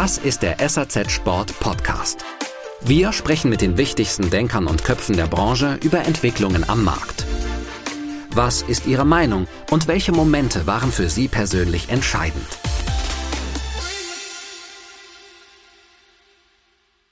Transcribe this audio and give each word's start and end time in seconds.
Das 0.00 0.16
ist 0.16 0.44
der 0.44 0.58
SAZ 0.68 1.10
Sport 1.10 1.58
Podcast. 1.58 2.24
Wir 2.80 3.12
sprechen 3.12 3.50
mit 3.50 3.60
den 3.60 3.76
wichtigsten 3.76 4.30
Denkern 4.30 4.68
und 4.68 4.84
Köpfen 4.84 5.16
der 5.16 5.26
Branche 5.26 5.80
über 5.82 5.98
Entwicklungen 6.04 6.62
am 6.70 6.84
Markt. 6.84 7.26
Was 8.30 8.62
ist 8.62 8.86
Ihre 8.86 9.04
Meinung 9.04 9.48
und 9.72 9.88
welche 9.88 10.12
Momente 10.12 10.68
waren 10.68 10.92
für 10.92 11.08
Sie 11.08 11.26
persönlich 11.26 11.88
entscheidend? 11.88 12.46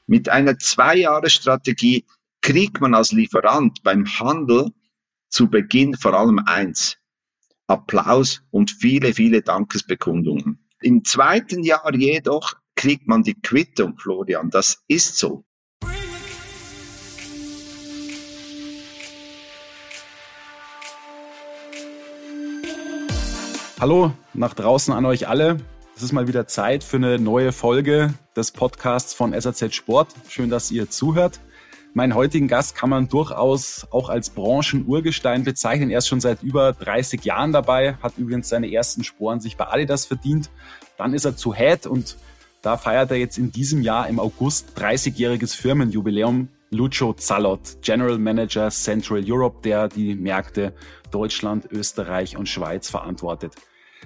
Mit 0.07 0.29
einer 0.29 0.57
Zwei-Jahres-Strategie 0.57 2.05
kriegt 2.41 2.81
man 2.81 2.95
als 2.95 3.11
Lieferant 3.11 3.83
beim 3.83 4.07
Handel 4.07 4.71
zu 5.29 5.51
Beginn 5.51 5.97
vor 5.97 6.15
allem 6.15 6.39
eins. 6.47 6.99
Applaus 7.67 8.45
und 8.53 8.71
viele, 8.71 9.13
viele 9.13 9.43
Dankesbekundungen. 9.43 10.65
Im 10.81 11.05
zweiten 11.05 11.65
Jahr 11.65 11.93
jedoch 11.93 12.55
kriegt 12.77 13.09
man 13.09 13.23
die 13.23 13.35
Quittung, 13.35 13.97
Florian. 13.99 14.51
Das 14.51 14.85
ist 14.87 15.17
so. 15.17 15.45
Hallo 23.81 24.13
nach 24.35 24.55
draußen 24.55 24.95
an 24.95 25.05
euch 25.05 25.27
alle. 25.29 25.57
Es 25.97 26.03
ist 26.03 26.13
mal 26.13 26.29
wieder 26.29 26.47
Zeit 26.47 26.85
für 26.85 26.99
eine 26.99 27.19
neue 27.19 27.53
Folge 27.53 28.15
des 28.37 28.53
Podcasts 28.53 29.15
von 29.15 29.39
SAZ 29.39 29.75
Sport. 29.75 30.09
Schön, 30.29 30.51
dass 30.51 30.71
ihr 30.71 30.91
zuhört. 30.91 31.41
Meinen 31.95 32.15
heutigen 32.15 32.47
Gast 32.47 32.75
kann 32.75 32.91
man 32.91 33.09
durchaus 33.09 33.87
auch 33.91 34.11
als 34.11 34.29
Branchenurgestein 34.29 35.45
bezeichnen. 35.45 35.89
Er 35.89 35.99
ist 35.99 36.09
schon 36.09 36.21
seit 36.21 36.43
über 36.43 36.75
30 36.75 37.25
Jahren 37.25 37.53
dabei, 37.53 37.95
hat 38.03 38.19
übrigens 38.19 38.51
seine 38.51 38.71
ersten 38.71 39.03
Sporen 39.03 39.41
sich 39.41 39.57
bei 39.57 39.67
Adidas 39.67 40.05
verdient. 40.05 40.51
Dann 40.99 41.15
ist 41.15 41.25
er 41.25 41.37
zu 41.37 41.55
Head 41.55 41.87
und 41.87 42.19
da 42.67 42.77
feiert 42.77 43.13
er 43.13 43.17
jetzt 43.17 43.39
in 43.39 43.53
diesem 43.53 43.81
Jahr 43.81 44.09
im 44.09 44.19
August 44.19 44.77
30-jähriges 44.77 45.55
Firmenjubiläum. 45.55 46.49
Lucio 46.71 47.13
Zalot, 47.13 47.81
General 47.81 48.19
Manager 48.19 48.71
Central 48.71 49.23
Europe, 49.25 49.61
der 49.63 49.87
die 49.87 50.17
Märkte 50.17 50.75
Deutschland, 51.13 51.71
Österreich 51.71 52.37
und 52.37 52.49
Schweiz 52.49 52.91
verantwortet. 52.91 53.55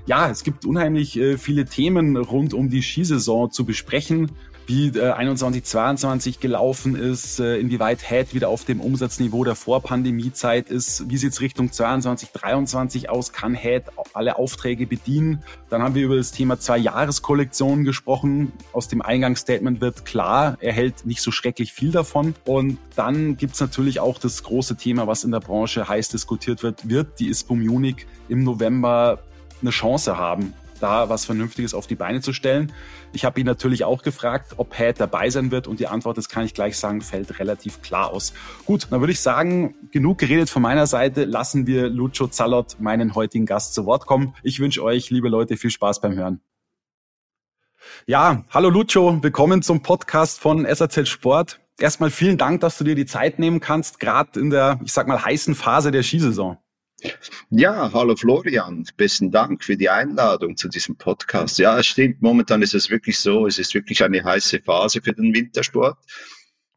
Ja, 0.05 0.29
es 0.29 0.45
gibt 0.45 0.67
unheimlich 0.67 1.19
äh, 1.19 1.39
viele 1.39 1.65
Themen 1.65 2.19
rund 2.19 2.53
um 2.53 2.69
die 2.69 2.83
Skisaison 2.83 3.51
zu 3.51 3.65
besprechen 3.65 4.31
wie 4.71 4.87
äh, 4.97 5.11
21, 5.11 5.65
22 5.65 6.39
gelaufen 6.39 6.95
ist, 6.95 7.41
äh, 7.41 7.57
inwieweit 7.57 8.09
Head 8.09 8.35
wieder 8.35 8.49
auf 8.49 8.65
dem 8.65 8.81
Umsatzniveau 8.81 9.43
der 9.43 9.57
Vorpandemiezeit 9.57 10.71
ist, 10.71 11.11
wie 11.11 11.17
sieht 11.17 11.33
es 11.33 11.41
Richtung 11.41 11.73
22, 11.73 12.31
23 12.31 13.11
aus, 13.11 13.33
kann 13.33 13.55
Head 13.57 13.87
alle 14.13 14.39
Aufträge 14.39 14.87
bedienen. 14.87 15.43
Dann 15.71 15.83
haben 15.83 15.97
wir 15.97 16.05
über 16.05 16.17
das 16.17 16.31
Thema 16.31 16.61
zwei 16.61 16.79
Jahreskollektionen 16.79 17.85
gesprochen. 17.85 18.53
Aus 18.73 18.87
dem 18.87 19.03
Eingangsstatement 19.03 19.81
wird 19.81 20.05
klar, 20.05 20.57
er 20.61 20.73
hält 20.73 21.05
nicht 21.05 21.21
so 21.21 21.33
schrecklich 21.33 21.73
viel 21.73 21.91
davon. 21.91 22.35
Und 22.45 22.79
dann 22.95 23.37
gibt 23.37 23.55
es 23.55 23.61
natürlich 23.61 23.99
auch 23.99 24.19
das 24.19 24.45
große 24.45 24.77
Thema, 24.77 25.09
was 25.09 25.25
in 25.25 25.33
der 25.33 25.41
Branche 25.41 25.89
heiß 25.89 26.11
diskutiert 26.11 26.63
wird, 26.63 26.89
wird 26.89 27.19
die 27.19 27.29
ISPO 27.29 27.57
Munich 27.57 28.07
im 28.29 28.45
November 28.45 29.19
eine 29.63 29.71
Chance 29.71 30.17
haben, 30.17 30.55
da 30.81 31.09
was 31.09 31.25
Vernünftiges 31.25 31.75
auf 31.75 31.87
die 31.87 31.95
Beine 31.95 32.21
zu 32.21 32.33
stellen. 32.33 32.73
Ich 33.13 33.25
habe 33.25 33.41
ihn 33.41 33.47
natürlich 33.47 33.85
auch 33.85 34.03
gefragt, 34.03 34.55
ob 34.57 34.77
Head 34.77 34.99
dabei 34.99 35.31
sein 35.31 35.51
wird 35.51 35.67
und 35.67 35.81
die 35.81 35.87
Antwort, 35.87 36.19
das 36.19 36.29
kann 36.29 36.45
ich 36.45 36.55
gleich 36.55 36.77
sagen, 36.77 37.01
fällt 37.01 37.39
relativ 37.39 37.83
klar 37.83 38.11
aus. 38.11 38.33
Gut, 38.67 38.89
dann 38.91 39.01
würde 39.01 39.13
ich 39.13 39.21
sagen, 39.21 39.75
genug 39.93 40.19
geredet 40.19 40.51
von 40.51 40.63
meiner 40.63 40.87
Seite. 40.87 41.25
Lassen 41.25 41.67
wir 41.67 41.89
Lucio 41.89 42.27
Zallot, 42.27 42.77
meinen 42.81 43.15
heutigen 43.15 43.47
Gast, 43.47 43.75
zu 43.75 43.87
Wort 43.87 44.07
kommen. 44.07 44.35
Ich 44.43 44.61
wünsche 44.61 44.83
euch, 44.83 45.11
liebe 45.11 45.29
Leute, 45.29 45.57
viel 45.57 45.71
Spaß 45.71 46.01
beim 46.01 46.15
Hören. 46.15 46.41
Ja, 48.07 48.45
hallo 48.51 48.69
Lucio, 48.71 49.23
willkommen 49.23 49.63
zum 49.63 49.83
Podcast 49.83 50.41
von 50.41 50.67
SAZ 50.67 51.09
Sport. 51.09 51.61
Erstmal 51.79 52.11
vielen 52.11 52.37
Dank, 52.37 52.61
dass 52.61 52.77
du 52.77 52.85
dir 52.85 52.95
die 52.95 53.07
Zeit 53.07 53.39
nehmen 53.39 53.61
kannst, 53.61 54.01
gerade 54.01 54.39
in 54.39 54.51
der, 54.51 54.79
ich 54.85 54.93
sag 54.93 55.09
mal, 55.09 55.25
heißen 55.25 55.55
Phase 55.55 55.91
der 55.91 56.03
Skisaison. 56.03 56.59
Ja, 57.51 57.91
hallo 57.93 58.17
Florian, 58.17 58.85
besten 58.97 59.31
Dank 59.31 59.65
für 59.65 59.77
die 59.77 59.89
Einladung 59.89 60.57
zu 60.57 60.69
diesem 60.69 60.97
Podcast. 60.97 61.59
Ja, 61.59 61.79
es 61.79 61.87
stimmt, 61.87 62.21
momentan 62.23 62.63
ist 62.63 62.75
es 62.75 62.91
wirklich 62.91 63.19
so, 63.19 63.47
es 63.47 63.59
ist 63.59 63.75
wirklich 63.75 64.03
eine 64.05 64.23
heiße 64.23 64.61
Phase 64.61 65.01
für 65.03 65.13
den 65.13 65.35
Wintersport. 65.35 65.99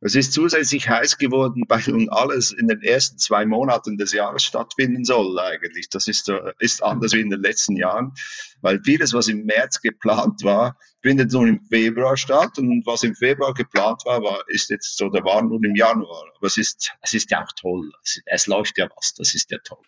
Es 0.06 0.16
ist 0.16 0.34
zusätzlich 0.34 0.90
heiß 0.90 1.18
geworden, 1.18 1.64
weil 1.70 1.82
nun 1.88 2.10
alles 2.10 2.52
in 2.52 2.68
den 2.68 2.82
ersten 2.82 3.18
zwei 3.18 3.46
Monaten 3.46 3.98
des 3.98 4.12
Jahres 4.12 4.44
stattfinden 4.44 5.06
soll 5.06 5.40
eigentlich. 5.40 5.88
Das 5.90 6.10
ist, 6.10 6.30
ist 6.60 6.84
anders 6.84 7.14
wie 7.14 7.22
in 7.22 7.30
den 7.30 7.42
letzten 7.42 7.78
Jahren, 7.78 8.14
weil 8.60 8.82
vieles, 8.84 9.14
was 9.14 9.30
im 9.30 9.46
März 9.46 9.80
geplant 9.80 10.44
war, 10.44 10.78
findet 11.02 11.32
nun 11.32 11.48
im 11.48 11.62
Februar 11.70 12.18
statt 12.18 12.58
und 12.58 12.86
was 12.86 13.04
im 13.04 13.16
Februar 13.16 13.54
geplant 13.54 14.02
war, 14.04 14.22
war 14.22 14.44
ist 14.48 14.70
jetzt 14.70 14.98
so, 14.98 15.08
da 15.10 15.24
war 15.24 15.42
nun 15.42 15.64
im 15.64 15.76
Januar. 15.76 16.26
Aber 16.36 16.48
es 16.48 16.58
ist, 16.58 16.92
es 17.02 17.14
ist 17.14 17.32
ja 17.32 17.42
auch 17.42 17.52
toll. 17.54 17.90
Es, 18.04 18.22
es 18.26 18.48
läuft 18.48 18.78
ja 18.78 18.90
was, 18.98 19.14
das 19.14 19.34
ist 19.34 19.52
ja 19.52 19.58
toll. 19.60 19.84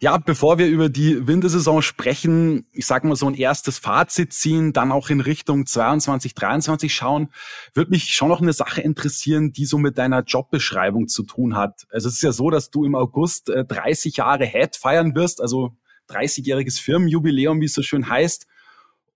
Ja, 0.00 0.16
bevor 0.18 0.58
wir 0.58 0.66
über 0.66 0.88
die 0.88 1.26
Wintersaison 1.26 1.82
sprechen, 1.82 2.66
ich 2.72 2.86
sage 2.86 3.06
mal 3.06 3.16
so 3.16 3.26
ein 3.26 3.34
erstes 3.34 3.78
Fazit 3.78 4.32
ziehen, 4.32 4.72
dann 4.72 4.92
auch 4.92 5.10
in 5.10 5.20
Richtung 5.20 5.66
22, 5.66 6.34
23 6.34 6.94
schauen, 6.94 7.28
würde 7.74 7.90
mich 7.90 8.12
schon 8.12 8.28
noch 8.28 8.40
eine 8.40 8.52
Sache 8.52 8.80
interessieren, 8.80 9.52
die 9.52 9.66
so 9.66 9.78
mit 9.78 9.98
deiner 9.98 10.22
Jobbeschreibung 10.22 11.08
zu 11.08 11.22
tun 11.22 11.56
hat. 11.56 11.86
Also 11.90 12.08
es 12.08 12.14
ist 12.14 12.22
ja 12.22 12.32
so, 12.32 12.50
dass 12.50 12.70
du 12.70 12.84
im 12.84 12.94
August 12.94 13.48
30 13.48 14.14
äh, 14.14 14.18
Jahre 14.18 14.46
Head 14.46 14.76
feiern 14.76 15.14
wirst, 15.14 15.40
also 15.40 15.76
30-jähriges 16.10 16.80
Firmenjubiläum, 16.80 17.60
wie 17.60 17.66
es 17.66 17.74
so 17.74 17.82
schön 17.82 18.08
heißt. 18.08 18.46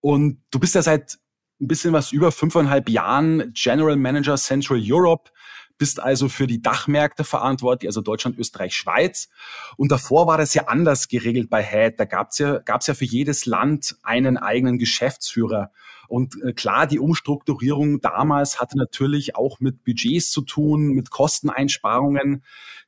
Und 0.00 0.42
du 0.50 0.58
bist 0.58 0.74
ja 0.74 0.82
seit 0.82 1.18
ein 1.60 1.66
bisschen 1.66 1.92
was 1.92 2.12
über 2.12 2.30
fünfeinhalb 2.30 2.88
Jahren 2.88 3.52
General 3.52 3.96
Manager 3.96 4.36
Central 4.36 4.80
Europe 4.82 5.30
bist 5.78 6.00
also 6.00 6.28
für 6.28 6.46
die 6.46 6.60
Dachmärkte 6.60 7.24
verantwortlich, 7.24 7.88
also 7.88 8.00
Deutschland, 8.00 8.38
Österreich, 8.38 8.76
Schweiz. 8.76 9.28
Und 9.76 9.90
davor 9.92 10.26
war 10.26 10.36
das 10.36 10.54
ja 10.54 10.66
anders 10.66 11.08
geregelt 11.08 11.48
bei 11.48 11.62
Head. 11.62 11.98
Da 11.98 12.04
gab's 12.04 12.38
ja, 12.38 12.58
gab's 12.58 12.88
ja 12.88 12.94
für 12.94 13.04
jedes 13.04 13.46
Land 13.46 13.96
einen 14.02 14.36
eigenen 14.36 14.78
Geschäftsführer. 14.78 15.70
Und 16.08 16.42
äh, 16.42 16.52
klar, 16.52 16.86
die 16.86 16.98
Umstrukturierung 16.98 18.00
damals 18.00 18.60
hatte 18.60 18.78
natürlich 18.78 19.36
auch 19.36 19.60
mit 19.60 19.84
Budgets 19.84 20.30
zu 20.30 20.40
tun, 20.40 20.88
mit 20.88 21.10
Kosteneinsparungen. 21.10 22.42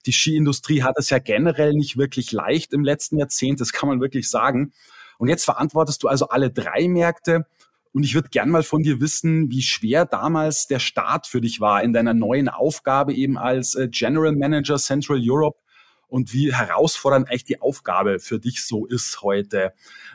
Die 0.06 0.12
Skiindustrie 0.12 0.82
hat 0.82 0.96
es 0.98 1.10
ja 1.10 1.18
generell 1.18 1.74
nicht 1.74 1.96
wirklich 1.98 2.32
leicht 2.32 2.72
im 2.72 2.82
letzten 2.82 3.18
Jahrzehnt, 3.18 3.60
das 3.60 3.72
kann 3.72 3.88
man 3.88 4.00
wirklich 4.00 4.30
sagen. 4.30 4.72
Und 5.18 5.28
jetzt 5.28 5.44
verantwortest 5.44 6.02
du 6.02 6.08
also 6.08 6.28
alle 6.28 6.50
drei 6.50 6.88
Märkte 6.88 7.46
und 7.92 8.04
ich 8.04 8.14
würde 8.14 8.28
gern 8.28 8.50
mal 8.50 8.62
von 8.62 8.82
dir 8.82 9.00
wissen, 9.00 9.50
wie 9.50 9.62
schwer 9.62 10.04
damals 10.04 10.66
der 10.66 10.78
Start 10.78 11.26
für 11.26 11.40
dich 11.40 11.60
war 11.60 11.82
in 11.82 11.92
deiner 11.92 12.14
neuen 12.14 12.48
Aufgabe 12.48 13.14
eben 13.14 13.36
als 13.36 13.74
äh, 13.74 13.88
General 13.88 14.32
Manager 14.32 14.76
Central 14.76 15.20
Europe 15.20 15.58
und 16.10 16.32
wie 16.32 16.52
herausfordernd 16.52 17.28
eigentlich 17.28 17.44
die 17.44 17.60
Aufgabe 17.60 18.18
für 18.18 18.38
dich 18.38 18.64
so 18.64 18.84
ist 18.86 19.22
heute. 19.22 19.72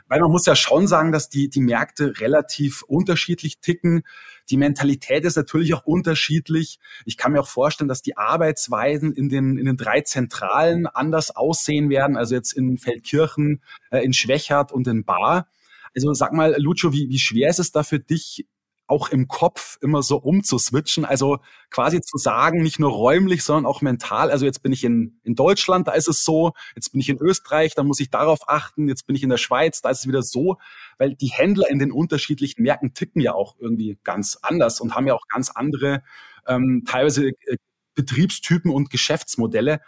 Weil 0.07 0.19
man 0.19 0.31
muss 0.31 0.45
ja 0.45 0.55
schon 0.55 0.87
sagen, 0.87 1.11
dass 1.11 1.29
die, 1.29 1.49
die 1.49 1.61
Märkte 1.61 2.19
relativ 2.19 2.83
unterschiedlich 2.83 3.59
ticken. 3.59 4.03
Die 4.49 4.57
Mentalität 4.57 5.23
ist 5.23 5.37
natürlich 5.37 5.73
auch 5.73 5.85
unterschiedlich. 5.85 6.79
Ich 7.05 7.17
kann 7.17 7.31
mir 7.31 7.41
auch 7.41 7.47
vorstellen, 7.47 7.87
dass 7.87 8.01
die 8.01 8.17
Arbeitsweisen 8.17 9.13
in 9.13 9.29
den, 9.29 9.57
in 9.57 9.65
den 9.65 9.77
drei 9.77 10.01
Zentralen 10.01 10.85
anders 10.85 11.35
aussehen 11.35 11.89
werden. 11.89 12.17
Also 12.17 12.35
jetzt 12.35 12.53
in 12.53 12.77
Feldkirchen, 12.77 13.61
äh, 13.89 14.03
in 14.03 14.13
Schwächert 14.13 14.71
und 14.71 14.87
in 14.87 15.05
Bar. 15.05 15.47
Also 15.95 16.13
sag 16.13 16.33
mal, 16.33 16.55
Lucio, 16.59 16.93
wie, 16.93 17.09
wie 17.09 17.19
schwer 17.19 17.49
ist 17.49 17.59
es 17.59 17.71
da 17.71 17.83
für 17.83 17.99
dich, 17.99 18.45
auch 18.87 19.09
im 19.09 19.27
Kopf 19.27 19.77
immer 19.81 20.03
so 20.03 20.17
umzuswitchen? 20.17 21.05
Also 21.05 21.39
quasi 21.71 22.01
zu 22.01 22.17
sagen, 22.17 22.61
nicht 22.61 22.79
nur 22.79 22.91
räumlich, 22.91 23.43
sondern 23.43 23.65
auch 23.65 23.81
mental. 23.81 24.29
Also 24.29 24.45
jetzt 24.45 24.61
bin 24.61 24.71
ich 24.73 24.83
in, 24.83 25.19
in 25.23 25.35
Deutschland, 25.35 25.87
da 25.87 25.93
ist 25.93 26.07
es 26.07 26.23
so. 26.23 26.53
Jetzt 26.75 26.91
bin 26.91 27.01
ich 27.01 27.09
in 27.09 27.17
Österreich, 27.17 27.73
da 27.75 27.83
muss 27.83 27.99
ich 27.99 28.09
darauf 28.09 28.47
achten. 28.47 28.87
Jetzt 28.87 29.07
bin 29.07 29.15
ich 29.15 29.23
in 29.23 29.29
der 29.29 29.37
Schweiz, 29.37 29.81
da 29.81 29.89
ist 29.89 29.99
es 29.99 30.07
wieder 30.07 30.21
so. 30.21 30.57
Weil 30.97 31.15
die 31.15 31.27
Händler 31.27 31.69
in 31.69 31.79
den 31.79 31.91
unterschiedlichen 31.91 32.61
Märkten 32.61 32.93
ticken 32.93 33.21
ja 33.21 33.33
auch 33.33 33.55
irgendwie 33.59 33.97
ganz 34.03 34.37
anders 34.41 34.79
und 34.79 34.95
haben 34.95 35.07
ja 35.07 35.15
auch 35.15 35.27
ganz 35.29 35.49
andere, 35.49 36.03
ähm, 36.47 36.83
teilweise 36.87 37.29
äh, 37.29 37.57
Betriebstypen 37.95 38.71
und 38.71 38.89
Geschäftsmodelle. 38.89 39.81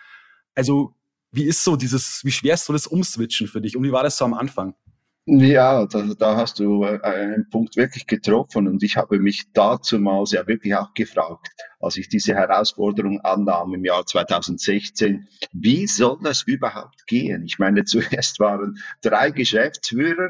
Also 0.56 0.96
wie 1.32 1.44
ist 1.44 1.64
so 1.64 1.76
dieses, 1.76 2.22
wie 2.24 2.32
schwer 2.32 2.56
ist 2.56 2.66
so 2.66 2.74
das 2.74 2.88
Umswitchen 2.88 3.48
für 3.48 3.62
dich 3.62 3.78
und 3.78 3.84
wie 3.84 3.92
war 3.92 4.04
das 4.04 4.18
so 4.18 4.26
am 4.26 4.34
Anfang? 4.34 4.74
Ja, 5.30 5.86
da, 5.88 6.04
da 6.18 6.38
hast 6.38 6.60
du 6.60 6.86
äh, 6.86 7.02
einen 7.02 7.50
Punkt 7.50 7.76
wirklich 7.76 8.08
getroffen 8.08 8.66
und 8.66 8.82
ich 8.82 8.96
habe 8.96 9.20
mich 9.20 9.52
dazumals 9.52 10.32
ja 10.32 10.48
wirklich 10.48 10.74
auch 10.74 10.94
gefragt, 10.94 11.50
als 11.82 11.98
ich 11.98 12.08
diese 12.08 12.34
Herausforderung 12.34 13.20
annahm 13.20 13.74
im 13.74 13.84
Jahr 13.84 14.06
2016, 14.06 15.28
wie 15.52 15.86
soll 15.86 16.18
das 16.24 16.44
überhaupt 16.44 17.06
gehen? 17.08 17.44
Ich 17.44 17.60
meine, 17.60 17.84
zuerst 17.84 18.40
waren 18.40 18.78
drei 19.02 19.32
Geschäftsführer 19.32 20.30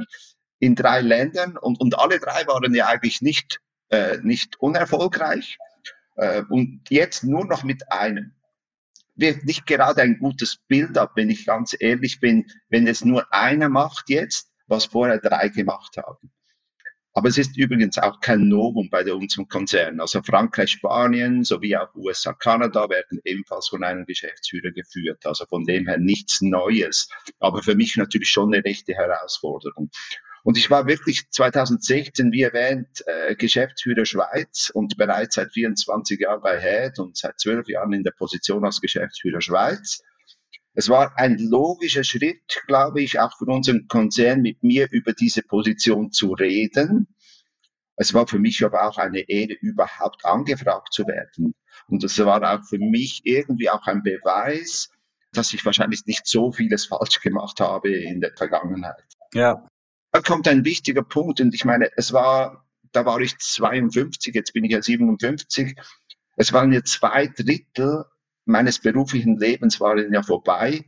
in 0.58 0.74
drei 0.74 1.02
Ländern 1.02 1.58
und, 1.58 1.80
und 1.80 2.00
alle 2.00 2.18
drei 2.18 2.48
waren 2.48 2.74
ja 2.74 2.88
eigentlich 2.88 3.22
nicht, 3.22 3.62
äh, 3.90 4.18
nicht 4.24 4.60
unerfolgreich 4.60 5.60
äh, 6.16 6.42
und 6.50 6.82
jetzt 6.90 7.24
nur 7.24 7.46
noch 7.46 7.64
mit 7.64 7.92
einem 7.92 8.34
wird 9.16 9.46
nicht 9.46 9.68
gerade 9.68 10.02
ein 10.02 10.18
gutes 10.18 10.58
Bild 10.68 10.98
ab, 10.98 11.12
wenn 11.14 11.30
ich 11.30 11.46
ganz 11.46 11.76
ehrlich 11.80 12.20
bin, 12.20 12.48
wenn 12.70 12.88
es 12.88 13.06
nur 13.06 13.32
einer 13.32 13.70
macht 13.70 14.10
jetzt 14.10 14.52
was 14.68 14.86
vorher 14.86 15.20
drei 15.20 15.50
gemacht 15.50 15.98
haben. 15.98 16.32
Aber 17.18 17.30
es 17.30 17.40
ist 17.40 17.58
übrigens 17.58 17.98
auch 17.98 18.20
kein 18.20 18.48
Novum 18.48 18.92
bei 18.92 19.12
unserem 19.12 19.48
Konzern. 19.48 20.00
Also 20.00 20.22
Frankreich, 20.22 20.70
Spanien 20.70 21.44
sowie 21.44 21.76
auch 21.76 21.96
USA, 21.96 22.32
Kanada 22.34 22.88
werden 22.92 23.20
ebenfalls 23.24 23.70
von 23.70 23.84
einem 23.84 24.06
Geschäftsführer 24.06 24.70
geführt. 24.70 25.26
Also 25.26 25.48
von 25.48 25.66
dem 25.66 25.88
her 25.88 25.98
nichts 25.98 26.42
Neues. 26.42 27.10
Aber 27.40 27.64
für 27.64 27.74
mich 27.74 27.96
natürlich 27.98 28.30
schon 28.30 28.54
eine 28.54 28.64
rechte 28.64 28.94
Herausforderung. 28.94 29.90
Und 30.44 30.58
ich 30.60 30.70
war 30.70 30.86
wirklich 30.86 31.28
2016, 31.32 32.32
wie 32.32 32.44
erwähnt, 32.44 33.04
äh, 33.08 33.36
Geschäftsführer 33.36 34.06
Schweiz 34.06 34.72
und 34.72 34.96
bereits 34.96 35.36
seit 35.36 35.52
24 35.52 36.20
Jahren 36.20 36.42
bei 36.42 36.62
Head 36.62 37.00
und 37.00 37.18
seit 37.18 37.40
12 37.40 37.68
Jahren 37.68 37.94
in 37.94 38.04
der 38.04 38.12
Position 38.12 38.64
als 38.64 38.80
Geschäftsführer 38.80 39.42
Schweiz. 39.42 40.04
Es 40.78 40.90
war 40.90 41.18
ein 41.18 41.40
logischer 41.40 42.04
Schritt, 42.04 42.62
glaube 42.68 43.02
ich, 43.02 43.20
auch 43.20 43.36
für 43.36 43.46
unseren 43.46 43.88
Konzern 43.88 44.44
mit 44.44 44.62
mir 44.62 44.88
über 44.92 45.12
diese 45.12 45.42
Position 45.42 46.12
zu 46.12 46.34
reden. 46.34 47.08
Es 47.96 48.14
war 48.14 48.28
für 48.28 48.38
mich 48.38 48.64
aber 48.64 48.88
auch 48.88 49.00
eine 49.00 49.22
Ehre, 49.22 49.54
überhaupt 49.54 50.24
angefragt 50.24 50.94
zu 50.94 51.08
werden. 51.08 51.56
Und 51.88 52.04
es 52.04 52.20
war 52.20 52.44
auch 52.44 52.64
für 52.64 52.78
mich 52.78 53.22
irgendwie 53.24 53.72
auch 53.72 53.88
ein 53.88 54.04
Beweis, 54.04 54.92
dass 55.32 55.52
ich 55.52 55.66
wahrscheinlich 55.66 56.06
nicht 56.06 56.28
so 56.28 56.52
vieles 56.52 56.86
falsch 56.86 57.22
gemacht 57.22 57.60
habe 57.60 57.90
in 57.90 58.22
der 58.22 58.34
Vergangenheit. 58.38 59.04
Ja. 59.34 59.68
Da 60.12 60.22
kommt 60.22 60.48
ein 60.48 60.64
wichtiger 60.64 61.02
Punkt 61.02 61.42
und 61.42 61.56
ich 61.56 61.66
meine, 61.66 61.90
es 61.98 62.14
war, 62.14 62.68
da 62.92 63.04
war 63.04 63.20
ich 63.20 63.36
52, 63.40 64.36
jetzt 64.36 64.54
bin 64.54 64.64
ich 64.64 64.74
ja 64.74 64.84
57. 64.84 65.76
Es 66.36 66.54
waren 66.54 66.72
ja 66.72 66.84
zwei 66.84 67.26
Drittel 67.26 68.06
meines 68.48 68.80
beruflichen 68.80 69.38
Lebens 69.38 69.80
waren 69.80 70.14
ja 70.14 70.24
vorbei. 70.24 70.86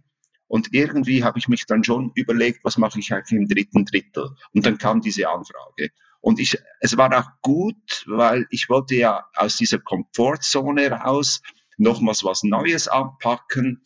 Und 0.48 0.74
irgendwie 0.74 1.24
habe 1.24 1.38
ich 1.38 1.48
mich 1.48 1.66
dann 1.68 1.84
schon 1.84 2.12
überlegt, 2.16 2.64
was 2.64 2.78
mache 2.78 3.00
ich 3.00 3.14
eigentlich 3.14 3.40
im 3.40 3.48
dritten 3.48 3.86
Drittel? 3.86 4.32
Und 4.54 4.66
dann 4.66 4.78
kam 4.78 5.02
diese 5.02 5.30
Anfrage. 5.30 5.92
Und 6.22 6.40
ich, 6.40 6.58
es 6.80 6.98
war 6.98 7.16
auch 7.18 7.30
gut, 7.42 8.04
weil 8.08 8.48
ich 8.50 8.68
wollte 8.68 8.96
ja 8.96 9.26
aus 9.36 9.58
dieser 9.58 9.80
Komfortzone 9.80 10.90
raus 10.92 11.42
nochmals 11.78 12.24
was 12.24 12.44
Neues 12.44 12.88
anpacken. 12.88 13.84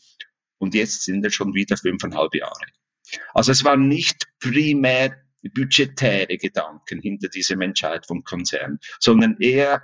Und 0.58 0.74
jetzt 0.74 1.04
sind 1.04 1.26
es 1.26 1.36
schon 1.36 1.54
wieder 1.54 1.76
fünfeinhalb 1.76 2.34
Jahre. 2.34 2.66
Also 3.34 3.52
es 3.52 3.64
waren 3.66 3.88
nicht 3.88 4.26
primär 4.40 5.18
budgetäre 5.54 6.38
Gedanken 6.38 7.02
hinter 7.02 7.28
diesem 7.28 7.62
Entscheid 7.62 8.06
vom 8.06 8.24
Konzern, 8.24 8.80
sondern 9.00 9.38
eher 9.40 9.84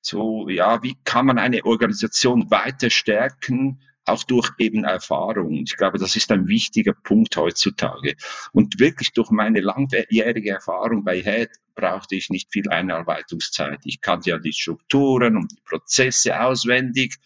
so, 0.00 0.48
ja, 0.48 0.82
wie 0.82 0.96
kann 1.04 1.26
man 1.26 1.38
eine 1.38 1.64
Organisation 1.64 2.50
weiter 2.50 2.90
stärken, 2.90 3.80
auch 4.06 4.24
durch 4.24 4.50
eben 4.58 4.84
Erfahrung. 4.84 5.52
Ich 5.64 5.76
glaube, 5.76 5.98
das 5.98 6.16
ist 6.16 6.30
ein 6.32 6.48
wichtiger 6.48 6.94
Punkt 6.94 7.36
heutzutage. 7.36 8.14
Und 8.52 8.80
wirklich 8.80 9.12
durch 9.12 9.30
meine 9.30 9.60
langjährige 9.60 10.50
Erfahrung 10.50 11.04
bei 11.04 11.22
Head 11.22 11.50
brauchte 11.74 12.16
ich 12.16 12.30
nicht 12.30 12.50
viel 12.52 12.68
Einarbeitungszeit. 12.68 13.80
Ich 13.84 14.00
kannte 14.00 14.30
ja 14.30 14.38
die 14.38 14.52
Strukturen 14.52 15.36
und 15.36 15.52
die 15.52 15.62
Prozesse 15.64 16.40
auswendig. 16.40 17.16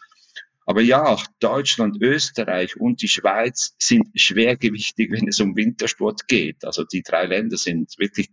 Aber 0.67 0.81
ja, 0.81 1.17
Deutschland, 1.41 2.00
Österreich 2.00 2.77
und 2.77 3.03
die 3.03 3.09
Schweiz 3.09 3.75
sind 3.79 4.09
schwergewichtig, 4.15 5.11
wenn 5.12 5.29
es 5.29 5.41
um 5.41 5.56
Wintersport 5.56 6.27
geht. 6.27 6.65
Also 6.65 6.85
die 6.85 7.03
drei 7.03 7.27
Länder 7.27 7.56
sind 7.56 7.94
wirklich 7.99 8.31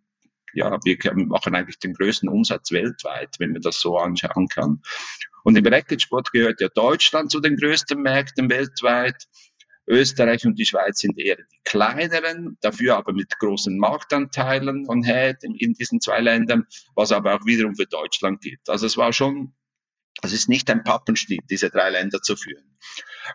ja, 0.54 0.78
wir 0.84 0.98
machen 1.28 1.56
eigentlich 1.56 1.80
den 1.80 1.94
größten 1.94 2.30
Umsatz 2.30 2.72
weltweit, 2.72 3.36
wenn 3.40 3.52
man 3.52 3.62
das 3.62 3.80
so 3.80 3.98
anschauen 3.98 4.48
kann. 4.48 4.82
Und 5.44 5.58
im 5.58 5.66
Racketsport 5.66 6.32
gehört 6.32 6.62
ja 6.62 6.68
Deutschland 6.70 7.32
zu 7.32 7.40
den 7.40 7.58
größten 7.58 8.00
Märkten 8.02 8.50
weltweit. 8.50 9.28
Österreich 9.88 10.46
und 10.46 10.58
die 10.60 10.66
Schweiz 10.66 11.00
sind 11.00 11.18
eher 11.20 11.38
die 11.38 11.60
kleineren, 11.64 12.58
dafür 12.62 12.98
aber 12.98 13.14
mit 13.14 13.38
großen 13.40 13.78
Marktanteilen 13.78 14.86
von 14.86 15.04
Head 15.04 15.38
in, 15.44 15.74
diesen 15.74 16.00
zwei 16.00 16.22
Ländern, 16.22 16.66
was 16.96 17.12
aber 17.12 17.36
auch 17.36 17.46
wiederum 17.46 17.76
für 17.76 17.88
Deutschland 17.88 18.42
gibt. 18.42 18.70
Also 18.70 18.86
es 18.86 18.96
war 18.96 19.12
schon, 19.12 19.54
es 20.22 20.34
ist 20.34 20.50
nicht 20.50 20.70
ein 20.70 20.84
Pappenstiel, 20.84 21.40
diese 21.50 21.70
drei 21.70 21.90
Länder 21.90 22.22
zu 22.22 22.36
führen. 22.36 22.78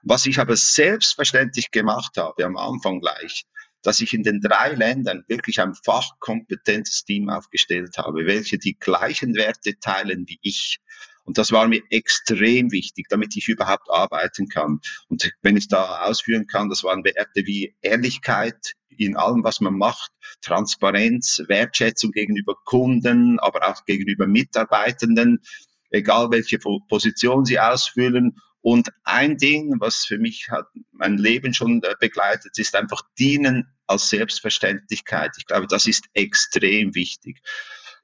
Was 0.03 0.25
ich 0.25 0.39
aber 0.39 0.57
selbstverständlich 0.57 1.73
gemacht 1.73 2.17
habe 2.17 2.45
am 2.45 2.57
Anfang 2.57 3.01
gleich, 3.01 3.45
dass 3.87 4.01
ich 4.01 4.13
in 4.15 4.25
den 4.25 4.41
drei 4.41 4.73
Ländern 4.73 5.23
wirklich 5.29 5.61
ein 5.61 5.75
fachkompetentes 5.75 7.05
Team 7.05 7.31
aufgestellt 7.31 7.99
habe, 7.99 8.27
welche 8.27 8.59
die 8.59 8.77
gleichen 8.77 9.37
Werte 9.37 9.79
teilen 9.79 10.25
wie 10.27 10.41
ich. 10.43 10.81
Und 11.23 11.39
das 11.39 11.53
war 11.53 11.69
mir 11.69 11.83
extrem 11.91 12.73
wichtig, 12.73 13.07
damit 13.09 13.37
ich 13.37 13.47
überhaupt 13.47 13.89
arbeiten 13.89 14.49
kann. 14.49 14.81
Und 15.09 15.33
wenn 15.43 15.57
ich 15.57 15.69
da 15.69 16.03
ausführen 16.03 16.49
kann, 16.49 16.69
das 16.69 16.83
waren 16.83 17.05
Werte 17.05 17.47
wie 17.47 17.77
Ehrlichkeit 17.81 18.73
in 18.89 19.17
allem, 19.17 19.45
was 19.45 19.61
man 19.61 19.79
macht, 19.79 20.11
Transparenz, 20.41 21.43
Wertschätzung 21.47 22.11
gegenüber 22.11 22.57
Kunden, 22.65 23.39
aber 23.39 23.69
auch 23.69 23.85
gegenüber 23.85 24.27
Mitarbeitenden, 24.27 25.43
egal 25.91 26.33
welche 26.33 26.59
Position 26.59 27.45
sie 27.45 27.61
ausfüllen 27.61 28.37
und 28.67 28.89
ein 29.05 29.37
Ding, 29.37 29.77
was 29.79 30.07
für 30.07 30.19
mich 30.19 30.49
hat 30.51 30.67
mein 30.91 31.19
Leben 31.19 31.55
schon 31.55 31.81
äh, 31.85 31.95
begleitet, 32.01 32.59
ist 32.59 32.75
einfach 32.75 33.01
dienen 33.17 33.73
als 33.87 34.09
Selbstverständlichkeit. 34.09 35.31
Ich 35.39 35.47
glaube, 35.47 35.69
das 35.69 35.87
ist 35.87 36.07
extrem 36.15 36.93
wichtig. 36.97 37.39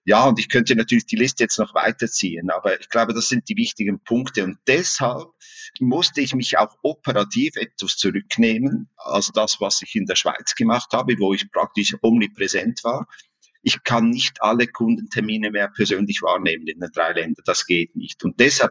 Ja, 0.04 0.24
und 0.28 0.38
ich 0.38 0.48
könnte 0.48 0.76
natürlich 0.76 1.06
die 1.06 1.16
Liste 1.16 1.42
jetzt 1.42 1.58
noch 1.58 1.74
weiterziehen, 1.74 2.48
aber 2.50 2.80
ich 2.80 2.88
glaube, 2.90 3.12
das 3.12 3.28
sind 3.28 3.48
die 3.48 3.56
wichtigen 3.56 4.04
Punkte. 4.04 4.44
Und 4.44 4.56
deshalb 4.68 5.30
musste 5.80 6.20
ich 6.20 6.32
mich 6.32 6.56
auch 6.56 6.76
operativ 6.84 7.56
etwas 7.56 7.96
zurücknehmen 7.96 8.88
als 8.98 9.32
das, 9.34 9.60
was 9.60 9.82
ich 9.82 9.96
in 9.96 10.06
der 10.06 10.14
Schweiz 10.14 10.54
gemacht 10.54 10.92
habe, 10.92 11.16
wo 11.18 11.34
ich 11.34 11.50
praktisch 11.50 11.96
omnipräsent 12.02 12.84
war. 12.84 13.08
Ich 13.62 13.82
kann 13.82 14.10
nicht 14.10 14.40
alle 14.40 14.68
Kundentermine 14.68 15.50
mehr 15.50 15.70
persönlich 15.74 16.22
wahrnehmen 16.22 16.68
in 16.68 16.78
den 16.78 16.90
drei 16.92 17.14
Ländern. 17.14 17.42
Das 17.46 17.66
geht 17.66 17.96
nicht. 17.96 18.22
Und 18.22 18.38
deshalb 18.38 18.70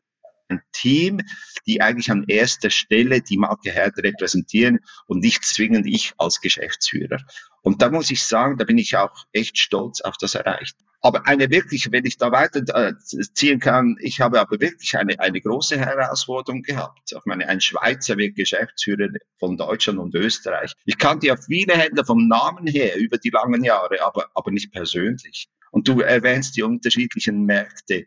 ein 0.52 0.62
Team, 0.72 1.22
die 1.66 1.82
eigentlich 1.82 2.12
an 2.12 2.26
erster 2.28 2.70
Stelle 2.70 3.22
die 3.22 3.38
Marke 3.38 3.72
Herd 3.72 3.98
repräsentieren 3.98 4.80
und 5.08 5.20
nicht 5.20 5.44
zwingend 5.44 5.88
ich 5.88 6.14
als 6.18 6.42
Geschäftsführer. 6.42 7.20
Und 7.62 7.82
da 7.82 7.90
muss 7.90 8.10
ich 8.12 8.24
sagen, 8.24 8.58
da 8.58 8.66
bin 8.66 8.78
ich 8.78 8.98
auch 8.98 9.26
echt 9.32 9.58
stolz 9.58 10.02
auf 10.02 10.16
das 10.20 10.36
erreicht. 10.36 10.76
Aber 11.04 11.28
eine 11.28 11.50
wirklich, 11.50 11.92
wenn 11.92 12.06
ich 12.06 12.18
da 12.18 12.32
weiter 12.32 12.62
äh, 12.76 13.58
kann, 13.58 13.98
ich 14.02 14.22
habe 14.22 14.40
aber 14.40 14.60
wirklich 14.60 14.96
eine, 14.98 15.20
eine 15.20 15.42
große 15.42 15.80
Herausforderung 15.80 16.62
gehabt. 16.62 17.12
Ich 17.12 17.26
meine, 17.26 17.50
ein 17.50 17.60
Schweizer 17.60 18.18
wird 18.18 18.36
Geschäftsführer 18.36 19.10
von 19.40 19.58
Deutschland 19.58 19.98
und 19.98 20.14
Österreich. 20.14 20.74
Ich 20.86 21.00
kannte 21.00 21.28
ja 21.28 21.38
viele 21.38 21.74
Händler 21.74 22.06
vom 22.06 22.28
Namen 22.28 22.68
her 22.68 22.98
über 22.98 23.18
die 23.18 23.32
langen 23.32 23.64
Jahre, 23.64 24.04
aber, 24.04 24.28
aber 24.36 24.52
nicht 24.52 24.72
persönlich. 24.72 25.50
Und 25.72 25.88
du 25.88 26.02
erwähnst 26.02 26.56
die 26.56 26.64
unterschiedlichen 26.64 27.46
Märkte 27.46 28.06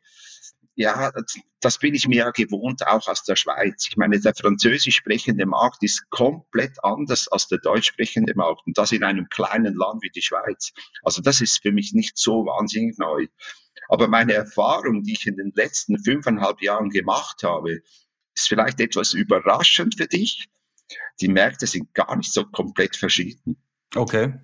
ja, 0.76 1.12
das 1.60 1.78
bin 1.78 1.94
ich 1.94 2.08
mir 2.08 2.16
ja 2.16 2.30
gewohnt, 2.30 2.86
auch 2.86 3.06
aus 3.06 3.22
der 3.22 3.36
Schweiz. 3.36 3.86
Ich 3.88 3.96
meine, 3.96 4.18
der 4.18 4.34
französisch 4.34 4.96
sprechende 4.96 5.46
Markt 5.46 5.82
ist 5.82 6.08
komplett 6.10 6.82
anders 6.82 7.28
als 7.28 7.46
der 7.48 7.58
deutsch 7.58 7.88
sprechende 7.88 8.34
Markt 8.34 8.66
und 8.66 8.76
das 8.76 8.92
in 8.92 9.04
einem 9.04 9.28
kleinen 9.28 9.74
Land 9.74 10.02
wie 10.02 10.10
die 10.10 10.22
Schweiz. 10.22 10.72
Also 11.02 11.22
das 11.22 11.40
ist 11.40 11.62
für 11.62 11.72
mich 11.72 11.92
nicht 11.92 12.18
so 12.18 12.44
wahnsinnig 12.46 12.98
neu. 12.98 13.26
Aber 13.88 14.08
meine 14.08 14.32
Erfahrung, 14.32 15.02
die 15.02 15.12
ich 15.12 15.26
in 15.26 15.36
den 15.36 15.52
letzten 15.54 16.02
fünfeinhalb 16.02 16.60
Jahren 16.60 16.90
gemacht 16.90 17.42
habe, 17.42 17.80
ist 18.34 18.48
vielleicht 18.48 18.80
etwas 18.80 19.12
überraschend 19.12 19.96
für 19.96 20.06
dich. 20.06 20.48
Die 21.20 21.28
Märkte 21.28 21.66
sind 21.66 21.94
gar 21.94 22.16
nicht 22.16 22.32
so 22.32 22.44
komplett 22.44 22.96
verschieden. 22.96 23.56
Okay. 23.94 24.34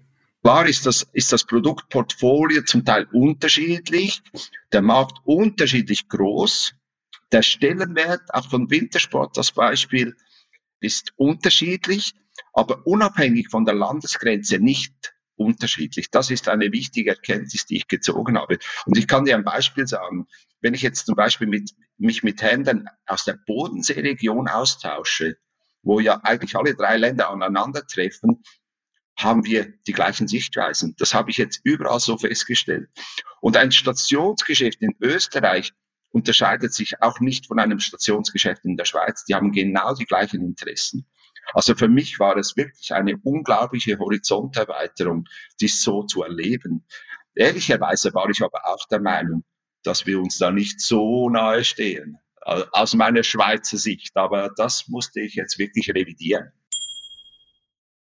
Klar 0.43 0.67
ist 0.67 0.87
das, 0.87 1.07
ist 1.13 1.33
das 1.33 1.45
Produktportfolio 1.45 2.63
zum 2.63 2.85
Teil 2.85 3.07
unterschiedlich, 3.13 4.23
der 4.73 4.81
Markt 4.81 5.19
unterschiedlich 5.25 6.09
groß, 6.09 6.75
der 7.33 7.43
Stellenwert 7.43 8.23
auch 8.33 8.49
von 8.49 8.71
Wintersport 8.71 9.37
als 9.37 9.53
Beispiel 9.53 10.17
ist 10.81 11.13
unterschiedlich, 11.17 12.15
aber 12.53 12.87
unabhängig 12.87 13.49
von 13.51 13.65
der 13.65 13.75
Landesgrenze 13.75 14.59
nicht 14.59 15.15
unterschiedlich. 15.37 16.11
Das 16.11 16.31
ist 16.31 16.49
eine 16.49 16.73
wichtige 16.73 17.11
Erkenntnis, 17.11 17.67
die 17.67 17.77
ich 17.77 17.89
gezogen 17.89 18.39
habe. 18.39 18.59
Und 18.87 18.99
ich 18.99 19.07
kann 19.07 19.25
dir 19.25 19.37
ein 19.37 19.45
Beispiel 19.45 19.87
sagen. 19.87 20.27
Wenn 20.61 20.75
ich 20.75 20.83
jetzt 20.83 21.07
zum 21.07 21.17
Beispiel 21.17 21.47
mit, 21.47 21.71
mich 21.97 22.23
mit 22.23 22.43
Händlern 22.43 22.89
aus 23.07 23.25
der 23.25 23.39
Bodenseeregion 23.47 24.49
austausche, 24.49 25.37
wo 25.83 26.01
ja 26.01 26.21
eigentlich 26.23 26.57
alle 26.57 26.75
drei 26.75 26.97
Länder 26.99 27.31
aneinandertreffen, 27.31 28.43
haben 29.23 29.45
wir 29.45 29.73
die 29.87 29.93
gleichen 29.93 30.29
Sichtweisen. 30.29 30.95
Das 30.99 31.15
habe 31.15 31.31
ich 31.31 31.37
jetzt 31.37 31.61
überall 31.65 32.01
so 32.01 32.17
festgestellt. 32.19 32.89
Und 33.41 33.57
ein 33.57 33.73
Stationsgeschäft 33.73 34.81
in 34.83 34.95
Österreich 35.01 35.73
unterscheidet 36.11 36.75
sich 36.75 37.03
auch 37.03 37.21
nicht 37.21 37.47
von 37.47 37.59
einem 37.59 37.79
Stationsgeschäft 37.79 38.65
in 38.65 38.77
der 38.77 38.85
Schweiz. 38.85 39.25
Die 39.25 39.35
haben 39.35 39.53
genau 39.53 39.95
die 39.95 40.07
gleichen 40.07 40.43
Interessen. 40.43 41.07
Also 41.55 41.75
für 41.75 41.89
mich 41.89 42.19
war 42.19 42.37
es 42.37 42.57
wirklich 42.57 42.93
eine 42.93 43.17
unglaubliche 43.23 43.99
Horizonterweiterung, 43.99 45.27
dies 45.61 45.83
so 45.83 46.03
zu 46.05 46.23
erleben. 46.23 46.87
Ehrlicherweise 47.35 48.13
war 48.15 48.29
ich 48.29 48.43
aber 48.43 48.67
auch 48.67 48.87
der 48.89 49.01
Meinung, 49.01 49.45
dass 49.83 50.07
wir 50.07 50.21
uns 50.21 50.39
da 50.39 50.51
nicht 50.51 50.81
so 50.81 51.31
nahe 51.31 51.65
stehen, 51.65 52.19
aus 52.43 52.95
meiner 52.95 53.23
Schweizer 53.23 53.79
Sicht. 53.79 54.17
Aber 54.17 54.51
das 54.57 54.89
musste 54.89 55.21
ich 55.21 55.35
jetzt 55.35 55.59
wirklich 55.59 55.91
revidieren. 55.91 56.53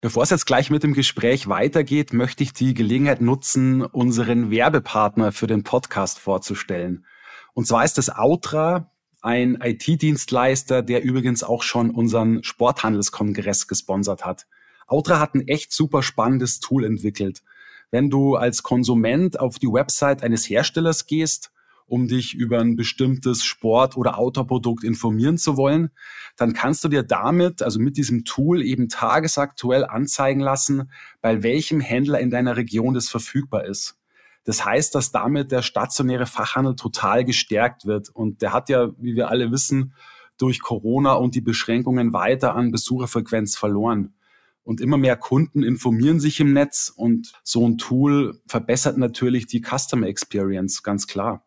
Bevor 0.01 0.24
es 0.24 0.29
jetzt 0.29 0.46
gleich 0.46 0.70
mit 0.70 0.84
dem 0.84 0.94
Gespräch 0.94 1.50
weitergeht, 1.50 2.13
möchte 2.13 2.41
ich 2.41 2.53
die 2.53 2.74
Gelegenheit 2.74 3.20
nutzen, 3.20 3.82
unseren 3.82 4.50
Werbepartner 4.50 5.34
für 5.34 5.46
den 5.46 5.63
Podcast 5.63 6.20
vorzustellen. 6.20 7.06
Und 7.53 7.68
zwar 7.68 7.84
ist 7.84 7.98
es 7.98 8.10
Outra, 8.10 8.94
ein 9.22 9.60
IT-Dienstleister, 9.62 10.84
der 10.84 11.03
übrigens 11.03 11.44
auch 11.44 11.63
schon 11.63 11.91
unseren 11.91 12.46
Sporthandelskongress 12.46 13.68
gesponsert 13.68 14.24
hat. 14.24 14.48
Outra 14.88 15.20
hat 15.20 15.36
ein 15.36 15.46
echt 15.50 15.74
super 15.74 16.01
spannendes 16.01 16.62
Tool 16.62 16.86
entwickelt. 16.86 17.44
Wenn 17.91 18.10
du 18.10 18.36
als 18.36 18.63
Konsument 18.63 19.38
auf 19.38 19.60
die 19.60 19.68
Website 19.68 20.24
eines 20.24 20.50
Herstellers 20.50 21.08
gehst, 21.08 21.51
um 21.89 22.08
dich 22.08 22.34
über 22.34 22.60
ein 22.60 22.75
bestimmtes 22.75 23.43
Sport- 23.43 23.98
oder 23.98 24.17
Autoprodukt 24.17 24.84
informieren 24.84 25.38
zu 25.38 25.58
wollen, 25.58 25.89
dann 26.38 26.53
kannst 26.53 26.84
du 26.84 26.88
dir 26.88 27.03
damit, 27.03 27.62
also 27.62 27.79
mit 27.79 27.98
diesem 27.98 28.24
Tool 28.24 28.62
eben 28.62 28.88
tagesaktuell 28.89 29.86
anzeigen 29.86 30.39
lassen, 30.39 30.91
bei 31.22 31.43
welchem 31.43 31.79
Händler 31.81 32.19
in 32.19 32.29
deiner 32.29 32.58
Region 32.58 32.93
das 32.93 33.10
verfügbar 33.10 33.65
ist. 33.65 33.98
Das 34.43 34.65
heißt, 34.65 34.96
dass 34.96 35.12
damit 35.12 35.51
der 35.51 35.62
stationäre 35.62 36.25
Fachhandel 36.25 36.75
total 36.75 37.25
gestärkt 37.25 37.86
wird. 37.86 38.10
Und 38.10 38.41
der 38.41 38.53
hat 38.53 38.69
ja, 38.69 38.89
wie 38.98 39.15
wir 39.15 39.29
alle 39.29 39.51
wissen, 39.51 39.93
durch 40.38 40.62
Corona 40.62 41.13
und 41.13 41.36
die 41.36 41.41
Beschränkungen 41.41 42.13
weiter 42.13 42.55
an 42.55 42.72
Besucherfrequenz 42.72 43.58
verloren. 43.58 44.15
Und 44.63 44.81
immer 44.81 44.98
mehr 44.98 45.17
Kunden 45.17 45.63
informieren 45.63 46.19
sich 46.19 46.39
im 46.39 46.53
Netz 46.53 46.91
und 46.96 47.34
so 47.43 47.67
ein 47.67 47.77
Tool 47.77 48.39
verbessert 48.48 48.98
natürlich 48.98 49.48
die 49.48 49.62
Customer 49.62 50.08
Experience, 50.08 50.84
ganz 50.84 51.08
klar. 51.08 51.46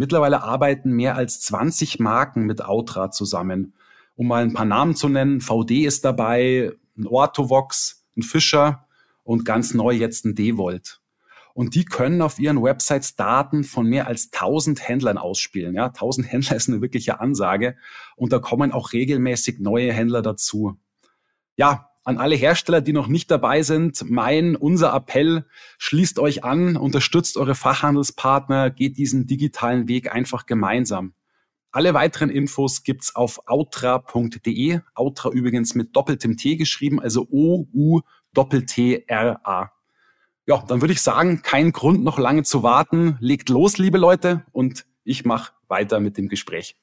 Mittlerweile 0.00 0.42
arbeiten 0.42 0.92
mehr 0.92 1.14
als 1.14 1.42
20 1.42 1.98
Marken 2.00 2.44
mit 2.44 2.64
Outra 2.64 3.10
zusammen. 3.10 3.74
Um 4.16 4.28
mal 4.28 4.42
ein 4.42 4.54
paar 4.54 4.64
Namen 4.64 4.96
zu 4.96 5.10
nennen, 5.10 5.42
VD 5.42 5.84
ist 5.84 6.06
dabei, 6.06 6.72
ein 6.96 7.06
Orthovox, 7.06 8.06
ein 8.16 8.22
Fischer 8.22 8.86
und 9.24 9.44
ganz 9.44 9.74
neu 9.74 9.92
jetzt 9.92 10.24
ein 10.24 10.34
Devolt. 10.34 11.02
Und 11.52 11.74
die 11.74 11.84
können 11.84 12.22
auf 12.22 12.38
ihren 12.38 12.62
Websites 12.62 13.14
Daten 13.14 13.62
von 13.62 13.84
mehr 13.84 14.06
als 14.06 14.30
1000 14.32 14.88
Händlern 14.88 15.18
ausspielen. 15.18 15.74
Ja, 15.74 15.88
1000 15.88 16.32
Händler 16.32 16.56
ist 16.56 16.70
eine 16.70 16.80
wirkliche 16.80 17.20
Ansage. 17.20 17.76
Und 18.16 18.32
da 18.32 18.38
kommen 18.38 18.72
auch 18.72 18.94
regelmäßig 18.94 19.58
neue 19.58 19.92
Händler 19.92 20.22
dazu. 20.22 20.78
Ja, 21.56 21.89
an 22.04 22.18
alle 22.18 22.34
Hersteller, 22.34 22.80
die 22.80 22.92
noch 22.92 23.08
nicht 23.08 23.30
dabei 23.30 23.62
sind, 23.62 24.04
mein, 24.08 24.56
unser 24.56 24.94
Appell, 24.94 25.44
schließt 25.78 26.18
euch 26.18 26.44
an, 26.44 26.76
unterstützt 26.76 27.36
eure 27.36 27.54
Fachhandelspartner, 27.54 28.70
geht 28.70 28.96
diesen 28.96 29.26
digitalen 29.26 29.86
Weg 29.88 30.12
einfach 30.12 30.46
gemeinsam. 30.46 31.12
Alle 31.72 31.94
weiteren 31.94 32.30
Infos 32.30 32.82
gibt's 32.82 33.14
auf 33.14 33.38
outra.de. 33.46 34.80
Outra 34.94 35.30
übrigens 35.30 35.76
mit 35.76 35.94
doppeltem 35.94 36.36
T 36.36 36.56
geschrieben, 36.56 37.00
also 37.00 37.28
O-U-Doppel-T-R-A. 37.30 39.70
Ja, 40.46 40.64
dann 40.66 40.80
würde 40.80 40.92
ich 40.92 41.00
sagen, 41.00 41.42
kein 41.42 41.70
Grund 41.70 42.02
noch 42.02 42.18
lange 42.18 42.42
zu 42.42 42.64
warten. 42.64 43.18
Legt 43.20 43.48
los, 43.50 43.78
liebe 43.78 43.98
Leute, 43.98 44.44
und 44.50 44.84
ich 45.04 45.24
mache 45.24 45.52
weiter 45.68 46.00
mit 46.00 46.16
dem 46.16 46.26
Gespräch. 46.28 46.74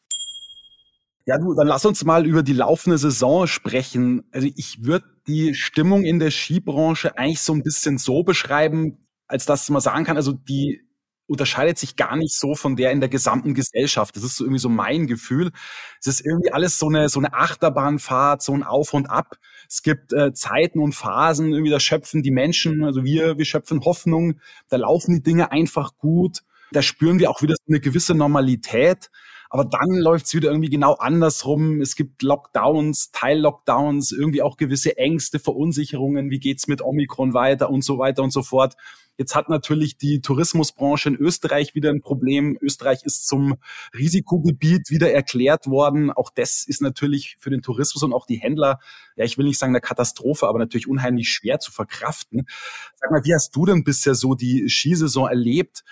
Ja, 1.27 1.37
du, 1.37 1.53
dann 1.53 1.67
lass 1.67 1.85
uns 1.85 2.05
mal 2.05 2.25
über 2.25 2.41
die 2.41 2.53
laufende 2.53 2.97
Saison 2.97 3.47
sprechen. 3.47 4.23
Also 4.31 4.47
ich 4.55 4.85
würde 4.85 5.05
die 5.27 5.53
Stimmung 5.55 6.03
in 6.05 6.19
der 6.19 6.31
Skibranche 6.31 7.17
eigentlich 7.17 7.41
so 7.41 7.53
ein 7.53 7.63
bisschen 7.63 7.97
so 7.97 8.23
beschreiben, 8.23 9.05
als 9.27 9.45
dass 9.45 9.69
man 9.69 9.81
sagen 9.81 10.05
kann, 10.05 10.15
also 10.15 10.31
die 10.31 10.87
unterscheidet 11.27 11.77
sich 11.77 11.97
gar 11.97 12.15
nicht 12.15 12.33
so 12.33 12.55
von 12.55 12.77
der 12.77 12.91
in 12.93 13.01
der 13.01 13.09
gesamten 13.09 13.53
Gesellschaft. 13.53 14.15
Das 14.15 14.23
ist 14.23 14.37
so 14.37 14.45
irgendwie 14.45 14.61
so 14.61 14.69
mein 14.69 15.05
Gefühl. 15.05 15.51
Es 15.99 16.07
ist 16.07 16.25
irgendwie 16.25 16.53
alles 16.53 16.79
so 16.79 16.87
eine, 16.87 17.09
so 17.09 17.19
eine 17.19 17.33
Achterbahnfahrt, 17.33 18.41
so 18.41 18.53
ein 18.53 18.63
Auf 18.63 18.93
und 18.93 19.07
Ab. 19.07 19.35
Es 19.69 19.81
gibt 19.81 20.13
äh, 20.13 20.31
Zeiten 20.31 20.79
und 20.79 20.93
Phasen, 20.93 21.51
irgendwie 21.51 21.71
da 21.71 21.81
schöpfen 21.81 22.23
die 22.23 22.31
Menschen, 22.31 22.85
also 22.85 23.03
wir, 23.03 23.37
wir 23.37 23.43
schöpfen 23.43 23.83
Hoffnung, 23.83 24.39
da 24.69 24.77
laufen 24.77 25.15
die 25.15 25.23
Dinge 25.23 25.51
einfach 25.51 25.97
gut. 25.97 26.43
Da 26.71 26.81
spüren 26.81 27.19
wir 27.19 27.29
auch 27.29 27.41
wieder 27.41 27.55
so 27.55 27.63
eine 27.67 27.81
gewisse 27.81 28.15
Normalität. 28.15 29.09
Aber 29.49 29.65
dann 29.65 29.95
läuft's 29.95 30.33
wieder 30.33 30.49
irgendwie 30.49 30.69
genau 30.69 30.93
andersrum. 30.93 31.81
Es 31.81 31.95
gibt 31.95 32.21
Lockdowns, 32.21 33.11
Teil-Lockdowns, 33.11 34.11
irgendwie 34.11 34.41
auch 34.41 34.57
gewisse 34.57 34.97
Ängste, 34.97 35.39
Verunsicherungen. 35.39 36.29
Wie 36.29 36.39
geht's 36.39 36.67
mit 36.67 36.81
Omikron 36.81 37.33
weiter 37.33 37.69
und 37.69 37.83
so 37.83 37.97
weiter 37.97 38.23
und 38.23 38.31
so 38.31 38.43
fort. 38.43 38.75
Jetzt 39.17 39.33
hat 39.33 39.49
natürlich 39.49 39.97
die 39.97 40.21
Tourismusbranche 40.21 41.09
in 41.09 41.15
Österreich 41.15 41.73
wieder 41.73 41.89
ein 41.89 42.01
Problem. 42.01 42.55
Österreich 42.61 43.03
ist 43.03 43.27
zum 43.27 43.55
Risikogebiet 43.97 44.91
wieder 44.91 45.11
erklärt 45.11 45.65
worden. 45.65 46.11
Auch 46.11 46.29
das 46.29 46.63
ist 46.67 46.81
natürlich 46.81 47.35
für 47.39 47.49
den 47.49 47.63
Tourismus 47.63 48.03
und 48.03 48.13
auch 48.13 48.27
die 48.27 48.35
Händler, 48.35 48.79
ja, 49.15 49.25
ich 49.25 49.39
will 49.39 49.45
nicht 49.45 49.57
sagen 49.57 49.71
eine 49.71 49.81
Katastrophe, 49.81 50.47
aber 50.47 50.59
natürlich 50.59 50.87
unheimlich 50.87 51.29
schwer 51.29 51.59
zu 51.59 51.71
verkraften. 51.71 52.47
Sag 52.95 53.09
mal, 53.09 53.23
wie 53.23 53.33
hast 53.33 53.55
du 53.55 53.65
denn 53.65 53.83
bisher 53.83 54.13
so 54.13 54.35
die 54.35 54.69
Skisaison 54.69 55.27
erlebt? 55.27 55.83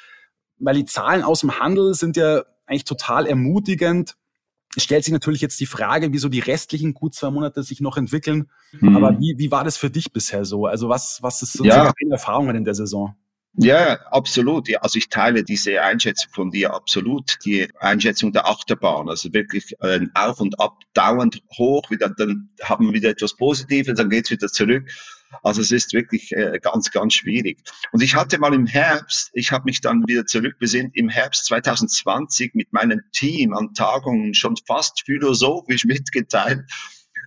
Weil 0.60 0.76
die 0.76 0.86
Zahlen 0.86 1.24
aus 1.24 1.40
dem 1.40 1.60
Handel 1.60 1.96
sind 1.96 2.18
ja 2.18 2.44
eigentlich 2.67 2.86
total 2.86 3.27
ermutigend. 3.27 4.15
Es 4.75 4.84
stellt 4.84 5.05
sich 5.05 5.13
natürlich 5.13 5.41
jetzt 5.41 5.60
die 5.60 5.65
Frage, 5.65 6.12
wieso 6.12 6.27
die 6.27 6.39
restlichen 6.39 6.93
gut 6.93 7.15
zwei 7.15 7.29
Monate 7.29 7.63
sich 7.63 7.79
noch 7.79 7.98
entwickeln. 7.98 8.50
Mhm. 8.79 8.95
Aber 8.95 9.19
wie, 9.19 9.36
wie 9.38 9.51
war 9.51 9.63
das 9.63 9.77
für 9.77 9.89
dich 9.89 10.12
bisher 10.12 10.43
so? 10.43 10.65
Also 10.65 10.89
was, 10.89 11.19
was 11.22 11.41
ist 11.41 11.53
so 11.53 11.63
ja. 11.63 11.93
deine 12.00 12.12
Erfahrungen 12.12 12.55
in 12.55 12.65
der 12.65 12.75
Saison? 12.75 13.15
Ja, 13.57 14.01
absolut. 14.12 14.67
Ja, 14.67 14.79
also 14.79 14.98
ich 14.98 15.07
teile 15.07 15.43
diese 15.43 15.81
Einschätzung 15.81 16.31
von 16.34 16.51
dir 16.51 16.74
absolut. 16.74 17.38
Die 17.45 17.69
Einschätzung 17.79 18.34
der 18.34 18.48
Achterbahn, 18.48 19.07
also 19.07 19.31
wirklich 19.34 19.81
ein 19.81 20.12
Auf 20.13 20.41
und 20.41 20.60
Ab, 20.60 20.79
dauernd 20.93 21.41
hoch, 21.57 21.89
wieder, 21.89 22.10
dann 22.10 22.50
haben 22.62 22.88
wir 22.88 22.93
wieder 22.93 23.10
etwas 23.10 23.36
Positives, 23.36 23.95
dann 23.95 24.10
geht's 24.10 24.29
wieder 24.29 24.50
zurück. 24.50 24.89
Also 25.44 25.62
es 25.62 25.72
ist 25.72 25.94
wirklich 25.94 26.32
äh, 26.32 26.60
ganz, 26.62 26.92
ganz 26.92 27.13
schwierig. 27.13 27.60
Und 27.92 28.01
ich 28.01 28.15
hatte 28.15 28.38
mal 28.38 28.54
im 28.54 28.68
Herbst, 28.68 29.30
ich 29.34 29.51
habe 29.51 29.65
mich 29.65 29.82
dann 29.82 30.04
wieder 30.08 30.25
zurückbesinnt, 30.25 30.96
im 30.96 31.10
Herbst 31.10 31.46
2020 31.46 32.56
mit 32.56 32.74
meinem 32.74 33.01
Team 33.12 33.54
an 33.54 33.74
Tagungen 33.74 34.34
schon 34.34 34.56
fast 34.68 35.04
philosophisch 35.06 35.86
mitgeteilt, 35.86 36.65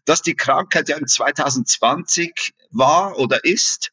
dass 0.04 0.22
die 0.22 0.34
Krankheit 0.34 0.88
ja 0.88 0.96
im 0.96 1.06
2020 1.06 2.54
war 2.70 3.18
oder 3.18 3.44
ist, 3.44 3.92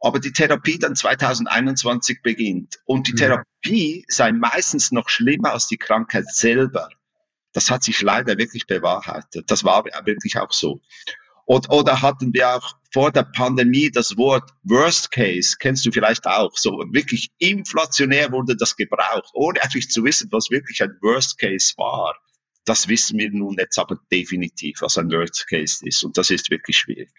aber 0.00 0.20
die 0.20 0.32
Therapie 0.32 0.78
dann 0.78 0.94
2021 0.94 2.20
beginnt. 2.22 2.78
Und 2.84 3.08
die 3.08 3.12
mhm. 3.12 3.16
Therapie 3.16 4.04
sei 4.08 4.32
meistens 4.32 4.92
noch 4.92 5.08
schlimmer 5.08 5.52
als 5.52 5.66
die 5.66 5.78
Krankheit 5.78 6.26
selber. 6.28 6.90
Das 7.54 7.70
hat 7.70 7.84
sich 7.84 8.02
leider 8.02 8.36
wirklich 8.36 8.66
bewahrheitet. 8.66 9.50
Das 9.50 9.64
war 9.64 9.84
wirklich 9.84 10.36
auch 10.38 10.52
so. 10.52 10.80
Oder, 11.46 11.70
oder 11.70 12.02
hatten 12.02 12.32
wir 12.32 12.56
auch 12.56 12.74
vor 12.92 13.10
der 13.10 13.24
Pandemie 13.24 13.90
das 13.90 14.16
Wort 14.16 14.50
Worst 14.62 15.10
Case, 15.10 15.56
kennst 15.58 15.84
du 15.84 15.90
vielleicht 15.90 16.26
auch, 16.26 16.52
so 16.56 16.70
wirklich 16.92 17.32
inflationär 17.38 18.30
wurde 18.32 18.56
das 18.56 18.76
gebraucht, 18.76 19.30
ohne 19.34 19.62
eigentlich 19.62 19.90
zu 19.90 20.04
wissen, 20.04 20.28
was 20.30 20.50
wirklich 20.50 20.82
ein 20.82 20.96
Worst 21.02 21.38
Case 21.38 21.74
war. 21.76 22.14
Das 22.64 22.88
wissen 22.88 23.18
wir 23.18 23.30
nun 23.30 23.56
jetzt 23.58 23.78
aber 23.78 23.98
definitiv, 24.10 24.80
was 24.80 24.96
ein 24.96 25.10
Worst 25.10 25.46
Case 25.48 25.86
ist. 25.86 26.02
Und 26.02 26.16
das 26.16 26.30
ist 26.30 26.50
wirklich 26.50 26.78
schwierig. 26.78 27.10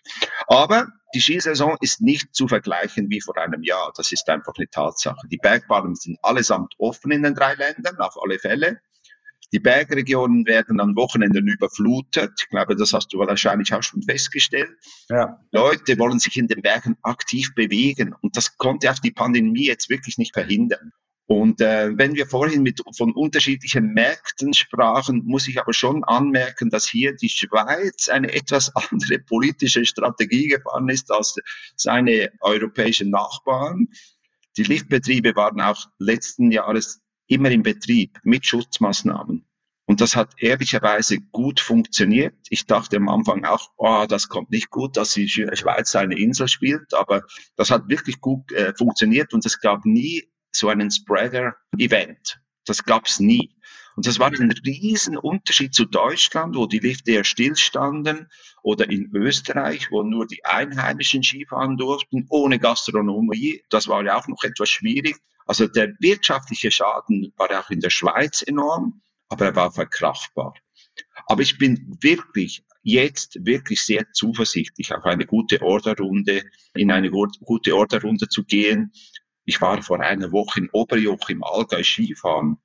Aber 0.48 0.88
die 1.14 1.22
Skisaison 1.22 1.78
ist 1.82 2.02
nicht 2.02 2.34
zu 2.34 2.48
vergleichen 2.48 3.10
wie 3.10 3.22
vor 3.22 3.38
einem 3.38 3.62
Jahr. 3.62 3.94
Das 3.96 4.12
ist 4.12 4.28
einfach 4.28 4.54
eine 4.58 4.68
Tatsache. 4.68 5.28
Die 5.28 5.38
Bergbahnen 5.38 5.94
sind 5.94 6.18
allesamt 6.24 6.74
offen 6.80 7.12
in 7.12 7.22
den 7.22 7.36
drei 7.36 7.54
Ländern, 7.54 7.98
auf 7.98 8.16
alle 8.20 8.40
Fälle. 8.40 8.80
Die 9.54 9.60
Bergregionen 9.60 10.46
werden 10.46 10.80
am 10.80 10.96
Wochenende 10.96 11.40
überflutet. 11.40 12.32
Ich 12.40 12.50
glaube, 12.50 12.76
das 12.76 12.94
hast 12.94 13.14
du 13.14 13.20
wahrscheinlich 13.20 13.74
auch 13.74 13.84
schon 13.84 14.02
festgestellt. 14.04 14.72
Ja. 15.10 15.40
Leute 15.52 15.98
wollen 15.98 16.20
sich 16.20 16.38
in 16.38 16.48
den 16.48 16.62
Bergen 16.62 16.98
aktiv 17.04 17.54
bewegen 17.56 18.16
und 18.22 18.36
das 18.36 18.58
konnte 18.58 18.92
auch 18.92 19.00
die 19.00 19.12
Pandemie 19.12 19.68
jetzt 19.68 19.90
wirklich 19.90 20.18
nicht 20.18 20.34
verhindern. 20.34 20.92
Und 21.28 21.60
äh, 21.60 21.98
wenn 21.98 22.14
wir 22.14 22.28
vorhin 22.28 22.62
mit, 22.62 22.82
von 22.96 23.12
unterschiedlichen 23.12 23.94
Märkten 23.94 24.54
sprachen, 24.54 25.24
muss 25.26 25.48
ich 25.48 25.60
aber 25.60 25.74
schon 25.74 26.04
anmerken, 26.04 26.70
dass 26.70 26.88
hier 26.88 27.16
die 27.16 27.30
Schweiz 27.30 28.10
eine 28.10 28.32
etwas 28.32 28.76
andere 28.92 29.20
politische 29.20 29.86
Strategie 29.86 30.50
gefahren 30.50 30.88
ist 30.90 31.12
als 31.12 31.36
seine 31.76 32.32
europäischen 32.42 33.10
Nachbarn. 33.10 33.88
Die 34.58 34.64
Liftbetriebe 34.64 35.36
waren 35.36 35.62
auch 35.62 35.88
letzten 35.98 36.52
Jahres 36.52 37.02
immer 37.28 37.52
im 37.52 37.64
Betrieb 37.64 38.20
mit 38.24 38.46
Schutzmaßnahmen. 38.46 39.46
Und 39.88 40.02
das 40.02 40.16
hat 40.16 40.34
ehrlicherweise 40.40 41.20
gut 41.20 41.60
funktioniert. 41.60 42.36
Ich 42.50 42.66
dachte 42.66 42.98
am 42.98 43.08
Anfang 43.08 43.46
auch, 43.46 43.70
oh, 43.78 44.06
das 44.10 44.30
kommt 44.30 44.50
nicht 44.50 44.72
gut, 44.72 44.98
dass 44.98 45.14
die 45.14 45.30
Schweiz 45.30 45.96
eine 45.96 46.18
Insel 46.18 46.48
spielt, 46.48 46.94
aber 46.96 47.24
das 47.56 47.70
hat 47.70 47.88
wirklich 47.88 48.20
gut 48.20 48.52
äh, 48.52 48.74
funktioniert 48.76 49.34
und 49.34 49.46
es 49.46 49.62
gab 49.62 49.86
nie 49.86 50.24
so 50.52 50.70
einen 50.70 50.90
Spreader-Event. 50.90 52.42
Das 52.66 52.84
gab 52.84 53.06
es 53.06 53.20
nie. 53.20 53.55
Und 53.96 54.06
das 54.08 54.20
war 54.20 54.28
ein 54.28 54.52
riesen 54.66 55.18
Unterschied 55.18 55.74
zu 55.74 55.86
Deutschland, 55.86 56.56
wo 56.56 56.66
die 56.66 56.80
Lifte 56.80 57.12
eher 57.12 57.24
stillstanden, 57.24 58.28
oder 58.62 58.90
in 58.90 59.10
Österreich, 59.14 59.92
wo 59.92 60.02
nur 60.02 60.26
die 60.26 60.44
Einheimischen 60.44 61.24
Skifahren 61.24 61.78
durften, 61.78 62.26
ohne 62.30 62.60
Gastronomie. 62.60 63.64
Das 63.70 63.88
war 63.88 64.04
ja 64.04 64.18
auch 64.18 64.28
noch 64.28 64.44
etwas 64.44 64.70
schwierig. 64.70 65.18
Also 65.46 65.68
der 65.68 65.94
wirtschaftliche 66.00 66.72
Schaden 66.72 67.32
war 67.38 67.52
auch 67.52 67.70
in 67.70 67.80
der 67.80 67.92
Schweiz 67.92 68.42
enorm, 68.42 69.02
aber 69.30 69.46
er 69.46 69.56
war 69.56 69.72
verkraftbar. 69.72 70.56
Aber 71.28 71.42
ich 71.44 71.58
bin 71.58 71.98
wirklich 72.02 72.64
jetzt 72.82 73.46
wirklich 73.46 73.82
sehr 73.82 74.12
zuversichtlich 74.14 74.94
auf 74.94 75.06
eine 75.06 75.26
gute 75.26 75.62
Orderrunde, 75.62 76.44
in 76.74 76.92
eine 76.92 77.12
gute 77.12 77.76
Orderrunde 77.76 78.28
zu 78.28 78.44
gehen. 78.44 78.92
Ich 79.46 79.62
war 79.62 79.82
vor 79.84 80.00
einer 80.00 80.32
Woche 80.32 80.62
in 80.62 80.70
Oberjoch 80.72 81.30
im 81.30 81.44
Allgäu 81.44 81.84
Skifahren 81.84 82.58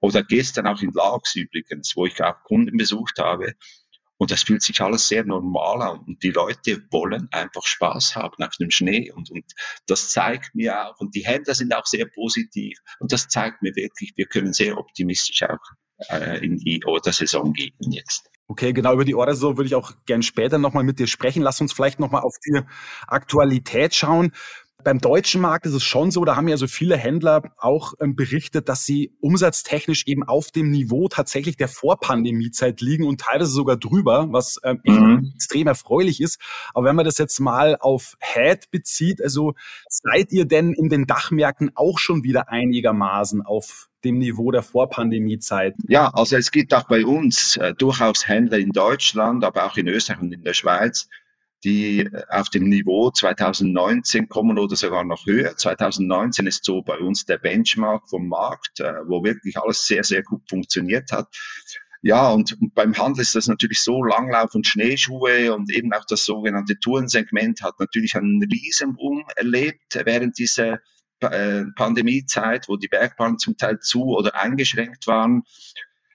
oder 0.00 0.22
gestern 0.22 0.66
auch 0.66 0.80
in 0.82 0.92
Lags 0.92 1.36
übrigens, 1.36 1.94
wo 1.96 2.06
ich 2.06 2.22
auch 2.22 2.42
Kunden 2.44 2.76
besucht 2.76 3.18
habe. 3.18 3.54
Und 4.16 4.30
das 4.30 4.42
fühlt 4.42 4.62
sich 4.62 4.80
alles 4.82 5.08
sehr 5.08 5.24
normal 5.24 5.80
an. 5.80 6.00
Und 6.00 6.22
die 6.22 6.30
Leute 6.30 6.82
wollen 6.90 7.28
einfach 7.30 7.64
Spaß 7.64 8.16
haben 8.16 8.42
auf 8.42 8.54
dem 8.56 8.70
Schnee. 8.70 9.10
Und, 9.10 9.30
und 9.30 9.44
das 9.86 10.10
zeigt 10.10 10.54
mir 10.54 10.88
auch, 10.88 11.00
und 11.00 11.14
die 11.14 11.24
Händler 11.24 11.54
sind 11.54 11.74
auch 11.74 11.86
sehr 11.86 12.04
positiv. 12.04 12.78
Und 12.98 13.12
das 13.12 13.28
zeigt 13.28 13.62
mir 13.62 13.74
wirklich, 13.76 14.12
wir 14.16 14.26
können 14.26 14.52
sehr 14.52 14.76
optimistisch 14.76 15.42
auch 15.42 16.10
äh, 16.10 16.44
in 16.44 16.58
die 16.58 16.84
Ordersaison 16.84 17.54
gehen 17.54 17.74
jetzt. 17.92 18.30
Okay, 18.46 18.72
genau 18.72 18.92
über 18.94 19.04
die 19.04 19.14
Ordersaison 19.14 19.56
würde 19.56 19.68
ich 19.68 19.74
auch 19.74 19.92
gern 20.06 20.22
später 20.22 20.58
nochmal 20.58 20.84
mit 20.84 20.98
dir 20.98 21.06
sprechen. 21.06 21.42
Lass 21.42 21.60
uns 21.60 21.72
vielleicht 21.72 22.00
nochmal 22.00 22.22
auf 22.22 22.34
die 22.44 22.60
Aktualität 23.06 23.94
schauen. 23.94 24.32
Beim 24.84 24.98
deutschen 24.98 25.40
Markt 25.40 25.66
ist 25.66 25.74
es 25.74 25.82
schon 25.82 26.10
so, 26.10 26.24
da 26.24 26.36
haben 26.36 26.48
ja 26.48 26.56
so 26.56 26.66
viele 26.66 26.96
Händler 26.96 27.42
auch 27.58 27.94
ähm, 28.00 28.16
berichtet, 28.16 28.68
dass 28.68 28.84
sie 28.84 29.12
umsatztechnisch 29.20 30.06
eben 30.06 30.22
auf 30.22 30.50
dem 30.50 30.70
Niveau 30.70 31.08
tatsächlich 31.08 31.56
der 31.56 31.68
Vorpandemiezeit 31.68 32.80
liegen 32.80 33.04
und 33.06 33.20
teilweise 33.20 33.50
sogar 33.50 33.76
drüber, 33.76 34.28
was 34.30 34.58
ähm, 34.64 34.80
mhm. 34.84 35.32
extrem 35.34 35.66
erfreulich 35.66 36.20
ist. 36.20 36.40
Aber 36.74 36.86
wenn 36.86 36.96
man 36.96 37.04
das 37.04 37.18
jetzt 37.18 37.38
mal 37.40 37.76
auf 37.80 38.16
Head 38.20 38.70
bezieht, 38.70 39.22
also 39.22 39.54
seid 39.88 40.32
ihr 40.32 40.44
denn 40.44 40.72
in 40.72 40.88
den 40.88 41.06
Dachmärkten 41.06 41.70
auch 41.74 41.98
schon 41.98 42.24
wieder 42.24 42.48
einigermaßen 42.48 43.42
auf 43.42 43.88
dem 44.04 44.18
Niveau 44.18 44.50
der 44.50 44.62
Vorpandemiezeit? 44.62 45.74
Ja, 45.88 46.08
also 46.08 46.36
es 46.36 46.50
gibt 46.50 46.72
auch 46.74 46.84
bei 46.84 47.04
uns 47.04 47.56
äh, 47.56 47.74
durchaus 47.74 48.26
Händler 48.26 48.58
in 48.58 48.70
Deutschland, 48.70 49.44
aber 49.44 49.66
auch 49.66 49.76
in 49.76 49.88
Österreich 49.88 50.20
und 50.20 50.32
in 50.32 50.42
der 50.42 50.54
Schweiz, 50.54 51.08
die 51.64 52.00
äh, 52.00 52.22
auf 52.28 52.48
dem 52.48 52.68
Niveau 52.68 53.10
2019 53.10 54.28
kommen 54.28 54.58
oder 54.58 54.76
sogar 54.76 55.04
noch 55.04 55.26
höher. 55.26 55.56
2019 55.56 56.46
ist 56.46 56.64
so 56.64 56.82
bei 56.82 56.98
uns 56.98 57.24
der 57.24 57.38
Benchmark 57.38 58.08
vom 58.08 58.28
Markt, 58.28 58.80
äh, 58.80 58.92
wo 59.06 59.22
wirklich 59.24 59.56
alles 59.58 59.86
sehr, 59.86 60.04
sehr 60.04 60.22
gut 60.22 60.42
funktioniert 60.48 61.12
hat. 61.12 61.28
Ja, 62.02 62.30
und, 62.30 62.56
beim 62.74 62.96
Handel 62.96 63.20
ist 63.20 63.34
das 63.34 63.46
natürlich 63.46 63.80
so, 63.80 64.02
Langlauf 64.02 64.54
und 64.54 64.66
Schneeschuhe 64.66 65.54
und 65.54 65.70
eben 65.70 65.92
auch 65.92 66.06
das 66.06 66.24
sogenannte 66.24 66.78
Tourensegment 66.78 67.62
hat 67.62 67.78
natürlich 67.78 68.14
einen 68.14 68.42
Riesenboom 68.42 69.24
erlebt 69.36 70.00
während 70.04 70.38
dieser 70.38 70.80
äh, 71.20 71.64
Pandemiezeit, 71.76 72.68
wo 72.68 72.76
die 72.76 72.88
Bergbahnen 72.88 73.38
zum 73.38 73.58
Teil 73.58 73.80
zu 73.80 74.04
oder 74.16 74.34
eingeschränkt 74.34 75.06
waren. 75.06 75.42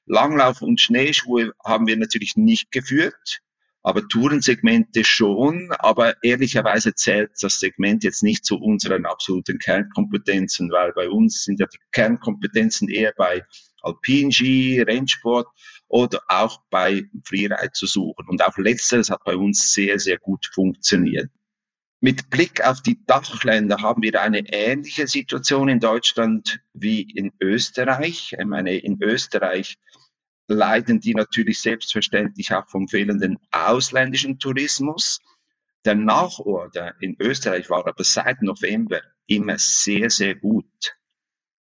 Langlauf 0.08 0.64
und 0.64 0.82
Schneeschuhe 0.82 1.54
haben 1.64 1.86
wir 1.86 1.98
natürlich 1.98 2.36
nicht 2.36 2.72
geführt 2.72 3.42
aber 3.86 4.08
Tourensegmente 4.08 5.04
schon, 5.04 5.72
aber 5.78 6.16
ehrlicherweise 6.24 6.96
zählt 6.96 7.34
das 7.40 7.60
Segment 7.60 8.04
jetzt 8.04 8.24
nicht 8.24 8.44
zu 8.44 8.58
unseren 8.58 9.06
absoluten 9.06 9.60
Kernkompetenzen, 9.60 10.72
weil 10.72 10.92
bei 10.94 11.08
uns 11.08 11.44
sind 11.44 11.60
ja 11.60 11.68
die 11.68 11.78
Kernkompetenzen 11.92 12.90
eher 12.90 13.14
bei 13.16 13.44
Alpinski, 13.84 14.82
Rennsport 14.82 15.48
oder 15.88 16.20
auch 16.28 16.62
bei 16.72 17.04
Freeride 17.26 17.74
zu 17.74 17.86
suchen. 17.86 18.28
Und 18.28 18.44
auch 18.44 18.58
letzteres 18.58 19.12
hat 19.12 19.24
bei 19.24 19.36
uns 19.36 19.72
sehr, 19.72 20.00
sehr 20.00 20.18
gut 20.18 20.50
funktioniert. 20.52 21.30
Mit 22.02 22.32
Blick 22.32 22.66
auf 22.66 22.82
die 22.82 23.06
Dachländer 23.06 23.84
haben 23.84 24.02
wir 24.02 24.20
eine 24.20 24.52
ähnliche 24.52 25.06
Situation 25.06 25.70
in 25.70 25.80
Deutschland 25.80 26.60
wie 26.74 27.02
in 27.02 27.34
Österreich. 27.40 28.36
Ich 28.36 28.46
meine, 28.46 28.80
in 28.80 28.98
Österreich 29.00 29.78
leiden 30.48 31.00
die 31.00 31.14
natürlich 31.14 31.60
selbstverständlich 31.62 32.54
auch 32.54 32.68
vom 32.68 32.88
fehlenden 32.88 33.38
ausländischen 33.52 34.40
Tourismus. 34.40 35.20
Der 35.86 35.96
Nachorder 35.96 36.96
in 37.00 37.16
Österreich 37.20 37.70
war 37.70 37.86
aber 37.88 38.04
seit 38.04 38.42
November 38.42 39.02
immer 39.28 39.58
sehr, 39.58 40.10
sehr 40.10 40.36
gut. 40.36 40.96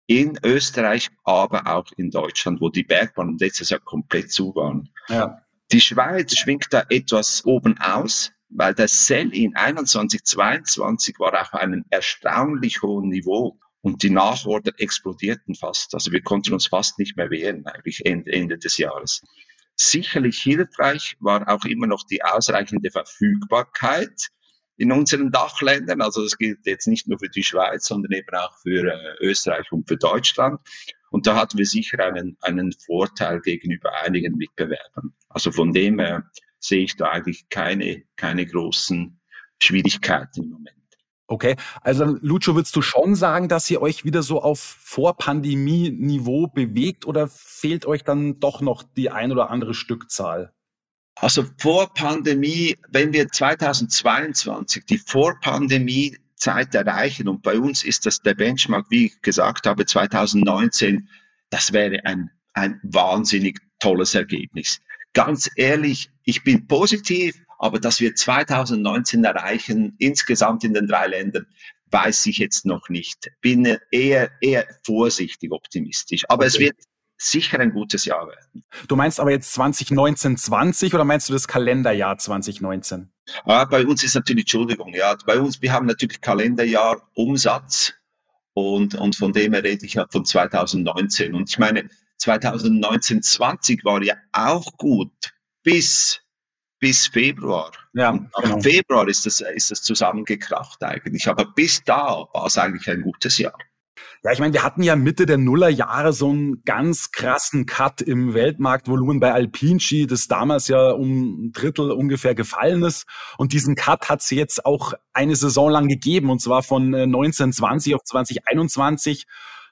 In 0.07 0.39
Österreich, 0.43 1.09
aber 1.25 1.67
auch 1.67 1.91
in 1.97 2.11
Deutschland, 2.11 2.61
wo 2.61 2.69
die 2.69 2.83
Bergbahnen 2.83 3.39
letztes 3.39 3.71
Jahr 3.71 3.81
komplett 3.81 4.33
zu 4.33 4.55
waren. 4.55 4.91
Ja. 5.09 5.41
Die 5.73 5.81
Schweiz 5.81 6.37
schwingt 6.37 6.67
da 6.71 6.85
etwas 6.89 7.45
oben 7.45 7.79
aus, 7.79 8.33
weil 8.49 8.75
der 8.75 8.89
Sell-in 8.89 9.55
21, 9.55 10.25
22 10.25 11.21
war 11.21 11.41
auf 11.41 11.55
einem 11.55 11.85
erstaunlich 11.91 12.83
hohen 12.83 13.09
Niveau 13.09 13.59
und 13.83 14.03
die 14.03 14.11
Nachorder 14.11 14.73
explodierten 14.79 15.55
fast. 15.55 15.95
Also 15.95 16.13
wir 16.13 16.23
konnten 16.23 16.53
uns 16.53 16.67
fast 16.67 16.99
nicht 16.99 17.17
mehr 17.17 17.31
wehren, 17.31 17.67
eigentlich 17.67 18.05
Ende, 18.05 18.33
Ende 18.33 18.59
des 18.59 18.77
Jahres. 18.79 19.23
Sicherlich 19.77 20.41
hilfreich 20.41 21.17
war 21.21 21.49
auch 21.49 21.65
immer 21.65 21.87
noch 21.87 22.05
die 22.05 22.23
ausreichende 22.23 22.91
Verfügbarkeit 22.91 24.29
in 24.77 24.93
unseren 24.93 25.31
Dachländern. 25.31 26.03
Also 26.03 26.23
das 26.23 26.37
gilt 26.37 26.67
jetzt 26.67 26.87
nicht 26.87 27.09
nur 27.09 27.19
für 27.19 27.29
die 27.29 27.43
Schweiz, 27.43 27.87
sondern 27.87 28.13
eben 28.13 28.35
auch 28.35 28.57
für 28.63 28.93
äh, 28.93 29.25
Österreich 29.25 29.71
und 29.73 29.89
für 29.89 29.97
Deutschland. 29.97 30.61
Und 31.11 31.27
da 31.27 31.37
hatten 31.37 31.59
wir 31.59 31.67
sicher 31.67 31.99
einen, 31.99 32.37
einen 32.41 32.73
Vorteil 32.73 33.41
gegenüber 33.41 33.93
einigen 34.03 34.37
Mitbewerbern. 34.37 35.15
Also 35.29 35.51
von 35.51 35.73
dem 35.73 35.99
her 35.99 36.31
sehe 36.59 36.85
ich 36.85 36.97
da 36.97 37.11
eigentlich 37.11 37.49
keine, 37.49 38.03
keine 38.17 38.47
großen 38.47 39.21
Schwierigkeiten 39.63 40.45
im 40.45 40.51
Moment. 40.51 40.80
Okay, 41.31 41.55
also 41.83 42.19
Lucio, 42.23 42.57
würdest 42.57 42.75
du 42.75 42.83
schon 42.83 43.15
sagen, 43.15 43.49
dass 43.49 43.71
ihr 43.71 43.81
euch 43.81 44.05
wieder 44.05 44.25
so 44.25 44.43
auf 44.43 44.59
Vor-Pandemie-Niveau 44.59 46.49
bewegt 46.49 47.07
oder 47.07 47.29
fehlt 47.29 47.87
euch 47.87 48.03
dann 48.03 48.41
doch 48.41 48.61
noch 48.61 48.83
die 48.83 49.11
ein 49.11 49.31
oder 49.31 49.49
andere 49.49 49.73
Stückzahl? 49.73 50.53
Also 51.15 51.45
vor 51.57 51.95
Pandemie, 51.95 52.77
wenn 52.89 53.13
wir 53.13 53.29
2022 53.29 54.87
die 54.87 54.99
Vor-Pandemie-Zeit 54.99 56.75
erreichen 56.75 57.29
und 57.29 57.43
bei 57.43 57.61
uns 57.61 57.85
ist 57.85 58.07
das 58.07 58.23
der 58.23 58.35
Benchmark, 58.35 58.87
wie 58.91 59.07
ich 59.07 59.23
gesagt 59.23 59.69
habe, 59.69 59.87
2019, 59.87 61.09
das 61.49 61.73
wäre 61.73 62.05
ein, 62.07 62.33
ein 62.55 62.81
wahnsinnig 62.83 63.61
tolles 63.79 64.17
Ergebnis. 64.17 64.81
Ganz 65.13 65.49
ehrlich, 65.55 66.11
ich 66.25 66.43
bin 66.43 66.67
positiv, 66.67 67.41
aber 67.61 67.79
dass 67.79 68.01
wir 68.01 68.15
2019 68.15 69.23
erreichen, 69.23 69.95
insgesamt 69.99 70.65
in 70.65 70.73
den 70.73 70.87
drei 70.87 71.07
Ländern, 71.07 71.47
weiß 71.91 72.25
ich 72.27 72.39
jetzt 72.39 72.65
noch 72.65 72.89
nicht. 72.89 73.31
Bin 73.43 73.77
eher, 73.91 74.31
eher 74.41 74.67
vorsichtig 74.85 75.53
optimistisch. 75.53 76.25
Aber 76.29 76.45
okay. 76.45 76.47
es 76.47 76.59
wird 76.59 76.77
sicher 77.19 77.61
ein 77.61 77.73
gutes 77.73 78.07
Jahr 78.07 78.27
werden. 78.27 78.65
Du 78.89 78.97
meinst 78.97 79.21
aber 79.21 79.31
jetzt 79.31 79.53
2019, 79.53 80.39
20 80.39 80.95
oder 80.95 81.05
meinst 81.05 81.29
du 81.29 81.35
das 81.35 81.47
Kalenderjahr 81.47 82.17
2019? 82.17 83.13
Ah, 83.45 83.67
bei 83.67 83.85
uns 83.85 84.03
ist 84.03 84.15
natürlich, 84.15 84.45
Entschuldigung, 84.45 84.95
ja, 84.95 85.15
bei 85.27 85.39
uns, 85.39 85.61
wir 85.61 85.71
haben 85.71 85.87
natürlich 85.87 86.23
Kalenderjahr 86.23 87.07
Umsatz 87.15 87.93
und, 88.55 88.95
und 88.95 89.17
von 89.17 89.35
dem 89.35 89.53
her 89.53 89.63
rede 89.63 89.85
ich 89.85 89.95
ja 89.95 90.07
von 90.11 90.25
2019. 90.25 91.35
Und 91.35 91.51
ich 91.51 91.59
meine, 91.59 91.91
2019, 92.17 93.23
20 93.23 93.85
war 93.85 94.03
ja 94.03 94.15
auch 94.33 94.79
gut 94.79 95.13
bis 95.63 96.23
bis 96.81 97.07
Februar. 97.07 97.71
Ja, 97.93 98.13
genau. 98.13 98.61
Februar 98.61 99.07
ist 99.07 99.27
das, 99.27 99.41
ist 99.41 99.71
das 99.71 99.83
zusammengekracht 99.83 100.83
eigentlich. 100.83 101.29
Aber 101.29 101.45
bis 101.45 101.85
da 101.85 102.27
war 102.33 102.47
es 102.47 102.59
eigentlich 102.59 102.89
ein 102.89 103.03
gutes 103.03 103.39
Jahr. 103.39 103.57
Ja, 104.23 104.33
ich 104.33 104.39
meine, 104.39 104.53
wir 104.53 104.63
hatten 104.63 104.83
ja 104.83 104.97
Mitte 104.97 105.25
der 105.25 105.39
Nullerjahre 105.39 106.13
so 106.13 106.29
einen 106.29 106.63
ganz 106.65 107.11
krassen 107.11 107.65
Cut 107.65 108.03
im 108.03 108.35
Weltmarktvolumen 108.35 109.19
bei 109.19 109.33
Alpinci, 109.33 110.07
das 110.07 110.27
damals 110.27 110.69
ja 110.69 110.91
um 110.91 111.47
ein 111.47 111.53
Drittel 111.53 111.91
ungefähr 111.91 112.35
gefallen 112.35 112.83
ist. 112.83 113.07
Und 113.39 113.55
diesen 113.55 113.77
Cut 113.77 114.11
hat 114.11 114.21
es 114.21 114.29
jetzt 114.29 114.67
auch 114.67 114.93
eine 115.15 115.37
Saison 115.37 115.71
lang 115.71 115.89
gegeben, 115.89 116.29
und 116.29 116.43
zwar 116.43 116.63
von 116.63 116.95
1920 116.95 117.93
äh, 117.93 117.95
auf 117.95 118.05
2021. 118.05 119.27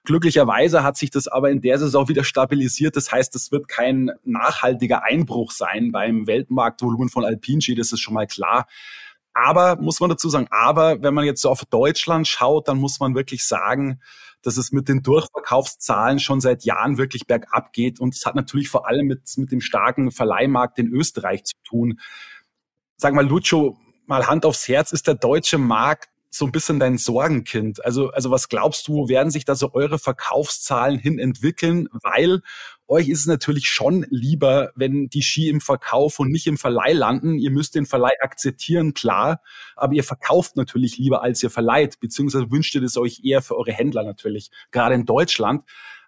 Glücklicherweise 0.04 0.82
hat 0.82 0.96
sich 0.96 1.10
das 1.10 1.28
aber 1.28 1.50
in 1.50 1.60
der 1.60 1.78
Saison 1.78 2.08
wieder 2.08 2.24
stabilisiert. 2.24 2.96
Das 2.96 3.12
heißt, 3.12 3.34
es 3.36 3.52
wird 3.52 3.68
kein 3.68 4.10
nachhaltiger 4.24 5.04
Einbruch 5.04 5.50
sein 5.50 5.92
beim 5.92 6.26
Weltmarktvolumen 6.26 7.08
von 7.08 7.24
Alpinci, 7.24 7.74
das 7.74 7.92
ist 7.92 8.00
schon 8.00 8.14
mal 8.14 8.26
klar. 8.26 8.66
Aber 9.34 9.76
muss 9.76 10.00
man 10.00 10.10
dazu 10.10 10.28
sagen, 10.28 10.48
aber 10.50 11.00
wenn 11.02 11.14
man 11.14 11.24
jetzt 11.24 11.42
so 11.42 11.50
auf 11.50 11.64
Deutschland 11.66 12.26
schaut, 12.26 12.66
dann 12.66 12.78
muss 12.78 12.98
man 12.98 13.14
wirklich 13.14 13.46
sagen, 13.46 14.00
dass 14.42 14.56
es 14.56 14.72
mit 14.72 14.88
den 14.88 15.02
Durchverkaufszahlen 15.02 16.18
schon 16.18 16.40
seit 16.40 16.64
Jahren 16.64 16.98
wirklich 16.98 17.26
bergab 17.26 17.72
geht. 17.72 18.00
Und 18.00 18.14
es 18.14 18.26
hat 18.26 18.34
natürlich 18.34 18.68
vor 18.68 18.88
allem 18.88 19.06
mit, 19.06 19.22
mit 19.36 19.52
dem 19.52 19.60
starken 19.60 20.10
Verleihmarkt 20.10 20.78
in 20.78 20.88
Österreich 20.88 21.44
zu 21.44 21.54
tun. 21.64 22.00
Sag 22.96 23.14
mal, 23.14 23.26
Lucio, 23.26 23.78
mal 24.06 24.26
Hand 24.26 24.44
aufs 24.44 24.66
Herz, 24.66 24.92
ist 24.92 25.06
der 25.06 25.14
deutsche 25.14 25.58
Markt 25.58 26.08
so 26.30 26.44
ein 26.44 26.52
bisschen 26.52 26.78
dein 26.78 26.98
Sorgenkind? 26.98 27.84
Also, 27.84 28.10
also 28.10 28.30
was 28.30 28.48
glaubst 28.48 28.88
du, 28.88 29.08
werden 29.08 29.30
sich 29.30 29.44
da 29.44 29.54
so 29.54 29.72
eure 29.72 29.98
Verkaufszahlen 29.98 30.98
hin 30.98 31.18
entwickeln? 31.18 31.88
Weil 32.02 32.42
euch 32.86 33.08
ist 33.08 33.20
es 33.20 33.26
natürlich 33.26 33.68
schon 33.68 34.06
lieber, 34.08 34.72
wenn 34.74 35.08
die 35.08 35.22
Ski 35.22 35.48
im 35.48 35.60
Verkauf 35.60 36.18
und 36.18 36.30
nicht 36.30 36.46
im 36.46 36.56
Verleih 36.56 36.92
landen. 36.92 37.38
Ihr 37.38 37.50
müsst 37.50 37.74
den 37.74 37.86
Verleih 37.86 38.14
akzeptieren, 38.20 38.94
klar, 38.94 39.42
aber 39.76 39.92
ihr 39.92 40.04
verkauft 40.04 40.56
natürlich 40.56 40.98
lieber, 40.98 41.22
als 41.22 41.42
ihr 41.42 41.50
verleiht, 41.50 42.00
beziehungsweise 42.00 42.50
wünscht 42.50 42.74
ihr 42.74 42.80
das 42.80 42.96
euch 42.96 43.20
eher 43.24 43.42
für 43.42 43.56
eure 43.56 43.72
Händler 43.72 44.04
natürlich, 44.04 44.50
gerade 44.70 44.94
in 44.94 45.04
Deutschland. 45.04 45.64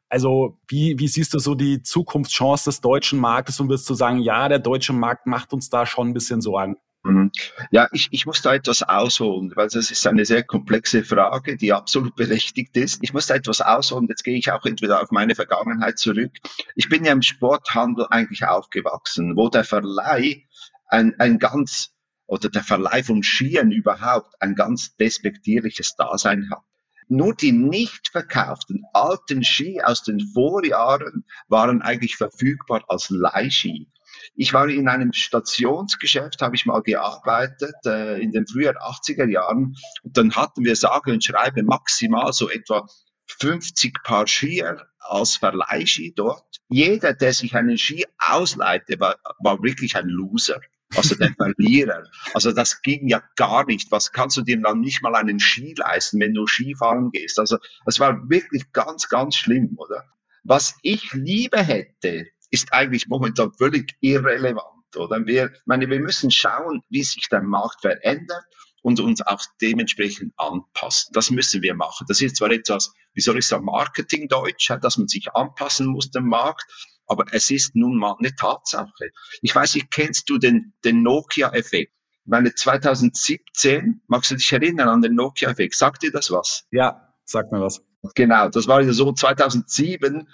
Also 0.09 0.59
wie, 0.67 0.99
wie 0.99 1.07
siehst 1.07 1.35
du 1.35 1.39
so 1.39 1.55
die 1.55 1.83
Zukunftschance 1.83 2.65
des 2.65 2.81
deutschen 2.81 3.21
Marktes 3.21 3.61
und 3.61 3.69
wirst 3.69 3.89
du 3.89 3.95
sagen, 3.95 4.19
ja, 4.19 4.49
der 4.49 4.59
deutsche 4.59 4.93
Markt 4.93 5.27
macht 5.27 5.53
uns 5.53 5.71
da 5.71 5.87
schon 5.87 6.09
ein 6.09 6.15
bisschen 6.15 6.41
Sorgen? 6.41 6.77
Mhm. 7.03 7.33
Ja, 7.71 7.89
ich, 7.93 8.09
ich 8.11 8.27
muss 8.27 8.43
da 8.43 8.55
etwas 8.55 8.83
ausholen, 8.83 9.53
weil 9.57 9.69
das 9.69 9.91
ist 9.91 10.07
eine 10.07 10.27
sehr 10.27 10.43
komplexe 10.43 11.03
Frage, 11.03 11.57
die 11.57 11.73
absolut 11.73 12.15
berechtigt 12.15 12.77
ist. 12.77 12.99
Ich 13.03 13.15
muss 13.15 13.27
da 13.27 13.35
etwas 13.35 13.63
ausholen, 13.63 14.07
jetzt 14.09 14.23
gehe 14.23 14.37
ich 14.37 14.53
auch 14.53 14.67
entweder 14.67 15.03
auf 15.03 15.11
meine 15.11 15.35
Vergangenheit 15.35 15.99
zurück. 15.99 16.33
Ich 16.75 16.89
bin 16.91 17.05
ja 17.05 17.13
im 17.13 17.23
Sporthandel 17.23 18.07
eigentlich 18.11 18.45
aufgewachsen, 18.45 19.37
wo 19.37 19.49
der 19.49 19.65
Verleih 19.65 20.45
ein, 20.89 21.19
ein 21.19 21.39
ganz, 21.39 21.95
oder 22.27 22.51
der 22.51 22.65
Verleih 22.65 23.03
von 23.03 23.23
Skiern 23.23 23.71
überhaupt 23.71 24.35
ein 24.41 24.55
ganz 24.55 24.95
despektierliches 24.97 25.97
Dasein 25.97 26.51
hat. 26.51 26.63
Nur 27.09 27.35
die 27.35 27.53
nicht 27.53 28.09
verkauften 28.09 28.85
alten 28.93 29.43
Ski 29.43 29.83
aus 29.83 30.05
den 30.05 30.21
Vorjahren 30.21 31.25
waren 31.49 31.83
eigentlich 31.83 32.17
verfügbar 32.17 32.85
als 32.87 33.11
Leihski. 33.11 33.89
Ich 34.35 34.53
war 34.53 34.69
in 34.69 34.89
einem 34.89 35.13
Stationsgeschäft, 35.13 36.43
habe 36.43 36.57
ich 36.57 36.67
mal 36.67 36.83
gearbeitet, 36.83 37.75
äh, 37.87 38.21
in 38.21 38.33
den 38.33 38.47
frühen 38.47 38.77
80er 38.77 39.29
Jahren. 39.29 39.77
Und 40.03 40.17
dann 40.17 40.35
hatten 40.35 40.65
wir 40.65 40.77
sage 40.77 41.13
und 41.13 41.25
schreibe 41.25 41.63
maximal 41.63 42.33
so 42.33 42.49
etwa 42.51 42.87
50 43.39 44.03
Paar 44.03 44.27
Skier 44.27 44.87
als 44.99 45.37
Verleihski 45.37 46.13
dort. 46.15 46.57
Jeder, 46.69 47.15
der 47.15 47.33
sich 47.33 47.55
einen 47.55 47.79
Ski 47.79 48.05
ausleihte, 48.19 48.99
war, 49.01 49.17
war 49.41 49.63
wirklich 49.63 49.97
ein 49.97 50.09
Loser 50.09 50.61
also 50.97 51.15
der 51.15 51.33
Verlierer. 51.37 52.05
Also 52.35 52.53
das 52.53 52.83
ging 52.83 53.09
ja 53.09 53.23
gar 53.37 53.65
nicht. 53.67 53.91
Was 53.91 54.13
kannst 54.13 54.37
du 54.37 54.43
dir 54.43 54.61
dann 54.61 54.81
nicht 54.81 55.03
mal 55.03 55.15
einen 55.15 55.41
Ski 55.41 55.75
leisten, 55.77 56.21
wenn 56.21 56.35
du 56.35 56.47
Skifahren 56.47 57.11
gehst? 57.11 57.39
Also 57.39 57.59
es 57.87 58.01
war 58.01 58.29
wirklich 58.29 58.73
ganz, 58.73 59.09
ganz 59.09 59.37
schlimm, 59.37 59.75
oder? 59.77 60.05
Was 60.43 60.75
ich 60.83 61.13
lieber 61.13 61.63
hätte, 61.63 62.27
ist 62.51 62.73
eigentlich 62.73 63.09
momentan 63.09 63.53
völlig 63.53 63.97
irrelevant, 64.01 64.97
oder? 64.97 65.25
Wir, 65.27 65.53
meine, 65.67 65.89
wir 65.89 66.01
müssen 66.01 66.31
schauen, 66.31 66.83
wie 66.89 67.03
sich 67.03 67.29
der 67.29 67.43
Markt 67.43 67.81
verändert 67.81 68.45
und 68.83 69.01
uns 69.01 69.21
auch 69.23 69.41
dementsprechend 69.61 70.33
anpassen. 70.37 71.13
Das 71.13 71.31
müssen 71.31 71.63
wir 71.63 71.75
machen. 71.75 72.07
Das 72.09 72.21
ist 72.21 72.37
zwar 72.37 72.51
etwas, 72.51 72.93
wie 73.13 73.21
soll 73.21 73.39
ich 73.39 73.47
sagen, 73.47 73.65
Marketingdeutsch, 73.65 74.71
dass 74.81 74.97
man 74.97 75.09
sich 75.09 75.33
anpassen 75.35 75.87
muss 75.87 76.11
dem 76.11 76.29
Markt, 76.29 76.65
aber 77.07 77.25
es 77.33 77.51
ist 77.51 77.75
nun 77.75 77.97
mal 77.97 78.17
eine 78.19 78.35
Tatsache. 78.35 79.11
Ich 79.43 79.55
weiß 79.55 79.75
nicht, 79.75 79.91
kennst 79.91 80.31
du 80.31 80.39
den, 80.39 80.75
den 80.85 81.03
Nokia-Effekt? 81.03 81.93
Ich 82.25 82.31
meine, 82.31 82.55
2017, 82.55 84.03
magst 84.07 84.31
du 84.31 84.37
dich 84.37 84.53
erinnern 84.53 84.89
an 84.89 85.03
den 85.03 85.15
Nokia-Effekt? 85.15 85.75
Sagt 85.75 86.03
dir 86.03 86.13
das 86.13 86.31
was? 86.31 86.67
Ja, 86.71 87.13
sagt 87.25 87.51
mir 87.53 87.61
was. 87.61 87.83
Genau, 88.15 88.49
das 88.49 88.67
war 88.67 88.81
ja 88.81 88.93
so 88.93 89.13
2007 89.13 90.29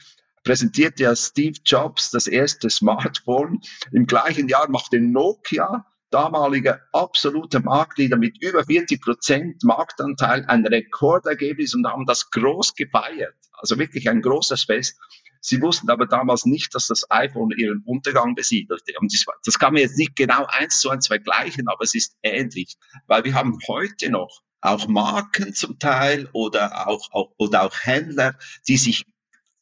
präsentierte 0.47 1.03
ja 1.03 1.17
Steve 1.17 1.59
Jobs 1.65 2.11
das 2.11 2.29
erste 2.29 2.71
Smartphone. 2.71 3.61
Im 3.93 4.07
gleichen 4.07 4.49
Jahr 4.49 4.71
machte 4.71 5.01
Nokia, 5.01 5.85
damaliger 6.11 6.81
absoluter 6.93 7.61
Marktleader 7.61 8.17
mit 8.17 8.41
über 8.41 8.65
40 8.65 9.03
Prozent 9.03 9.65
Marktanteil, 9.65 10.45
ein 10.47 10.65
Rekordergebnis 10.65 11.75
und 11.75 11.87
haben 11.87 12.07
das 12.07 12.31
groß 12.31 12.77
gefeiert. 12.77 13.35
Also 13.55 13.77
wirklich 13.79 14.09
ein 14.09 14.23
großes 14.23 14.65
Fest. 14.65 14.97
Sie 15.41 15.61
wussten 15.61 15.91
aber 15.91 16.07
damals 16.07 16.47
nicht, 16.47 16.75
dass 16.75 16.87
das 16.87 17.11
iPhone 17.11 17.51
ihren 17.51 17.83
Untergang 17.85 18.37
besiedelte. 18.37 18.93
Und 19.01 19.13
das, 19.13 19.25
das 19.45 19.59
kann 19.59 19.75
man 19.75 19.83
jetzt 19.83 19.99
nicht 19.99 20.15
genau 20.15 20.47
eins 20.49 20.79
zu 20.79 20.91
eins 20.91 21.09
vergleichen, 21.09 21.69
aber 21.69 21.83
es 21.83 21.95
ist 21.95 22.17
ähnlich, 22.23 22.77
weil 23.09 23.25
wir 23.25 23.35
haben 23.35 23.59
heute 23.67 24.11
noch 24.11 24.43
auch 24.61 24.87
Marken 24.89 25.55
zum 25.55 25.79
Teil 25.79 26.29
oder 26.33 26.89
auch, 26.89 27.13
auch, 27.13 27.33
oder 27.37 27.65
auch 27.65 27.75
Händler, 27.83 28.37
die 28.69 28.77
sich 28.77 29.05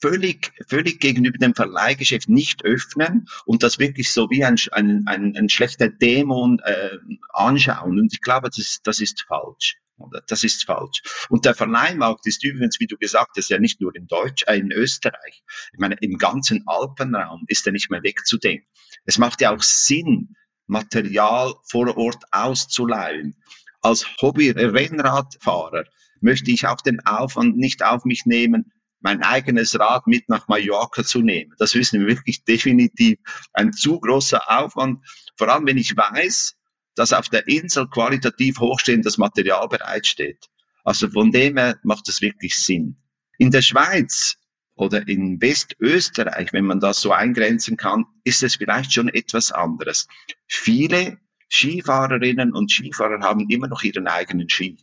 völlig, 0.04 0.52
völlig 0.68 1.00
gegenüber 1.00 1.38
dem 1.38 1.54
Verleihgeschäft 1.54 2.28
nicht 2.28 2.62
öffnen 2.62 3.26
und 3.46 3.62
das 3.62 3.78
wirklich 3.78 4.12
so 4.12 4.28
wie 4.28 4.44
ein, 4.44 4.56
ein, 4.72 5.04
ein, 5.06 5.34
ein 5.34 5.48
schlechter 5.48 5.88
Dämon 5.88 6.58
äh, 6.58 6.98
anschauen. 7.32 7.98
Und 7.98 8.12
ich 8.12 8.20
glaube, 8.20 8.50
das, 8.54 8.80
das 8.84 9.00
ist 9.00 9.22
falsch. 9.22 9.78
Das 10.26 10.44
ist 10.44 10.66
falsch. 10.66 11.00
Und 11.30 11.46
der 11.46 11.54
Verleihmarkt 11.54 12.26
ist 12.26 12.44
übrigens, 12.44 12.78
wie 12.80 12.86
du 12.86 12.98
gesagt 12.98 13.38
hast, 13.38 13.48
ja 13.48 13.58
nicht 13.58 13.80
nur 13.80 13.96
in 13.96 14.06
Deutsch, 14.06 14.44
äh, 14.46 14.58
in 14.58 14.72
Österreich. 14.72 15.42
Ich 15.72 15.78
meine, 15.78 15.96
im 16.02 16.18
ganzen 16.18 16.64
Alpenraum 16.66 17.44
ist 17.46 17.66
er 17.66 17.72
nicht 17.72 17.90
mehr 17.90 18.02
wegzudenken. 18.02 18.68
Es 19.06 19.16
macht 19.16 19.40
ja 19.40 19.54
auch 19.54 19.62
Sinn, 19.62 20.36
Material 20.66 21.54
vor 21.70 21.96
Ort 21.96 22.24
auszuleihen. 22.30 23.36
Als 23.80 24.06
Hobby-Rennradfahrer 24.20 25.84
möchte 26.20 26.50
ich 26.50 26.66
auch 26.66 26.82
den 26.82 27.00
Aufwand 27.06 27.56
nicht 27.56 27.82
auf 27.82 28.04
mich 28.04 28.26
nehmen, 28.26 28.70
mein 29.04 29.22
eigenes 29.22 29.78
Rad 29.78 30.06
mit 30.06 30.28
nach 30.30 30.48
Mallorca 30.48 31.04
zu 31.04 31.20
nehmen. 31.20 31.52
Das 31.58 31.74
ist 31.74 31.92
wirklich 31.92 32.42
definitiv 32.44 33.18
ein 33.52 33.72
zu 33.72 34.00
großer 34.00 34.40
Aufwand. 34.50 35.04
Vor 35.36 35.48
allem, 35.48 35.66
wenn 35.66 35.76
ich 35.76 35.94
weiß, 35.94 36.54
dass 36.94 37.12
auf 37.12 37.28
der 37.28 37.46
Insel 37.46 37.86
qualitativ 37.88 38.58
hochstehendes 38.58 39.18
Material 39.18 39.68
bereitsteht. 39.68 40.48
Also 40.84 41.10
von 41.10 41.30
dem 41.30 41.58
her 41.58 41.78
macht 41.82 42.08
es 42.08 42.22
wirklich 42.22 42.56
Sinn. 42.56 42.96
In 43.36 43.50
der 43.50 43.62
Schweiz 43.62 44.36
oder 44.74 45.06
in 45.06 45.40
Westösterreich, 45.40 46.54
wenn 46.54 46.64
man 46.64 46.80
das 46.80 47.00
so 47.02 47.12
eingrenzen 47.12 47.76
kann, 47.76 48.06
ist 48.24 48.42
es 48.42 48.56
vielleicht 48.56 48.94
schon 48.94 49.08
etwas 49.08 49.52
anderes. 49.52 50.08
Viele 50.46 51.18
Skifahrerinnen 51.50 52.54
und 52.54 52.70
Skifahrer 52.72 53.20
haben 53.20 53.50
immer 53.50 53.68
noch 53.68 53.82
ihren 53.82 54.08
eigenen 54.08 54.48
Ski. 54.48 54.78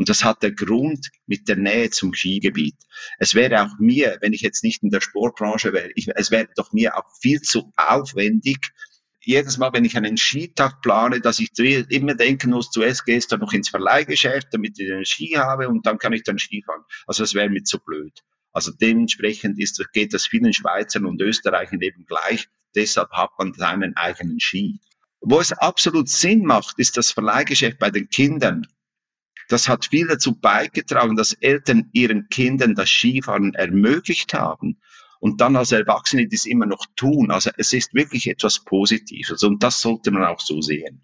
Und 0.00 0.08
das 0.08 0.24
hat 0.24 0.42
der 0.42 0.52
Grund 0.52 1.10
mit 1.26 1.46
der 1.46 1.56
Nähe 1.56 1.90
zum 1.90 2.14
Skigebiet. 2.14 2.74
Es 3.18 3.34
wäre 3.34 3.62
auch 3.62 3.78
mir, 3.78 4.16
wenn 4.22 4.32
ich 4.32 4.40
jetzt 4.40 4.64
nicht 4.64 4.82
in 4.82 4.88
der 4.88 5.02
Sportbranche 5.02 5.74
wäre, 5.74 5.90
ich, 5.94 6.08
es 6.14 6.30
wäre 6.30 6.48
doch 6.56 6.72
mir 6.72 6.96
auch 6.96 7.04
viel 7.20 7.42
zu 7.42 7.70
aufwendig, 7.76 8.70
jedes 9.22 9.58
Mal, 9.58 9.74
wenn 9.74 9.84
ich 9.84 9.98
einen 9.98 10.16
Skitag 10.16 10.80
plane, 10.80 11.20
dass 11.20 11.38
ich 11.38 11.50
immer 11.58 12.14
denken 12.14 12.48
muss, 12.48 12.70
zuerst 12.70 13.04
gehst 13.04 13.30
du 13.30 13.36
noch 13.36 13.52
ins 13.52 13.68
Verleihgeschäft, 13.68 14.46
damit 14.52 14.80
ich 14.80 14.86
den 14.86 15.04
Ski 15.04 15.34
habe 15.36 15.68
und 15.68 15.84
dann 15.84 15.98
kann 15.98 16.14
ich 16.14 16.22
dann 16.22 16.38
Ski 16.38 16.62
fahren. 16.64 16.80
Also 17.06 17.22
das 17.22 17.34
wäre 17.34 17.50
mir 17.50 17.64
zu 17.64 17.78
blöd. 17.78 18.22
Also 18.52 18.72
dementsprechend 18.72 19.58
ist, 19.58 19.84
geht 19.92 20.14
das 20.14 20.26
vielen 20.26 20.54
Schweizern 20.54 21.04
und 21.04 21.20
Österreichern 21.20 21.82
eben 21.82 22.06
gleich. 22.06 22.48
Deshalb 22.74 23.10
hat 23.10 23.32
man 23.38 23.52
seinen 23.52 23.94
eigenen 23.98 24.40
Ski. 24.40 24.80
Wo 25.20 25.40
es 25.40 25.52
absolut 25.52 26.08
Sinn 26.08 26.46
macht, 26.46 26.78
ist 26.78 26.96
das 26.96 27.10
Verleihgeschäft 27.10 27.78
bei 27.78 27.90
den 27.90 28.08
Kindern. 28.08 28.66
Das 29.50 29.68
hat 29.68 29.86
viel 29.86 30.06
dazu 30.06 30.38
beigetragen, 30.38 31.16
dass 31.16 31.32
Eltern 31.32 31.90
ihren 31.92 32.28
Kindern 32.28 32.76
das 32.76 32.88
Skifahren 32.88 33.52
ermöglicht 33.54 34.32
haben 34.32 34.80
und 35.18 35.40
dann 35.40 35.56
als 35.56 35.72
Erwachsene 35.72 36.28
das 36.28 36.46
immer 36.46 36.66
noch 36.66 36.86
tun. 36.94 37.32
Also 37.32 37.50
es 37.56 37.72
ist 37.72 37.92
wirklich 37.92 38.28
etwas 38.28 38.64
Positives 38.64 39.42
und 39.42 39.60
das 39.60 39.80
sollte 39.80 40.12
man 40.12 40.22
auch 40.22 40.40
so 40.40 40.60
sehen. 40.60 41.02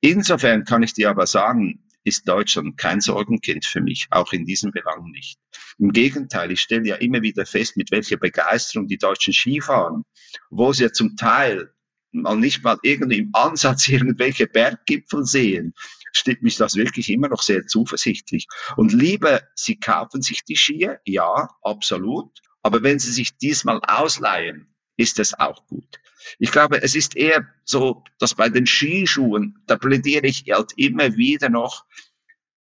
Insofern 0.00 0.64
kann 0.64 0.84
ich 0.84 0.94
dir 0.94 1.10
aber 1.10 1.26
sagen, 1.26 1.82
ist 2.04 2.28
Deutschland 2.28 2.76
kein 2.76 3.00
Sorgenkind 3.00 3.64
für 3.64 3.80
mich, 3.80 4.06
auch 4.10 4.32
in 4.32 4.46
diesem 4.46 4.70
Belang 4.70 5.10
nicht. 5.10 5.40
Im 5.78 5.90
Gegenteil, 5.90 6.52
ich 6.52 6.60
stelle 6.60 6.86
ja 6.86 6.94
immer 6.96 7.20
wieder 7.22 7.46
fest, 7.46 7.76
mit 7.76 7.90
welcher 7.90 8.16
Begeisterung 8.16 8.86
die 8.86 8.96
Deutschen 8.96 9.34
Skifahren, 9.34 10.04
wo 10.50 10.72
sie 10.72 10.84
ja 10.84 10.92
zum 10.92 11.16
Teil 11.16 11.72
mal 12.12 12.36
nicht 12.36 12.62
mal 12.62 12.78
irgendwie 12.82 13.18
im 13.18 13.30
Ansatz 13.32 13.88
irgendwelche 13.88 14.46
Berggipfel 14.46 15.24
sehen, 15.24 15.74
stimmt 16.18 16.42
mich 16.42 16.56
das 16.56 16.74
wirklich 16.74 17.10
immer 17.10 17.28
noch 17.28 17.42
sehr 17.42 17.66
zuversichtlich. 17.66 18.46
Und 18.76 18.92
lieber, 18.92 19.42
sie 19.54 19.78
kaufen 19.78 20.22
sich 20.22 20.44
die 20.44 20.56
Skier, 20.56 21.00
ja, 21.04 21.48
absolut, 21.62 22.40
aber 22.62 22.82
wenn 22.82 22.98
Sie 22.98 23.12
sich 23.12 23.36
diesmal 23.36 23.80
ausleihen, 23.86 24.74
ist 24.96 25.18
es 25.18 25.38
auch 25.38 25.66
gut. 25.66 26.00
Ich 26.38 26.50
glaube, 26.50 26.82
es 26.82 26.94
ist 26.94 27.16
eher 27.16 27.46
so, 27.64 28.02
dass 28.18 28.34
bei 28.34 28.48
den 28.48 28.66
Skischuhen, 28.66 29.62
da 29.66 29.76
plädiere 29.76 30.26
ich 30.26 30.44
halt 30.50 30.72
immer 30.76 31.16
wieder 31.16 31.48
noch, 31.48 31.86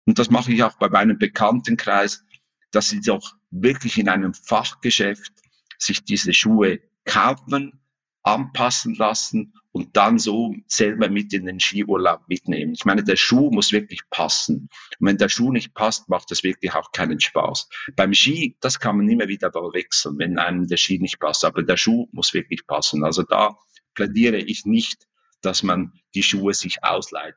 und 0.06 0.18
das 0.18 0.30
mache 0.30 0.52
ich 0.52 0.64
auch 0.64 0.78
bei 0.78 0.90
meinem 0.90 1.20
Bekanntenkreis, 1.20 2.24
dass 2.72 2.90
sie 2.90 3.02
doch 3.02 3.36
wirklich 3.52 3.98
in 3.98 4.10
einem 4.10 4.34
Fachgeschäft 4.34 5.34
sich 5.78 6.04
diese 6.04 6.34
Schuhe 6.34 6.80
kaufen, 7.06 7.80
anpassen 8.24 8.96
lassen 8.96 9.54
und 9.72 9.96
dann 9.96 10.20
so 10.20 10.54
selber 10.68 11.10
mit 11.10 11.34
in 11.34 11.46
den 11.46 11.60
Skiurlaub 11.60 12.28
mitnehmen. 12.28 12.74
Ich 12.74 12.86
meine, 12.86 13.04
der 13.04 13.16
Schuh 13.16 13.52
muss 13.52 13.72
wirklich 13.72 14.02
passen. 14.10 14.70
Und 15.00 15.08
wenn 15.08 15.18
der 15.18 15.30
Schuh 15.30 15.52
nicht 15.52 15.74
passt, 15.74 16.10
macht 16.10 16.30
das 16.32 16.44
wirklich 16.44 16.74
auch 16.74 16.92
keinen 16.92 17.20
Spaß. 17.20 17.70
Beim 17.96 18.14
Ski, 18.14 18.58
das 18.60 18.80
kann 18.80 18.98
man 18.98 19.10
immer 19.10 19.28
wieder 19.28 19.52
wechseln, 19.54 20.18
wenn 20.20 20.38
einem 20.38 20.68
der 20.68 20.78
Ski 20.78 21.00
nicht 21.00 21.20
passt. 21.20 21.46
Aber 21.46 21.64
der 21.64 21.78
Schuh 21.78 22.08
muss 22.12 22.34
wirklich 22.34 22.68
passen. 22.68 23.04
Also 23.04 23.24
da 23.24 23.58
plädiere 23.94 24.38
ich 24.38 24.66
nicht, 24.66 25.08
dass 25.42 25.64
man 25.64 25.94
die 26.16 26.24
Schuhe 26.24 26.54
sich 26.54 26.84
ausleiht. 26.84 27.36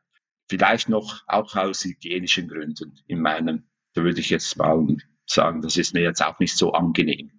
Vielleicht 0.48 0.88
noch 0.88 1.22
auch 1.26 1.54
aus 1.54 1.84
hygienischen 1.84 2.48
Gründen 2.48 2.98
in 3.06 3.20
meinem, 3.20 3.64
da 3.94 4.02
würde 4.02 4.20
ich 4.20 4.30
jetzt 4.30 4.56
mal 4.56 4.96
sagen, 5.26 5.62
das 5.62 5.76
ist 5.76 5.94
mir 5.94 6.02
jetzt 6.02 6.22
auch 6.22 6.38
nicht 6.38 6.56
so 6.56 6.72
angenehm. 6.72 7.33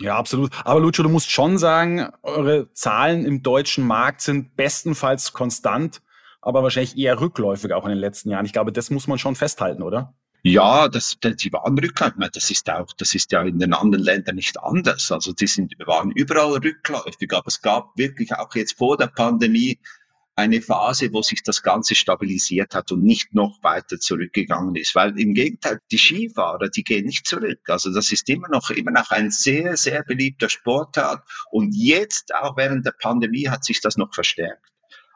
Ja, 0.00 0.16
absolut. 0.16 0.50
Aber 0.64 0.80
Lucio, 0.80 1.04
du 1.04 1.10
musst 1.10 1.30
schon 1.30 1.58
sagen, 1.58 2.08
eure 2.22 2.72
Zahlen 2.72 3.26
im 3.26 3.42
deutschen 3.42 3.86
Markt 3.86 4.22
sind 4.22 4.56
bestenfalls 4.56 5.34
konstant, 5.34 6.00
aber 6.40 6.62
wahrscheinlich 6.62 6.96
eher 6.96 7.20
rückläufig 7.20 7.72
auch 7.74 7.84
in 7.84 7.90
den 7.90 7.98
letzten 7.98 8.30
Jahren. 8.30 8.46
Ich 8.46 8.54
glaube, 8.54 8.72
das 8.72 8.88
muss 8.88 9.06
man 9.06 9.18
schon 9.18 9.36
festhalten, 9.36 9.82
oder? 9.82 10.14
Ja, 10.42 10.88
das, 10.88 11.18
die 11.20 11.52
waren 11.52 11.78
rückläufig. 11.78 12.30
Das 12.32 12.50
ist 12.50 12.70
auch, 12.70 12.86
das 12.96 13.14
ist 13.14 13.30
ja 13.30 13.42
in 13.42 13.58
den 13.58 13.74
anderen 13.74 14.02
Ländern 14.02 14.36
nicht 14.36 14.58
anders. 14.58 15.12
Also 15.12 15.34
die 15.34 15.46
sind, 15.46 15.74
waren 15.84 16.10
überall 16.12 16.52
rückläufig. 16.52 17.30
Aber 17.32 17.46
es 17.46 17.60
gab 17.60 17.90
wirklich 17.96 18.32
auch 18.34 18.54
jetzt 18.54 18.78
vor 18.78 18.96
der 18.96 19.08
Pandemie 19.08 19.78
eine 20.40 20.62
Phase, 20.62 21.12
wo 21.12 21.22
sich 21.22 21.42
das 21.42 21.62
Ganze 21.62 21.94
stabilisiert 21.94 22.74
hat 22.74 22.90
und 22.92 23.02
nicht 23.02 23.34
noch 23.34 23.62
weiter 23.62 23.98
zurückgegangen 23.98 24.74
ist. 24.74 24.94
Weil 24.94 25.18
im 25.18 25.34
Gegenteil, 25.34 25.80
die 25.90 25.98
Skifahrer, 25.98 26.68
die 26.68 26.82
gehen 26.82 27.06
nicht 27.06 27.26
zurück. 27.26 27.60
Also 27.68 27.92
das 27.92 28.10
ist 28.10 28.28
immer 28.28 28.48
noch, 28.48 28.70
immer 28.70 28.90
noch 28.90 29.10
ein 29.10 29.30
sehr, 29.30 29.76
sehr 29.76 30.02
beliebter 30.02 30.48
Sportart. 30.48 31.22
Und 31.50 31.74
jetzt, 31.74 32.34
auch 32.34 32.56
während 32.56 32.86
der 32.86 32.94
Pandemie, 33.00 33.48
hat 33.48 33.64
sich 33.64 33.80
das 33.80 33.96
noch 33.96 34.14
verstärkt. 34.14 34.66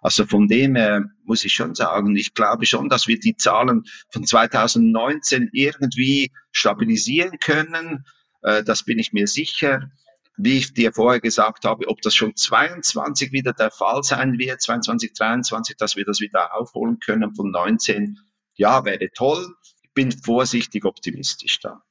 Also 0.03 0.27
von 0.27 0.49
dem 0.49 0.77
her 0.77 1.05
muss 1.25 1.45
ich 1.45 1.55
schon 1.55 1.75
sagen, 1.75 2.15
ich 2.15 2.35
glaube 2.35 2.67
schon, 2.67 2.91
dass 2.91 3.09
wir 3.09 3.19
die 3.19 3.37
Zahlen 3.37 3.85
von 4.11 4.27
2019 4.27 5.49
irgendwie 5.53 6.31
stabilisieren 6.53 7.39
können. 7.39 8.05
Äh, 8.43 8.63
das 8.63 8.85
bin 8.85 8.99
ich 8.99 9.15
mir 9.15 9.27
sicher. 9.27 9.91
Wie 10.37 10.59
ich 10.59 10.75
dir 10.75 10.93
vorher 10.93 11.21
gesagt 11.21 11.65
habe, 11.65 11.87
ob 11.89 12.01
das 12.03 12.15
schon 12.15 12.35
22 12.35 13.33
wieder 13.33 13.53
der 13.53 13.71
Fall 13.71 14.03
sein 14.03 14.39
wird, 14.39 14.61
22, 14.61 15.13
23, 15.13 15.77
dass 15.77 15.95
wir 15.97 16.05
das 16.05 16.21
wieder 16.21 16.57
aufholen 16.57 16.99
können 16.99 17.35
von 17.35 17.51
19, 17.51 18.19
ja, 18.55 18.85
wäre 18.85 19.09
toll. 19.15 19.55
Ich 19.83 19.93
bin 19.93 20.11
vorsichtig 20.11 20.85
optimistisch 20.85 21.61
da. 21.61 21.83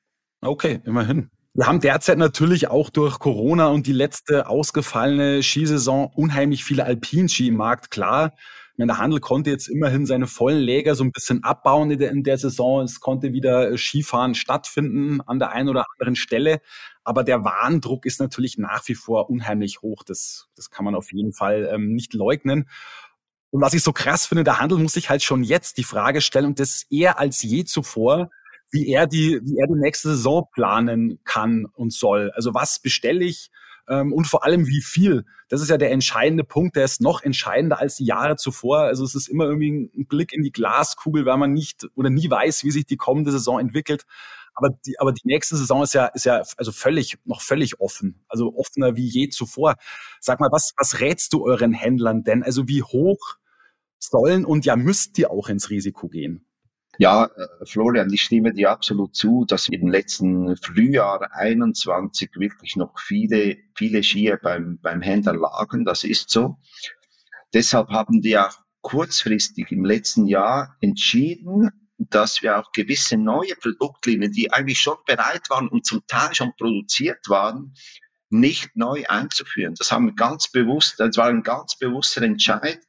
Okay, 0.41 0.81
immerhin. 0.85 1.29
Wir 1.53 1.67
haben 1.67 1.79
derzeit 1.79 2.17
natürlich 2.17 2.67
auch 2.67 2.89
durch 2.89 3.19
Corona 3.19 3.67
und 3.67 3.85
die 3.85 3.93
letzte 3.93 4.49
ausgefallene 4.49 5.43
Skisaison 5.43 6.11
unheimlich 6.13 6.63
viele 6.63 6.83
Alpinski 6.83 7.47
im 7.47 7.57
Markt. 7.57 7.91
Klar, 7.91 8.33
meine, 8.77 8.93
der 8.93 8.97
Handel 8.97 9.19
konnte 9.19 9.51
jetzt 9.51 9.67
immerhin 9.67 10.05
seine 10.05 10.25
vollen 10.25 10.59
Läger 10.59 10.95
so 10.95 11.03
ein 11.03 11.11
bisschen 11.11 11.43
abbauen 11.43 11.91
in 11.91 11.99
der, 11.99 12.11
in 12.11 12.23
der 12.23 12.37
Saison. 12.37 12.83
Es 12.83 12.99
konnte 12.99 13.31
wieder 13.31 13.77
Skifahren 13.77 14.33
stattfinden 14.33 15.21
an 15.21 15.39
der 15.39 15.51
einen 15.51 15.69
oder 15.69 15.85
anderen 15.93 16.15
Stelle. 16.15 16.59
Aber 17.03 17.23
der 17.23 17.43
Warndruck 17.43 18.05
ist 18.05 18.19
natürlich 18.19 18.57
nach 18.57 18.87
wie 18.87 18.95
vor 18.95 19.29
unheimlich 19.29 19.81
hoch. 19.81 20.03
Das, 20.03 20.47
das 20.55 20.71
kann 20.71 20.85
man 20.85 20.95
auf 20.95 21.11
jeden 21.11 21.33
Fall 21.33 21.69
ähm, 21.71 21.93
nicht 21.93 22.13
leugnen. 22.13 22.67
Und 23.51 23.61
was 23.61 23.75
ich 23.75 23.83
so 23.83 23.93
krass 23.93 24.25
finde, 24.25 24.43
der 24.43 24.59
Handel 24.59 24.79
muss 24.79 24.93
sich 24.93 25.11
halt 25.11 25.21
schon 25.21 25.43
jetzt 25.43 25.77
die 25.77 25.83
Frage 25.83 26.21
stellen 26.21 26.47
und 26.47 26.59
das 26.59 26.87
eher 26.89 27.19
als 27.19 27.43
je 27.43 27.65
zuvor, 27.65 28.31
wie 28.71 28.87
er 28.87 29.05
die, 29.05 29.39
wie 29.43 29.59
er 29.59 29.67
die 29.67 29.79
nächste 29.79 30.09
Saison 30.09 30.47
planen 30.51 31.19
kann 31.23 31.67
und 31.73 31.93
soll. 31.93 32.31
Also 32.31 32.55
was 32.55 32.79
bestelle 32.79 33.23
ich 33.23 33.51
ähm, 33.89 34.13
und 34.13 34.25
vor 34.25 34.43
allem 34.43 34.67
wie 34.67 34.81
viel. 34.81 35.25
Das 35.49 35.61
ist 35.61 35.69
ja 35.69 35.77
der 35.77 35.91
entscheidende 35.91 36.43
Punkt, 36.43 36.75
der 36.75 36.85
ist 36.85 37.01
noch 37.01 37.21
entscheidender 37.21 37.79
als 37.79 37.97
die 37.97 38.05
Jahre 38.05 38.35
zuvor. 38.35 38.79
Also 38.79 39.03
es 39.03 39.15
ist 39.15 39.27
immer 39.27 39.45
irgendwie 39.45 39.89
ein 39.95 40.07
Blick 40.07 40.33
in 40.33 40.41
die 40.41 40.51
Glaskugel, 40.51 41.25
weil 41.25 41.37
man 41.37 41.53
nicht 41.53 41.87
oder 41.95 42.09
nie 42.09 42.29
weiß, 42.29 42.63
wie 42.63 42.71
sich 42.71 42.85
die 42.85 42.97
kommende 42.97 43.31
Saison 43.31 43.59
entwickelt. 43.59 44.03
Aber 44.55 44.69
die, 44.85 44.99
aber 44.99 45.11
die 45.11 45.25
nächste 45.25 45.57
Saison 45.57 45.83
ist 45.83 45.93
ja, 45.93 46.05
ist 46.07 46.25
ja 46.25 46.43
also 46.57 46.71
völlig, 46.71 47.17
noch 47.25 47.41
völlig 47.41 47.79
offen. 47.79 48.23
Also 48.27 48.55
offener 48.55 48.95
wie 48.95 49.07
je 49.07 49.29
zuvor. 49.29 49.75
Sag 50.19 50.39
mal, 50.39 50.51
was, 50.51 50.73
was 50.77 50.99
rätst 50.99 51.33
du 51.33 51.43
euren 51.43 51.73
Händlern 51.73 52.23
denn? 52.23 52.43
Also 52.43 52.67
wie 52.67 52.83
hoch 52.83 53.37
sollen 53.99 54.45
und 54.45 54.65
ja 54.65 54.75
müsst 54.75 55.17
ihr 55.17 55.31
auch 55.31 55.49
ins 55.49 55.69
Risiko 55.69 56.07
gehen? 56.07 56.45
Ja, 56.99 57.25
äh, 57.25 57.65
Florian, 57.65 58.13
ich 58.13 58.21
stimme 58.21 58.53
dir 58.53 58.71
absolut 58.71 59.15
zu, 59.15 59.45
dass 59.45 59.67
im 59.67 59.87
letzten 59.87 60.55
Frühjahr 60.57 61.33
21 61.33 62.31
wirklich 62.35 62.75
noch 62.75 62.99
viele, 62.99 63.57
viele 63.75 64.03
Skier 64.03 64.37
beim, 64.41 64.79
beim 64.79 65.01
Händler 65.01 65.33
lagen. 65.33 65.85
Das 65.85 66.03
ist 66.03 66.29
so. 66.29 66.57
Deshalb 67.53 67.89
haben 67.89 68.23
wir 68.23 68.47
auch 68.47 68.57
kurzfristig 68.81 69.71
im 69.71 69.85
letzten 69.85 70.27
Jahr 70.27 70.77
entschieden, 70.81 71.71
dass 71.97 72.41
wir 72.41 72.59
auch 72.59 72.71
gewisse 72.73 73.17
neue 73.17 73.55
Produktlinien, 73.55 74.31
die 74.31 74.51
eigentlich 74.51 74.79
schon 74.79 74.97
bereit 75.05 75.49
waren 75.49 75.69
und 75.69 75.85
zum 75.85 76.05
Teil 76.05 76.33
schon 76.35 76.53
produziert 76.57 77.27
waren, 77.27 77.73
nicht 78.29 78.75
neu 78.75 79.03
einzuführen. 79.07 79.75
Das 79.77 79.91
haben 79.91 80.07
wir 80.07 80.13
ganz 80.13 80.51
bewusst, 80.51 80.99
das 80.99 81.17
war 81.17 81.27
ein 81.27 81.43
ganz 81.43 81.77
bewusster 81.77 82.23
Entscheid, 82.23 82.79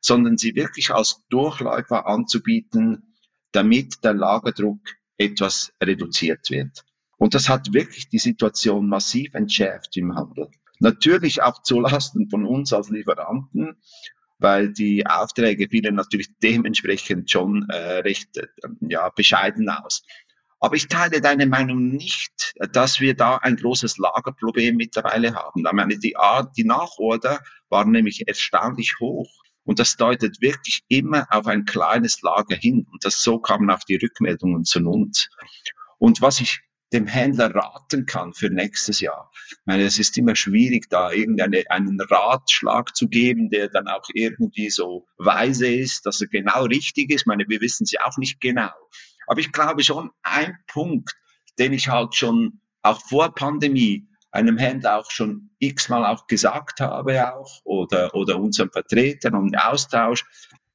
sondern 0.00 0.38
sie 0.38 0.54
wirklich 0.54 0.90
als 0.90 1.22
Durchläufer 1.28 2.06
anzubieten, 2.06 3.13
damit 3.54 4.02
der 4.04 4.14
Lagerdruck 4.14 4.80
etwas 5.16 5.72
reduziert 5.82 6.50
wird. 6.50 6.84
Und 7.16 7.34
das 7.34 7.48
hat 7.48 7.72
wirklich 7.72 8.08
die 8.08 8.18
Situation 8.18 8.88
massiv 8.88 9.34
entschärft 9.34 9.96
im 9.96 10.14
Handel. 10.14 10.48
Natürlich 10.80 11.42
auch 11.42 11.62
zulasten 11.62 12.28
von 12.28 12.44
uns 12.44 12.72
als 12.72 12.90
Lieferanten, 12.90 13.76
weil 14.38 14.72
die 14.72 15.06
Aufträge 15.06 15.68
fielen 15.68 15.94
natürlich 15.94 16.28
dementsprechend 16.42 17.30
schon 17.30 17.66
äh, 17.68 18.00
recht 18.00 18.36
äh, 18.36 18.46
ja, 18.80 19.08
bescheiden 19.10 19.68
aus. 19.68 20.02
Aber 20.58 20.76
ich 20.76 20.88
teile 20.88 21.20
deine 21.20 21.46
Meinung 21.46 21.90
nicht, 21.90 22.54
dass 22.72 22.98
wir 22.98 23.14
da 23.14 23.36
ein 23.36 23.56
großes 23.56 23.98
Lagerproblem 23.98 24.76
mittlerweile 24.76 25.34
haben. 25.34 25.64
Ich 25.64 25.72
meine, 25.72 25.98
die, 25.98 26.16
die 26.56 26.64
Nachorder 26.64 27.40
waren 27.68 27.90
nämlich 27.90 28.26
erstaunlich 28.26 28.98
hoch. 28.98 29.30
Und 29.64 29.78
das 29.78 29.96
deutet 29.96 30.40
wirklich 30.40 30.82
immer 30.88 31.26
auf 31.30 31.46
ein 31.46 31.64
kleines 31.64 32.22
Lager 32.22 32.56
hin. 32.56 32.86
Und 32.90 33.04
das, 33.04 33.22
so 33.22 33.38
kamen 33.38 33.70
auch 33.70 33.80
die 33.80 33.96
Rückmeldungen 33.96 34.64
zu 34.64 34.80
uns. 34.80 35.28
Und 35.98 36.20
was 36.20 36.40
ich 36.40 36.60
dem 36.94 37.06
Händler 37.08 37.52
raten 37.52 38.06
kann 38.06 38.32
für 38.34 38.50
nächstes 38.50 39.00
Jahr. 39.00 39.30
Ich 39.50 39.56
meine, 39.64 39.82
es 39.82 39.98
ist 39.98 40.16
immer 40.16 40.36
schwierig, 40.36 40.88
da 40.90 41.10
irgendeinen 41.10 42.00
Ratschlag 42.00 42.94
zu 42.94 43.08
geben, 43.08 43.50
der 43.50 43.68
dann 43.68 43.88
auch 43.88 44.08
irgendwie 44.14 44.70
so 44.70 45.04
weise 45.18 45.66
ist, 45.66 46.06
dass 46.06 46.20
er 46.20 46.28
genau 46.28 46.64
richtig 46.64 47.10
ist. 47.10 47.22
Ich 47.22 47.26
meine, 47.26 47.46
wir 47.48 47.60
wissen 47.60 47.84
sie 47.84 47.98
auch 47.98 48.16
nicht 48.16 48.40
genau. 48.40 48.70
Aber 49.26 49.40
ich 49.40 49.50
glaube 49.50 49.82
schon, 49.82 50.10
ein 50.22 50.56
Punkt, 50.68 51.16
den 51.58 51.72
ich 51.72 51.88
halt 51.88 52.14
schon 52.14 52.60
auch 52.82 53.00
vor 53.00 53.34
Pandemie 53.34 54.06
einem 54.34 54.58
Händler 54.58 54.98
auch 54.98 55.10
schon 55.10 55.50
x-mal 55.60 56.04
auch 56.04 56.26
gesagt 56.26 56.80
habe 56.80 57.34
auch 57.34 57.60
oder, 57.64 58.14
oder 58.14 58.38
unseren 58.38 58.70
Vertretern 58.70 59.34
und 59.34 59.56
Austausch. 59.56 60.24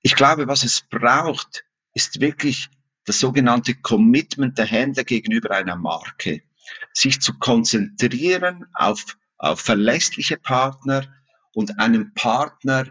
Ich 0.02 0.16
glaube, 0.16 0.48
was 0.48 0.64
es 0.64 0.82
braucht, 0.90 1.66
ist 1.94 2.22
wirklich 2.22 2.70
das 3.06 3.20
sogenannte 3.20 3.76
Commitment 3.76 4.58
der 4.58 4.66
Händler 4.66 5.04
gegenüber 5.04 5.52
einer 5.52 5.76
Marke. 5.76 6.42
Sich 6.94 7.20
zu 7.20 7.38
konzentrieren 7.38 8.66
auf, 8.74 9.18
auf 9.38 9.60
verlässliche 9.60 10.38
Partner 10.38 11.14
und 11.54 11.80
einem 11.80 12.14
Partner 12.14 12.86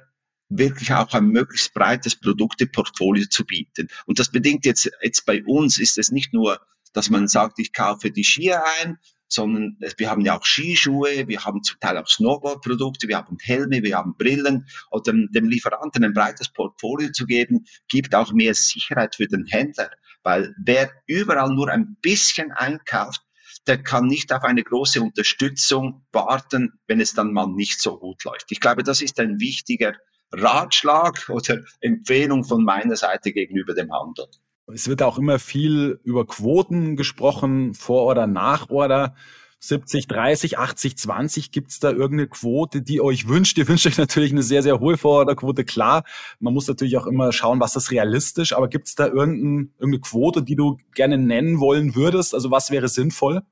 wirklich 0.51 0.93
auch 0.93 1.13
ein 1.15 1.29
möglichst 1.29 1.73
breites 1.73 2.17
Produkteportfolio 2.17 3.27
zu 3.29 3.47
bieten. 3.47 3.89
Und 4.07 4.19
das 4.19 4.31
bedingt 4.31 4.67
jetzt, 4.67 4.91
jetzt 5.03 5.25
bei 5.25 5.43
uns 5.45 5.79
ist 5.79 5.97
es 5.97 6.11
nicht 6.11 6.35
nur, 6.35 6.61
dass 6.93 7.09
man 7.09 7.29
sagt, 7.29 7.59
ich 7.59 7.73
kaufe 7.73 8.11
die 8.11 8.25
Skier 8.25 8.63
ein, 8.83 8.99
sondern 9.29 9.79
wir 9.97 10.11
haben 10.11 10.23
ja 10.23 10.39
auch 10.39 10.45
Skischuhe, 10.45 11.29
wir 11.29 11.45
haben 11.45 11.63
zum 11.63 11.79
Teil 11.81 11.99
auch 11.99 12.07
Snowboardprodukte, 12.07 13.09
wir 13.09 13.19
haben 13.19 13.37
Helme, 13.41 13.83
wir 13.83 13.97
haben 13.97 14.17
Brillen. 14.17 14.67
Und 14.91 15.07
dem, 15.07 15.31
dem 15.33 15.49
Lieferanten 15.49 16.05
ein 16.05 16.15
breites 16.15 16.49
Portfolio 16.49 17.11
zu 17.13 17.27
geben, 17.27 17.67
gibt 17.89 18.15
auch 18.15 18.33
mehr 18.33 18.55
Sicherheit 18.55 19.17
für 19.17 19.27
den 19.27 19.47
Händler. 19.47 19.91
Weil 20.23 20.55
wer 20.63 20.91
überall 21.07 21.51
nur 21.51 21.69
ein 21.71 21.97
bisschen 22.01 22.53
einkauft, 22.53 23.23
der 23.67 23.83
kann 23.83 24.07
nicht 24.07 24.33
auf 24.33 24.45
eine 24.45 24.65
große 24.65 25.01
Unterstützung 25.01 26.07
warten, 26.11 26.81
wenn 26.87 27.01
es 27.01 27.13
dann 27.13 27.33
mal 27.33 27.47
nicht 27.47 27.81
so 27.81 27.99
gut 27.99 28.25
läuft. 28.25 28.51
Ich 28.51 28.61
glaube, 28.61 28.83
das 28.83 29.03
ist 29.03 29.21
ein 29.21 29.41
wichtiger 29.41 29.95
Ratschlag 30.33 31.29
oder 31.29 31.63
Empfehlung 31.81 32.45
von 32.45 32.65
meiner 32.65 32.97
Seite 32.97 33.33
gegenüber 33.33 33.75
dem 33.75 33.93
Handel. 33.93 34.27
Es 34.73 34.89
wird 34.89 35.03
auch 35.03 35.19
immer 35.19 35.39
viel 35.39 35.99
über 36.05 36.27
Quoten 36.27 36.97
gesprochen, 36.97 37.75
Vor- 37.75 38.07
oder 38.07 38.27
Nach-Order. 38.27 39.15
70, 39.61 40.07
30, 40.07 40.59
80, 40.59 40.97
20, 40.97 41.51
gibt 41.51 41.71
es 41.71 41.81
da 41.81 41.91
irgendeine 41.91 42.29
Quote, 42.29 42.81
die 42.81 43.01
euch 43.01 43.27
wünscht? 43.27 43.59
Ihr 43.59 43.67
wünscht 43.67 43.87
euch 43.87 43.99
natürlich 43.99 44.31
eine 44.31 44.45
sehr, 44.45 44.63
sehr 44.63 44.79
hohe 44.79 44.97
Vororderquote, 44.97 45.65
klar. 45.65 46.05
Man 46.39 46.55
muss 46.55 46.69
natürlich 46.69 46.97
auch 46.97 47.07
immer 47.07 47.33
schauen, 47.33 47.59
was 47.59 47.75
ist 47.75 47.91
realistisch, 47.91 48.53
aber 48.53 48.69
gibt 48.69 48.87
es 48.87 48.95
da 48.95 49.07
irgendein, 49.07 49.73
irgendeine 49.79 50.01
Quote, 50.01 50.43
die 50.43 50.55
du 50.55 50.79
gerne 50.95 51.19
nennen 51.19 51.59
wollen 51.59 51.97
würdest? 51.97 52.35
Also 52.35 52.53
was 52.53 52.71
wäre 52.71 52.89
sinnvoll? 52.89 53.43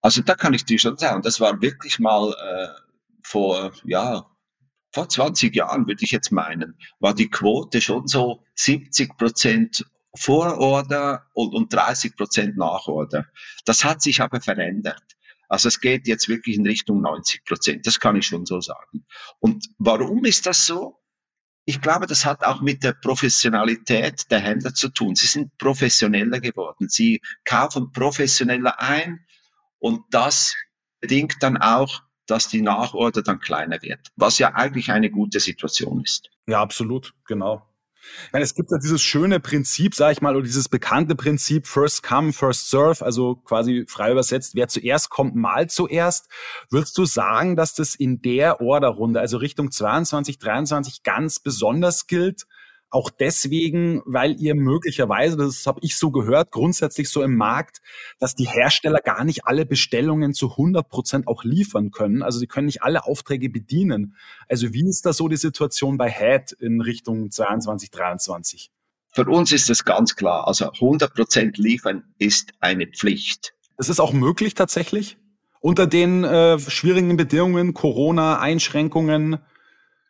Also 0.00 0.22
da 0.22 0.34
kann 0.34 0.54
ich 0.54 0.64
dir 0.64 0.78
schon 0.78 0.96
sagen, 0.96 1.20
das 1.22 1.38
war 1.38 1.60
wirklich 1.60 1.98
mal 1.98 2.32
äh, 2.32 2.68
vor, 3.22 3.72
ja, 3.84 4.26
vor 4.90 5.08
20 5.08 5.54
Jahren, 5.54 5.86
würde 5.86 6.02
ich 6.02 6.12
jetzt 6.12 6.32
meinen, 6.32 6.76
war 6.98 7.14
die 7.14 7.28
Quote 7.28 7.80
schon 7.80 8.06
so 8.06 8.42
70 8.54 9.16
Prozent 9.18 9.84
Vororder 10.14 11.26
und, 11.34 11.54
und 11.54 11.72
30 11.72 12.16
Prozent 12.16 12.56
Nachorder. 12.56 13.26
Das 13.64 13.84
hat 13.84 14.02
sich 14.02 14.20
aber 14.20 14.40
verändert. 14.40 15.02
Also 15.48 15.68
es 15.68 15.80
geht 15.80 16.06
jetzt 16.06 16.28
wirklich 16.28 16.56
in 16.56 16.66
Richtung 16.66 17.00
90 17.02 17.44
Prozent. 17.44 17.86
Das 17.86 18.00
kann 18.00 18.16
ich 18.16 18.26
schon 18.26 18.46
so 18.46 18.60
sagen. 18.60 19.04
Und 19.38 19.66
warum 19.78 20.24
ist 20.24 20.46
das 20.46 20.66
so? 20.66 20.98
Ich 21.64 21.80
glaube, 21.80 22.06
das 22.06 22.24
hat 22.24 22.42
auch 22.44 22.60
mit 22.60 22.82
der 22.82 22.92
Professionalität 22.92 24.30
der 24.30 24.40
Händler 24.40 24.74
zu 24.74 24.88
tun. 24.88 25.14
Sie 25.14 25.26
sind 25.26 25.56
professioneller 25.58 26.40
geworden. 26.40 26.88
Sie 26.88 27.20
kaufen 27.44 27.92
professioneller 27.92 28.80
ein 28.80 29.24
und 29.78 30.02
das 30.10 30.54
bedingt 31.00 31.36
dann 31.40 31.56
auch, 31.56 32.02
dass 32.26 32.48
die 32.48 32.62
Nachorder 32.62 33.22
dann 33.22 33.40
kleiner 33.40 33.82
wird, 33.82 34.08
was 34.16 34.38
ja 34.38 34.54
eigentlich 34.54 34.90
eine 34.90 35.10
gute 35.10 35.40
Situation 35.40 36.02
ist. 36.02 36.30
Ja, 36.46 36.60
absolut, 36.60 37.14
genau. 37.26 37.68
Meine, 38.32 38.44
es 38.44 38.54
gibt 38.54 38.70
ja 38.70 38.78
dieses 38.78 39.02
schöne 39.02 39.40
Prinzip, 39.40 39.94
sage 39.94 40.12
ich 40.12 40.20
mal, 40.20 40.34
oder 40.36 40.44
dieses 40.44 40.68
bekannte 40.68 41.14
Prinzip 41.14 41.66
First 41.66 42.02
Come, 42.02 42.32
First 42.32 42.70
Serve, 42.70 43.04
also 43.04 43.36
quasi 43.36 43.84
frei 43.88 44.12
übersetzt, 44.12 44.54
wer 44.54 44.68
zuerst 44.68 45.10
kommt, 45.10 45.34
mal 45.34 45.68
zuerst. 45.68 46.28
Würdest 46.70 46.96
du 46.98 47.04
sagen, 47.04 47.56
dass 47.56 47.74
das 47.74 47.94
in 47.94 48.22
der 48.22 48.60
Orderrunde, 48.60 49.20
also 49.20 49.38
Richtung 49.38 49.70
22, 49.70 50.38
23 50.38 51.02
ganz 51.02 51.38
besonders 51.38 52.06
gilt? 52.06 52.46
Auch 52.92 53.08
deswegen, 53.08 54.02
weil 54.04 54.38
ihr 54.38 54.54
möglicherweise, 54.54 55.38
das 55.38 55.66
habe 55.66 55.80
ich 55.82 55.96
so 55.96 56.10
gehört, 56.10 56.50
grundsätzlich 56.50 57.08
so 57.08 57.22
im 57.22 57.36
Markt, 57.36 57.80
dass 58.18 58.34
die 58.34 58.44
Hersteller 58.44 58.98
gar 58.98 59.24
nicht 59.24 59.46
alle 59.46 59.64
Bestellungen 59.64 60.34
zu 60.34 60.50
100 60.50 60.90
Prozent 60.90 61.26
auch 61.26 61.42
liefern 61.42 61.90
können. 61.90 62.22
Also 62.22 62.38
sie 62.38 62.46
können 62.46 62.66
nicht 62.66 62.82
alle 62.82 63.06
Aufträge 63.06 63.48
bedienen. 63.48 64.14
Also 64.46 64.74
wie 64.74 64.86
ist 64.86 65.06
da 65.06 65.14
so 65.14 65.28
die 65.28 65.38
Situation 65.38 65.96
bei 65.96 66.10
Head 66.10 66.52
in 66.52 66.82
Richtung 66.82 67.30
22, 67.30 67.90
23? 67.90 68.70
Für 69.14 69.24
uns 69.24 69.52
ist 69.52 69.70
es 69.70 69.86
ganz 69.86 70.14
klar. 70.14 70.46
Also 70.46 70.70
100 70.70 71.14
Prozent 71.14 71.56
liefern 71.56 72.04
ist 72.18 72.52
eine 72.60 72.86
Pflicht. 72.86 73.54
Das 73.78 73.88
ist 73.88 74.00
auch 74.00 74.12
möglich 74.12 74.52
tatsächlich? 74.52 75.16
Unter 75.60 75.86
den 75.86 76.24
äh, 76.24 76.58
schwierigen 76.58 77.16
Bedingungen, 77.16 77.72
Corona-Einschränkungen, 77.72 79.38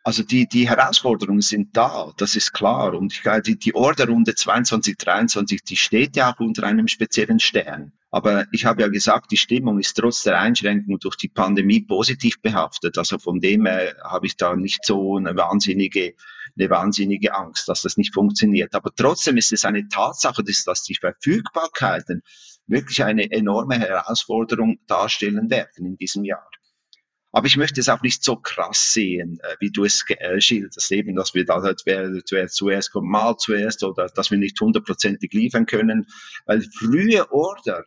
also 0.05 0.21
die, 0.21 0.47
die 0.47 0.67
Herausforderungen 0.67 1.41
sind 1.41 1.77
da, 1.77 2.11
das 2.17 2.35
ist 2.35 2.51
klar. 2.51 2.93
Und 2.93 3.13
ich 3.13 3.23
die, 3.45 3.57
die 3.57 3.73
Orderrunde 3.73 4.35
22, 4.35 4.97
23, 4.97 5.63
die 5.63 5.77
steht 5.77 6.17
ja 6.17 6.33
auch 6.33 6.39
unter 6.39 6.63
einem 6.63 6.89
speziellen 6.89 7.39
Stern. 7.39 7.93
Aber 8.11 8.45
ich 8.51 8.65
habe 8.65 8.81
ja 8.81 8.89
gesagt, 8.89 9.31
die 9.31 9.37
Stimmung 9.37 9.79
ist 9.79 9.95
trotz 9.95 10.23
der 10.23 10.39
Einschränkung 10.39 10.99
durch 10.99 11.15
die 11.15 11.29
Pandemie 11.29 11.81
positiv 11.81 12.41
behaftet. 12.41 12.97
Also 12.97 13.17
von 13.17 13.39
dem 13.39 13.65
her 13.65 13.95
habe 14.03 14.27
ich 14.27 14.35
da 14.35 14.55
nicht 14.55 14.85
so 14.85 15.17
eine 15.17 15.35
wahnsinnige, 15.37 16.13
eine 16.59 16.69
wahnsinnige 16.69 17.33
Angst, 17.33 17.69
dass 17.69 17.81
das 17.81 17.95
nicht 17.95 18.13
funktioniert. 18.13 18.75
Aber 18.75 18.91
trotzdem 18.93 19.37
ist 19.37 19.53
es 19.53 19.63
eine 19.63 19.87
Tatsache, 19.87 20.43
dass, 20.43 20.65
dass 20.65 20.83
die 20.83 20.95
Verfügbarkeiten 20.95 22.23
wirklich 22.67 23.03
eine 23.03 23.31
enorme 23.31 23.79
Herausforderung 23.79 24.79
darstellen 24.85 25.49
werden 25.49 25.85
in 25.85 25.95
diesem 25.95 26.25
Jahr. 26.25 26.47
Aber 27.33 27.47
ich 27.47 27.57
möchte 27.57 27.81
es 27.81 27.89
auch 27.89 28.03
nicht 28.03 28.23
so 28.23 28.35
krass 28.35 28.93
sehen, 28.93 29.39
äh, 29.41 29.55
wie 29.59 29.71
du 29.71 29.83
es 29.83 30.05
äh, 30.07 30.39
schilderst, 30.39 30.91
eben, 30.91 31.15
dass 31.15 31.33
wir 31.33 31.43
da 31.45 31.61
halt, 31.61 31.81
wer, 31.85 32.11
wer 32.29 32.47
zuerst 32.47 32.91
kommt, 32.91 33.09
mal 33.09 33.35
zuerst 33.37 33.83
oder 33.83 34.07
dass 34.07 34.29
wir 34.29 34.37
nicht 34.37 34.61
hundertprozentig 34.61 35.33
liefern 35.33 35.65
können, 35.65 36.05
weil 36.45 36.61
frühe 36.61 37.29
Order 37.31 37.85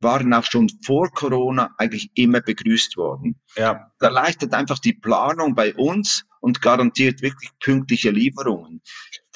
waren 0.00 0.32
auch 0.32 0.44
schon 0.44 0.70
vor 0.84 1.10
Corona 1.10 1.74
eigentlich 1.76 2.12
immer 2.14 2.40
begrüßt 2.40 2.96
worden. 2.96 3.40
Ja. 3.56 3.90
Da 3.98 4.06
erleichtert 4.06 4.54
einfach 4.54 4.78
die 4.78 4.92
Planung 4.92 5.56
bei 5.56 5.74
uns 5.74 6.24
und 6.40 6.62
garantiert 6.62 7.20
wirklich 7.20 7.50
pünktliche 7.58 8.10
Lieferungen. 8.10 8.80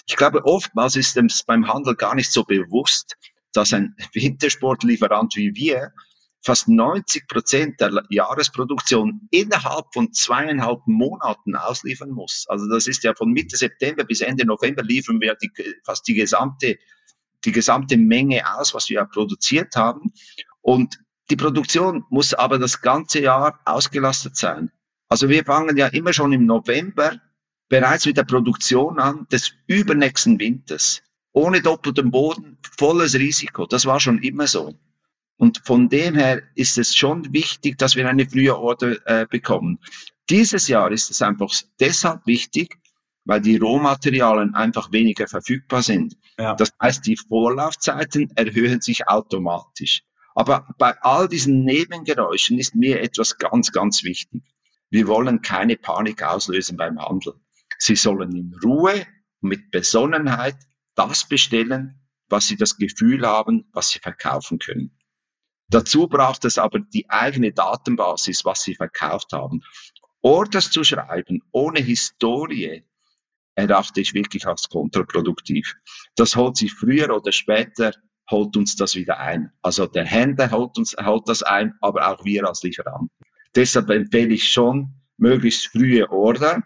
Ich 0.06 0.16
glaube, 0.16 0.44
oftmals 0.44 0.94
ist 0.94 1.16
es 1.16 1.42
beim 1.42 1.66
Handel 1.66 1.96
gar 1.96 2.14
nicht 2.14 2.30
so 2.30 2.44
bewusst, 2.44 3.16
dass 3.52 3.72
ein 3.72 3.96
Wintersportlieferant 4.14 5.34
wie 5.34 5.52
wir 5.56 5.92
fast 6.42 6.68
90 6.68 7.28
Prozent 7.28 7.80
der 7.80 8.04
Jahresproduktion 8.10 9.28
innerhalb 9.30 9.86
von 9.92 10.12
zweieinhalb 10.12 10.80
Monaten 10.86 11.54
ausliefern 11.54 12.10
muss. 12.10 12.46
Also 12.48 12.68
das 12.68 12.86
ist 12.86 13.04
ja 13.04 13.14
von 13.14 13.30
Mitte 13.32 13.56
September 13.56 14.04
bis 14.04 14.20
Ende 14.20 14.44
November 14.44 14.82
liefern 14.82 15.20
wir 15.20 15.36
die, 15.36 15.50
fast 15.84 16.06
die 16.08 16.14
gesamte, 16.14 16.78
die 17.44 17.52
gesamte 17.52 17.96
Menge 17.96 18.42
aus, 18.56 18.74
was 18.74 18.88
wir 18.88 19.04
produziert 19.04 19.76
haben. 19.76 20.12
Und 20.60 20.98
die 21.30 21.36
Produktion 21.36 22.04
muss 22.10 22.34
aber 22.34 22.58
das 22.58 22.80
ganze 22.80 23.20
Jahr 23.20 23.60
ausgelastet 23.64 24.36
sein. 24.36 24.70
Also 25.08 25.28
wir 25.28 25.44
fangen 25.44 25.76
ja 25.76 25.86
immer 25.88 26.12
schon 26.12 26.32
im 26.32 26.46
November 26.46 27.20
bereits 27.68 28.04
mit 28.04 28.16
der 28.16 28.24
Produktion 28.24 28.98
an 28.98 29.26
des 29.30 29.52
übernächsten 29.66 30.38
Winters. 30.40 31.02
Ohne 31.32 31.62
doppelten 31.62 32.10
Boden, 32.10 32.58
volles 32.78 33.14
Risiko. 33.14 33.66
Das 33.66 33.86
war 33.86 34.00
schon 34.00 34.18
immer 34.18 34.46
so. 34.46 34.74
Und 35.42 35.60
von 35.64 35.88
dem 35.88 36.14
her 36.14 36.40
ist 36.54 36.78
es 36.78 36.94
schon 36.94 37.32
wichtig, 37.32 37.76
dass 37.76 37.96
wir 37.96 38.08
eine 38.08 38.28
frühe 38.28 38.56
Order 38.56 39.04
äh, 39.06 39.26
bekommen. 39.28 39.80
Dieses 40.30 40.68
Jahr 40.68 40.92
ist 40.92 41.10
es 41.10 41.20
einfach 41.20 41.52
deshalb 41.80 42.24
wichtig, 42.28 42.78
weil 43.24 43.40
die 43.40 43.56
Rohmaterialien 43.56 44.54
einfach 44.54 44.92
weniger 44.92 45.26
verfügbar 45.26 45.82
sind. 45.82 46.16
Ja. 46.38 46.54
Das 46.54 46.70
heißt, 46.80 47.04
die 47.08 47.16
Vorlaufzeiten 47.16 48.30
erhöhen 48.36 48.80
sich 48.82 49.08
automatisch. 49.08 50.04
Aber 50.36 50.68
bei 50.78 50.94
all 51.00 51.26
diesen 51.28 51.64
Nebengeräuschen 51.64 52.60
ist 52.60 52.76
mir 52.76 53.00
etwas 53.02 53.36
ganz, 53.36 53.72
ganz 53.72 54.04
wichtig. 54.04 54.44
Wir 54.90 55.08
wollen 55.08 55.42
keine 55.42 55.74
Panik 55.74 56.22
auslösen 56.22 56.76
beim 56.76 57.00
Handel. 57.00 57.34
Sie 57.78 57.96
sollen 57.96 58.30
in 58.36 58.54
Ruhe 58.62 59.08
und 59.40 59.48
mit 59.48 59.72
Besonnenheit 59.72 60.56
das 60.94 61.26
bestellen, 61.26 62.00
was 62.28 62.46
sie 62.46 62.56
das 62.56 62.76
Gefühl 62.76 63.26
haben, 63.26 63.64
was 63.72 63.90
sie 63.90 63.98
verkaufen 63.98 64.60
können. 64.60 64.96
Dazu 65.72 66.06
braucht 66.06 66.44
es 66.44 66.58
aber 66.58 66.80
die 66.80 67.08
eigene 67.08 67.50
Datenbasis, 67.50 68.44
was 68.44 68.62
sie 68.62 68.74
verkauft 68.74 69.32
haben. 69.32 69.62
Orders 70.20 70.70
zu 70.70 70.84
schreiben 70.84 71.40
ohne 71.50 71.80
Historie 71.80 72.84
erachte 73.54 74.02
ich 74.02 74.12
wirklich 74.12 74.46
als 74.46 74.68
kontraproduktiv. 74.68 75.74
Das 76.14 76.36
holt 76.36 76.58
sich 76.58 76.74
früher 76.74 77.14
oder 77.16 77.32
später, 77.32 77.92
holt 78.30 78.54
uns 78.54 78.76
das 78.76 78.94
wieder 78.94 79.18
ein. 79.18 79.50
Also 79.62 79.86
der 79.86 80.04
Händler 80.04 80.50
holt 80.50 80.76
uns, 80.76 80.94
holt 81.02 81.26
das 81.26 81.42
ein, 81.42 81.72
aber 81.80 82.06
auch 82.06 82.22
wir 82.22 82.46
als 82.46 82.62
Lieferanten. 82.62 83.10
Deshalb 83.54 83.88
empfehle 83.88 84.34
ich 84.34 84.52
schon, 84.52 84.92
möglichst 85.16 85.68
frühe 85.68 86.10
Order, 86.10 86.62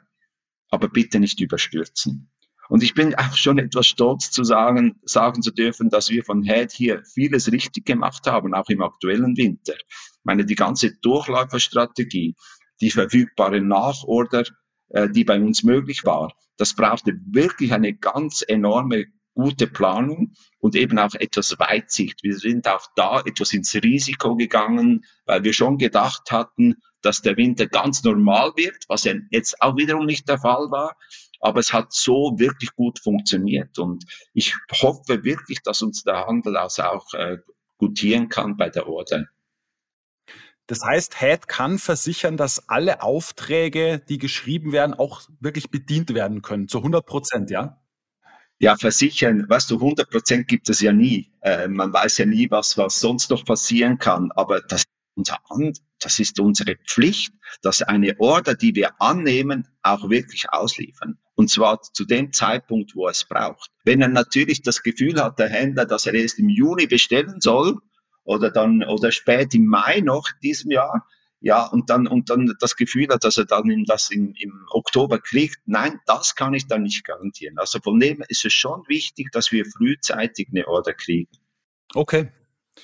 aber 0.70 0.88
bitte 0.88 1.20
nicht 1.20 1.40
überstürzen. 1.40 2.28
Und 2.68 2.82
ich 2.82 2.94
bin 2.94 3.14
auch 3.14 3.34
schon 3.36 3.58
etwas 3.58 3.86
stolz 3.86 4.30
zu 4.30 4.44
sagen, 4.44 5.00
sagen 5.04 5.42
zu 5.42 5.50
dürfen, 5.50 5.88
dass 5.90 6.10
wir 6.10 6.24
von 6.24 6.42
Head 6.42 6.72
hier 6.72 7.02
vieles 7.04 7.50
richtig 7.52 7.86
gemacht 7.86 8.26
haben, 8.26 8.54
auch 8.54 8.68
im 8.68 8.82
aktuellen 8.82 9.36
Winter. 9.36 9.74
Ich 9.76 10.24
meine, 10.24 10.44
die 10.44 10.54
ganze 10.54 10.96
Durchläuferstrategie, 10.96 12.34
die 12.80 12.90
verfügbare 12.90 13.60
Nachorder, 13.60 14.44
äh, 14.88 15.08
die 15.08 15.24
bei 15.24 15.40
uns 15.40 15.62
möglich 15.62 16.04
war, 16.04 16.32
das 16.56 16.74
brauchte 16.74 17.18
wirklich 17.30 17.72
eine 17.72 17.94
ganz 17.94 18.42
enorme 18.46 19.06
gute 19.36 19.66
Planung 19.66 20.32
und 20.58 20.74
eben 20.74 20.98
auch 20.98 21.14
etwas 21.14 21.58
Weitsicht. 21.58 22.22
Wir 22.22 22.36
sind 22.36 22.66
auch 22.66 22.86
da 22.96 23.20
etwas 23.20 23.52
ins 23.52 23.74
Risiko 23.74 24.34
gegangen, 24.34 25.04
weil 25.26 25.44
wir 25.44 25.52
schon 25.52 25.76
gedacht 25.76 26.32
hatten, 26.32 26.76
dass 27.02 27.22
der 27.22 27.36
Winter 27.36 27.66
ganz 27.66 28.02
normal 28.02 28.52
wird, 28.56 28.84
was 28.88 29.04
ja 29.04 29.12
jetzt 29.30 29.60
auch 29.60 29.76
wiederum 29.76 30.06
nicht 30.06 30.28
der 30.28 30.38
Fall 30.38 30.70
war. 30.70 30.96
Aber 31.46 31.60
es 31.60 31.72
hat 31.72 31.92
so 31.92 32.34
wirklich 32.38 32.74
gut 32.74 32.98
funktioniert. 32.98 33.78
Und 33.78 34.04
ich 34.34 34.56
hoffe 34.82 35.22
wirklich, 35.22 35.62
dass 35.62 35.80
uns 35.80 36.02
der 36.02 36.26
Handel 36.26 36.56
also 36.56 36.82
auch 36.82 37.14
äh, 37.14 37.38
gutieren 37.78 38.28
kann 38.28 38.56
bei 38.56 38.68
der 38.68 38.88
Order. 38.88 39.26
Das 40.66 40.82
heißt, 40.82 41.20
Head 41.20 41.46
kann 41.46 41.78
versichern, 41.78 42.36
dass 42.36 42.68
alle 42.68 43.00
Aufträge, 43.00 44.02
die 44.08 44.18
geschrieben 44.18 44.72
werden, 44.72 44.94
auch 44.94 45.22
wirklich 45.38 45.70
bedient 45.70 46.12
werden 46.14 46.42
können, 46.42 46.66
zu 46.66 46.78
100 46.78 47.06
Prozent, 47.06 47.50
ja? 47.50 47.80
Ja, 48.58 48.74
versichern, 48.74 49.48
weißt 49.48 49.70
du, 49.70 49.76
100 49.76 50.10
Prozent 50.10 50.48
gibt 50.48 50.68
es 50.68 50.80
ja 50.80 50.92
nie. 50.92 51.32
Äh, 51.42 51.68
man 51.68 51.92
weiß 51.92 52.18
ja 52.18 52.26
nie, 52.26 52.50
was, 52.50 52.76
was 52.76 52.98
sonst 52.98 53.30
noch 53.30 53.44
passieren 53.44 53.98
kann. 53.98 54.32
Aber 54.32 54.62
das 54.62 54.82
unser 55.14 55.38
An 55.48 55.72
das 55.98 56.18
ist 56.18 56.38
unsere 56.40 56.76
Pflicht, 56.76 57.32
dass 57.62 57.80
eine 57.82 58.20
Order, 58.20 58.54
die 58.54 58.74
wir 58.74 59.00
annehmen, 59.00 59.66
auch 59.82 60.10
wirklich 60.10 60.50
ausliefern. 60.50 61.18
Und 61.36 61.50
zwar 61.50 61.80
zu 61.82 62.04
dem 62.04 62.32
Zeitpunkt, 62.32 62.96
wo 62.96 63.08
es 63.08 63.24
braucht. 63.24 63.70
Wenn 63.84 64.02
er 64.02 64.08
natürlich 64.08 64.62
das 64.62 64.82
Gefühl 64.82 65.22
hat, 65.22 65.38
der 65.38 65.48
Händler, 65.48 65.84
dass 65.84 66.06
er 66.06 66.14
erst 66.14 66.38
im 66.38 66.48
Juni 66.48 66.86
bestellen 66.86 67.40
soll 67.40 67.76
oder 68.24 68.50
dann 68.50 68.82
oder 68.82 69.12
spät 69.12 69.54
im 69.54 69.66
Mai 69.66 70.00
noch 70.00 70.28
diesem 70.42 70.70
Jahr, 70.70 71.06
ja, 71.40 71.66
und 71.66 71.90
dann, 71.90 72.06
und 72.06 72.30
dann 72.30 72.54
das 72.58 72.74
Gefühl 72.76 73.08
hat, 73.10 73.22
dass 73.22 73.36
er 73.36 73.44
dann 73.44 73.84
das 73.86 74.10
im, 74.10 74.34
im 74.38 74.66
Oktober 74.70 75.18
kriegt. 75.20 75.58
Nein, 75.66 76.00
das 76.06 76.34
kann 76.34 76.54
ich 76.54 76.66
dann 76.66 76.82
nicht 76.82 77.04
garantieren. 77.04 77.58
Also 77.58 77.78
von 77.80 78.00
dem 78.00 78.24
ist 78.28 78.44
es 78.44 78.54
schon 78.54 78.82
wichtig, 78.88 79.30
dass 79.32 79.52
wir 79.52 79.64
frühzeitig 79.66 80.48
eine 80.50 80.66
Order 80.66 80.94
kriegen. 80.94 81.30
Okay, 81.94 82.30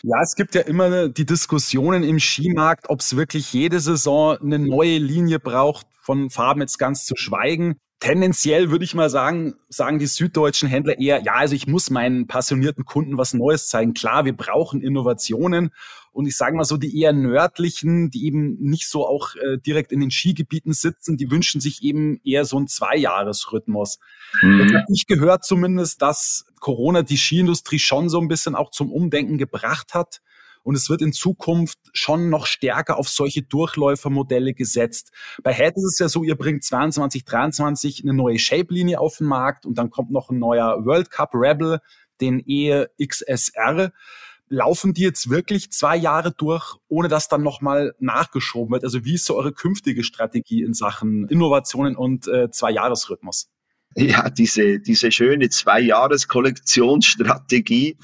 ja, 0.03 0.21
es 0.23 0.35
gibt 0.35 0.55
ja 0.55 0.63
immer 0.63 1.09
die 1.09 1.27
Diskussionen 1.27 2.03
im 2.03 2.19
Skimarkt, 2.19 2.89
ob 2.89 3.01
es 3.01 3.17
wirklich 3.17 3.53
jede 3.53 3.79
Saison 3.81 4.39
eine 4.39 4.59
neue 4.59 4.99
Linie 4.99 5.39
braucht, 5.39 5.87
von 6.01 6.31
Farben 6.31 6.61
jetzt 6.61 6.79
ganz 6.79 7.05
zu 7.05 7.15
schweigen. 7.17 7.77
Tendenziell 8.03 8.73
würde 8.73 8.85
ich 8.85 8.97
mal 8.97 9.09
sagen, 9.09 9.55
sagen 9.69 10.01
die 10.01 10.09
süddeutschen 10.09 10.69
Händler 10.69 10.99
eher, 10.99 11.23
ja, 11.23 11.35
also 11.35 11.55
ich 11.55 11.69
muss 11.69 11.89
meinen 11.89 12.27
passionierten 12.27 12.85
Kunden 12.85 13.17
was 13.17 13.33
Neues 13.33 13.69
zeigen. 13.69 13.95
Klar, 13.95 14.25
wir 14.25 14.37
brauchen 14.37 14.83
Innovationen. 14.83 15.71
Und 16.11 16.27
ich 16.27 16.37
sage 16.37 16.57
mal 16.57 16.65
so, 16.65 16.77
die 16.77 17.01
eher 17.01 17.13
nördlichen, 17.13 18.11
die 18.11 18.27
eben 18.27 18.57
nicht 18.59 18.89
so 18.89 19.07
auch 19.07 19.37
äh, 19.37 19.57
direkt 19.59 19.93
in 19.93 20.01
den 20.01 20.11
Skigebieten 20.11 20.73
sitzen, 20.73 21.17
die 21.17 21.31
wünschen 21.31 21.61
sich 21.61 21.85
eben 21.85 22.21
eher 22.25 22.45
so 22.45 22.57
einen 22.57 22.67
Zweijahresrhythmus. 22.67 24.01
Mhm. 24.43 24.59
Jetzt 24.59 24.75
habe 24.75 24.85
ich 24.93 25.07
gehört 25.07 25.45
zumindest, 25.45 26.03
dass 26.03 26.47
Corona 26.59 27.03
die 27.03 27.17
Skiindustrie 27.17 27.79
schon 27.79 28.09
so 28.09 28.21
ein 28.21 28.27
bisschen 28.27 28.57
auch 28.57 28.73
zum 28.73 28.91
Umdenken 28.91 29.39
gebracht 29.39 29.95
hat 29.95 30.23
und 30.63 30.75
es 30.75 30.89
wird 30.89 31.03
in 31.03 31.13
Zukunft 31.13 31.79
schon 31.93 32.31
noch 32.31 32.47
stärker 32.47 32.99
auf 32.99 33.09
solche 33.09 33.43
Durchläufermodelle 33.43 34.55
gesetzt. 34.55 35.13
Bei 35.43 35.53
Head 35.53 35.77
ist 35.77 35.85
es 35.85 35.99
ja 35.99 36.09
so, 36.09 36.25
ihr 36.25 36.37
bringt 36.37 36.65
22, 36.65 37.25
23 37.25 38.03
eine 38.05 38.15
neue 38.15 38.39
Shape-Linie 38.39 39.01
auf 39.01 39.19
den 39.19 39.27
Markt 39.27 39.67
und 39.67 39.79
dann 39.79 39.91
kommt 39.91 40.11
noch 40.11 40.31
ein 40.31 40.39
neuer 40.39 40.85
World 40.85 41.11
Cup 41.11 41.31
Rebel, 41.35 41.81
den 42.21 42.43
EXSR 42.47 43.93
laufen 44.53 44.93
die 44.93 45.03
jetzt 45.03 45.31
wirklich 45.31 45.73
zwei 45.73 45.97
Jahre 45.97 46.31
durch, 46.31 46.77
ohne 46.89 47.09
dass 47.09 47.27
dann 47.29 47.43
nochmal 47.43 47.95
nachgeschoben 47.99 48.71
wird? 48.73 48.85
Also 48.85 49.05
wie 49.05 49.15
ist 49.15 49.25
so 49.25 49.35
eure 49.35 49.53
künftige 49.53 50.05
Strategie 50.05 50.63
in 50.63 50.75
Sachen 50.75 51.27
Innovationen 51.29 51.97
und 51.97 52.29
äh, 52.29 52.51
Zwei-Jahres-Rhythmus? 52.51 53.49
Ja, 53.97 54.31
diese, 54.31 54.79
diese 54.79 55.11
schöne 55.11 55.49
Zwei-Jahres-Kollektionsstrategie, 55.49 57.97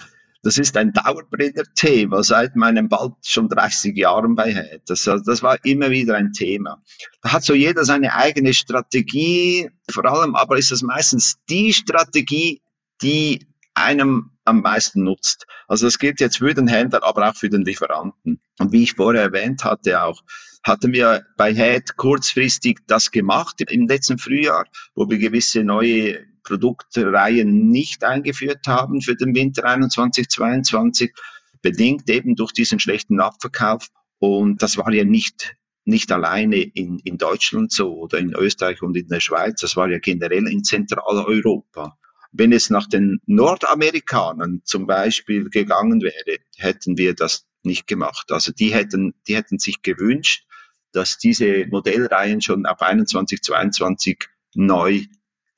das 0.42 0.56
ist 0.56 0.76
ein 0.76 0.92
Dauerbrenner-Thema 0.92 2.22
seit 2.22 2.54
meinem 2.54 2.88
bald 2.88 3.14
schon 3.24 3.48
30 3.48 3.96
Jahren 3.96 4.34
bei 4.34 4.52
Head. 4.52 4.82
Das, 4.86 5.04
das 5.04 5.42
war 5.42 5.64
immer 5.64 5.90
wieder 5.90 6.16
ein 6.16 6.32
Thema. 6.32 6.82
Da 7.22 7.32
hat 7.32 7.44
so 7.44 7.54
jeder 7.54 7.84
seine 7.84 8.14
eigene 8.14 8.54
Strategie, 8.54 9.68
vor 9.90 10.04
allem 10.06 10.36
aber 10.36 10.56
ist 10.56 10.70
das 10.70 10.82
meistens 10.82 11.38
die 11.48 11.72
Strategie, 11.72 12.62
die 13.02 13.46
einem 13.74 14.30
am 14.44 14.60
meisten 14.60 15.04
nutzt. 15.04 15.46
Also 15.66 15.86
das 15.86 15.98
gilt 15.98 16.20
jetzt 16.20 16.38
für 16.38 16.54
den 16.54 16.68
Händler, 16.68 17.02
aber 17.04 17.28
auch 17.28 17.36
für 17.36 17.48
den 17.48 17.64
Lieferanten. 17.64 18.40
Und 18.58 18.72
wie 18.72 18.84
ich 18.84 18.94
vorher 18.94 19.22
erwähnt 19.22 19.64
hatte 19.64 20.02
auch, 20.02 20.22
hatten 20.64 20.92
wir 20.92 21.24
bei 21.36 21.54
Head 21.54 21.96
kurzfristig 21.96 22.78
das 22.86 23.10
gemacht 23.10 23.60
im 23.60 23.86
letzten 23.86 24.18
Frühjahr, 24.18 24.66
wo 24.94 25.08
wir 25.08 25.18
gewisse 25.18 25.64
neue 25.64 26.26
Produktreihen 26.48 27.68
nicht 27.68 28.04
eingeführt 28.04 28.66
haben 28.66 29.02
für 29.02 29.14
den 29.14 29.34
Winter 29.34 29.64
21, 29.64 30.28
22, 30.28 31.12
bedingt 31.60 32.08
eben 32.08 32.36
durch 32.36 32.52
diesen 32.52 32.80
schlechten 32.80 33.20
Abverkauf. 33.20 33.88
Und 34.18 34.62
das 34.62 34.78
war 34.78 34.92
ja 34.92 35.04
nicht 35.04 35.54
nicht 35.84 36.12
alleine 36.12 36.56
in, 36.56 36.98
in 36.98 37.16
Deutschland 37.16 37.72
so 37.72 37.94
oder 37.94 38.18
in 38.18 38.34
Österreich 38.34 38.82
und 38.82 38.94
in 38.94 39.08
der 39.08 39.20
Schweiz, 39.20 39.62
das 39.62 39.74
war 39.74 39.88
ja 39.88 39.98
generell 39.98 40.46
in 40.46 40.62
Zentraleuropa. 40.62 41.96
Wenn 42.30 42.52
es 42.52 42.68
nach 42.68 42.86
den 42.86 43.20
Nordamerikanern 43.24 44.60
zum 44.64 44.86
Beispiel 44.86 45.48
gegangen 45.48 46.02
wäre, 46.02 46.40
hätten 46.58 46.98
wir 46.98 47.14
das 47.14 47.46
nicht 47.62 47.86
gemacht. 47.86 48.30
Also 48.32 48.52
die 48.52 48.74
hätten, 48.74 49.14
die 49.26 49.34
hätten 49.34 49.58
sich 49.58 49.80
gewünscht, 49.80 50.44
dass 50.92 51.16
diese 51.16 51.66
Modellreihen 51.68 52.42
schon 52.42 52.66
auf 52.66 52.82
21, 52.82 53.40
22 53.40 54.28
neu 54.54 55.04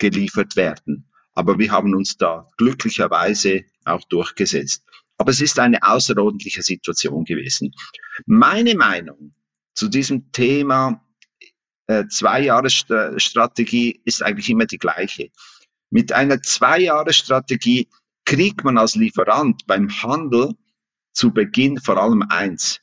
geliefert 0.00 0.56
werden. 0.56 1.08
Aber 1.34 1.58
wir 1.58 1.70
haben 1.70 1.94
uns 1.94 2.16
da 2.16 2.48
glücklicherweise 2.56 3.64
auch 3.84 4.02
durchgesetzt. 4.08 4.84
Aber 5.16 5.30
es 5.30 5.40
ist 5.40 5.58
eine 5.58 5.82
außerordentliche 5.82 6.62
Situation 6.62 7.24
gewesen. 7.24 7.72
Meine 8.26 8.74
Meinung 8.74 9.34
zu 9.74 9.88
diesem 9.88 10.32
Thema 10.32 11.04
äh, 11.86 12.06
Zwei-Jahres-Strategie 12.08 14.00
ist 14.04 14.22
eigentlich 14.22 14.50
immer 14.50 14.66
die 14.66 14.78
gleiche. 14.78 15.30
Mit 15.90 16.12
einer 16.12 16.42
Zwei-Jahres-Strategie 16.42 17.88
kriegt 18.24 18.64
man 18.64 18.78
als 18.78 18.94
Lieferant 18.94 19.66
beim 19.66 19.90
Handel 20.02 20.54
zu 21.12 21.32
Beginn 21.32 21.78
vor 21.78 21.96
allem 21.96 22.22
eins. 22.28 22.80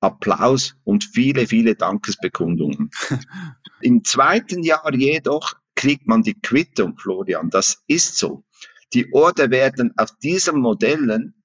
Applaus 0.00 0.74
und 0.84 1.04
viele, 1.04 1.46
viele 1.46 1.74
Dankesbekundungen. 1.74 2.90
Im 3.82 4.02
zweiten 4.04 4.62
Jahr 4.62 4.94
jedoch 4.94 5.54
kriegt 5.80 6.06
man 6.06 6.22
die 6.22 6.34
Quittung, 6.34 6.98
Florian. 6.98 7.48
Das 7.48 7.82
ist 7.86 8.18
so. 8.18 8.44
Die 8.92 9.14
Order 9.14 9.50
werden 9.50 9.94
auf 9.96 10.10
diesen 10.18 10.60
Modellen, 10.60 11.42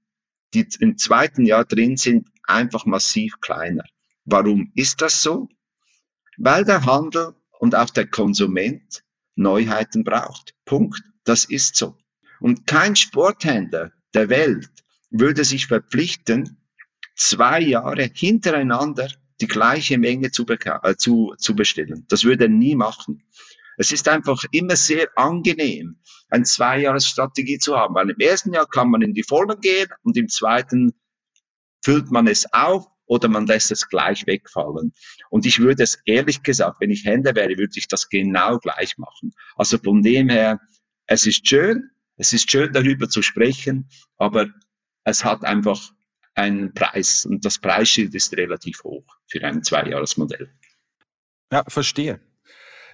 die 0.53 0.67
im 0.81 0.97
zweiten 0.97 1.45
Jahr 1.45 1.63
drin 1.63 1.95
sind, 1.95 2.27
einfach 2.43 2.86
massiv 2.86 3.39
kleiner. 3.39 3.86
Warum 4.25 4.73
ist 4.75 5.01
das 5.01 5.23
so? 5.23 5.47
Weil 6.38 6.65
der 6.65 6.86
Handel 6.86 7.33
und 7.59 7.75
auch 7.75 7.89
der 7.89 8.07
Konsument 8.07 9.05
Neuheiten 9.36 10.03
braucht. 10.03 10.53
Punkt. 10.65 11.01
Das 11.23 11.45
ist 11.45 11.77
so. 11.77 11.97
Und 12.41 12.67
kein 12.67 12.97
Sporthändler 12.97 13.93
der 14.13 14.27
Welt 14.27 14.69
würde 15.11 15.45
sich 15.45 15.67
verpflichten, 15.67 16.57
zwei 17.15 17.61
Jahre 17.61 18.11
hintereinander 18.13 19.07
die 19.39 19.47
gleiche 19.47 19.97
Menge 19.97 20.31
zu, 20.31 20.45
äh, 20.45 20.95
zu, 20.97 21.36
zu 21.38 21.55
bestellen. 21.55 22.05
Das 22.09 22.25
würde 22.25 22.45
er 22.45 22.49
nie 22.49 22.75
machen. 22.75 23.23
Es 23.78 23.91
ist 23.91 24.07
einfach 24.07 24.43
immer 24.51 24.76
sehr 24.76 25.07
angenehm, 25.15 25.99
eine 26.30 26.43
Zweijahresstrategie 26.43 27.59
zu 27.59 27.76
haben, 27.76 27.95
weil 27.95 28.09
im 28.09 28.19
ersten 28.19 28.53
Jahr 28.53 28.67
kann 28.67 28.89
man 28.89 29.01
in 29.01 29.13
die 29.13 29.23
Vollen 29.23 29.59
gehen 29.61 29.88
und 30.03 30.17
im 30.17 30.30
zweiten 30.30 30.93
füllt 31.84 32.11
man 32.11 32.28
es 32.28 32.51
auf 32.53 32.86
oder 33.05 33.28
man 33.28 33.45
lässt 33.45 33.71
es 33.71 33.88
gleich 33.88 34.26
wegfallen. 34.26 34.93
Und 35.30 35.45
ich 35.45 35.59
würde 35.59 35.84
es 35.84 35.99
ehrlich 36.05 36.41
gesagt, 36.41 36.78
wenn 36.80 36.89
ich 36.89 37.05
Händler 37.05 37.36
wäre, 37.36 37.57
würde 37.57 37.73
ich 37.76 37.88
das 37.88 38.09
genau 38.09 38.57
gleich 38.57 38.97
machen. 38.97 39.34
Also 39.55 39.78
von 39.78 40.01
dem 40.01 40.30
her, 40.30 40.59
es 41.05 41.28
ist 41.28 41.47
schön, 41.47 41.91
es 42.17 42.34
ist 42.34 42.49
schön 42.49 42.73
darüber 42.73 43.07
zu 43.09 43.21
sprechen, 43.21 43.89
aber 44.17 44.47
es 45.03 45.23
hat 45.23 45.43
einfach 45.43 45.91
einen 46.34 46.73
Preis 46.73 47.26
und 47.26 47.45
das 47.45 47.59
Preisschild 47.59 48.13
ist 48.15 48.36
relativ 48.36 48.84
hoch 48.84 49.05
für 49.28 49.43
ein 49.43 49.63
Zweijahresmodell. 49.63 50.51
Ja, 51.51 51.63
verstehe. 51.67 52.19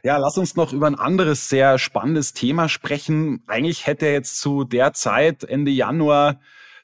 Ja, 0.03 0.17
lass 0.17 0.37
uns 0.37 0.55
noch 0.55 0.73
über 0.73 0.87
ein 0.87 0.95
anderes 0.95 1.47
sehr 1.47 1.77
spannendes 1.77 2.33
Thema 2.33 2.69
sprechen. 2.69 3.43
Eigentlich 3.45 3.85
hätte 3.85 4.07
jetzt 4.07 4.39
zu 4.39 4.63
der 4.63 4.93
Zeit, 4.93 5.43
Ende 5.43 5.69
Januar, 5.69 6.39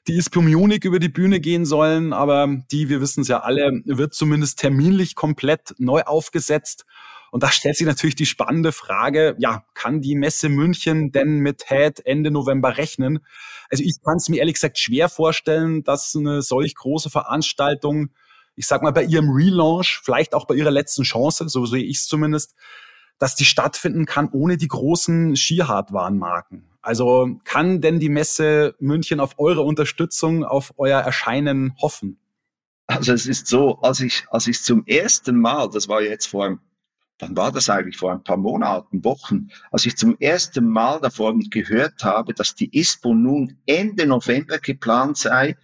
die 0.06 0.22
Munich 0.36 0.84
über 0.84 1.00
die 1.00 1.08
Bühne 1.08 1.40
gehen 1.40 1.66
sollen, 1.66 2.12
aber 2.12 2.48
die, 2.70 2.88
wir 2.88 3.00
wissen 3.00 3.22
es 3.22 3.28
ja 3.28 3.40
alle, 3.40 3.82
wird 3.84 4.14
zumindest 4.14 4.60
terminlich 4.60 5.16
komplett 5.16 5.74
neu 5.78 6.02
aufgesetzt. 6.02 6.86
Und 7.32 7.42
da 7.42 7.50
stellt 7.50 7.76
sich 7.76 7.86
natürlich 7.86 8.14
die 8.14 8.24
spannende 8.24 8.70
Frage, 8.70 9.34
ja, 9.38 9.64
kann 9.74 10.00
die 10.00 10.14
Messe 10.14 10.48
München 10.48 11.10
denn 11.10 11.40
mit 11.40 11.68
Head 11.68 12.06
Ende 12.06 12.30
November 12.30 12.78
rechnen? 12.78 13.18
Also 13.68 13.82
ich 13.82 13.96
kann 14.02 14.16
es 14.16 14.28
mir 14.28 14.38
ehrlich 14.38 14.54
gesagt 14.54 14.78
schwer 14.78 15.08
vorstellen, 15.08 15.82
dass 15.82 16.14
eine 16.16 16.40
solch 16.40 16.76
große 16.76 17.10
Veranstaltung, 17.10 18.10
ich 18.54 18.66
sag 18.66 18.82
mal 18.82 18.92
bei 18.92 19.02
ihrem 19.02 19.28
Relaunch, 19.28 20.00
vielleicht 20.02 20.34
auch 20.34 20.46
bei 20.46 20.54
ihrer 20.54 20.70
letzten 20.70 21.02
Chance, 21.02 21.48
so 21.48 21.66
sehe 21.66 21.82
ich 21.82 21.98
es 21.98 22.06
zumindest, 22.06 22.54
dass 23.18 23.34
die 23.34 23.44
stattfinden 23.44 24.06
kann 24.06 24.28
ohne 24.30 24.56
die 24.56 24.68
großen 24.68 25.36
Skihardwarenmarken. 25.36 26.64
Also 26.80 27.38
kann 27.44 27.80
denn 27.80 28.00
die 28.00 28.08
Messe 28.08 28.74
München 28.78 29.20
auf 29.20 29.38
eure 29.38 29.62
Unterstützung, 29.62 30.44
auf 30.44 30.72
euer 30.78 31.00
Erscheinen 31.00 31.74
hoffen? 31.80 32.18
Also 32.86 33.12
es 33.12 33.26
ist 33.26 33.48
so, 33.48 33.78
als 33.80 34.00
ich, 34.00 34.24
als 34.30 34.46
ich 34.46 34.62
zum 34.62 34.86
ersten 34.86 35.38
Mal, 35.38 35.68
das 35.68 35.88
war 35.88 36.00
jetzt 36.00 36.26
vor 36.26 36.46
ein, 36.46 36.60
wann 37.18 37.36
war 37.36 37.52
das 37.52 37.68
eigentlich, 37.68 37.98
vor 37.98 38.12
ein 38.12 38.24
paar 38.24 38.38
Monaten, 38.38 39.04
Wochen, 39.04 39.48
als 39.70 39.84
ich 39.84 39.96
zum 39.96 40.16
ersten 40.18 40.66
Mal 40.66 41.00
davon 41.00 41.40
gehört 41.50 42.02
habe, 42.04 42.32
dass 42.32 42.54
die 42.54 42.74
ISPO 42.78 43.14
nun 43.14 43.58
Ende 43.66 44.06
November 44.06 44.58
geplant 44.58 45.18
sei, 45.18 45.58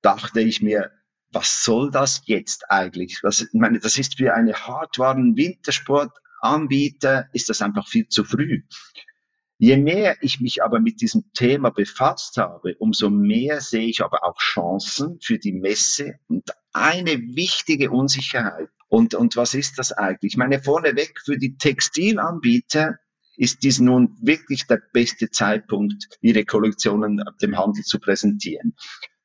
dachte 0.00 0.40
ich 0.40 0.62
mir, 0.62 0.90
was 1.32 1.64
soll 1.64 1.90
das 1.90 2.22
jetzt 2.24 2.70
eigentlich? 2.70 3.22
Was, 3.22 3.42
ich 3.42 3.52
meine, 3.52 3.78
das 3.78 3.98
ist 3.98 4.16
für 4.16 4.32
eine 4.34 4.54
Hardwaren-Wintersport 4.54 6.21
Anbieter, 6.42 7.28
ist 7.32 7.48
das 7.48 7.62
einfach 7.62 7.88
viel 7.88 8.08
zu 8.08 8.24
früh. 8.24 8.62
Je 9.58 9.76
mehr 9.76 10.16
ich 10.22 10.40
mich 10.40 10.62
aber 10.62 10.80
mit 10.80 11.00
diesem 11.00 11.32
Thema 11.34 11.70
befasst 11.70 12.36
habe, 12.36 12.74
umso 12.78 13.10
mehr 13.10 13.60
sehe 13.60 13.86
ich 13.86 14.02
aber 14.02 14.24
auch 14.24 14.36
Chancen 14.38 15.20
für 15.20 15.38
die 15.38 15.52
Messe 15.52 16.18
und 16.26 16.50
eine 16.72 17.20
wichtige 17.36 17.90
Unsicherheit. 17.90 18.68
Und, 18.88 19.14
und 19.14 19.36
was 19.36 19.54
ist 19.54 19.78
das 19.78 19.92
eigentlich? 19.92 20.32
Ich 20.32 20.36
meine, 20.36 20.60
vorneweg 20.60 21.20
für 21.24 21.38
die 21.38 21.56
Textilanbieter 21.56 22.98
ist 23.36 23.62
dies 23.62 23.78
nun 23.78 24.16
wirklich 24.20 24.66
der 24.66 24.82
beste 24.92 25.30
Zeitpunkt, 25.30 26.18
ihre 26.20 26.44
Kollektionen 26.44 27.22
dem 27.40 27.56
Handel 27.56 27.84
zu 27.84 28.00
präsentieren 28.00 28.74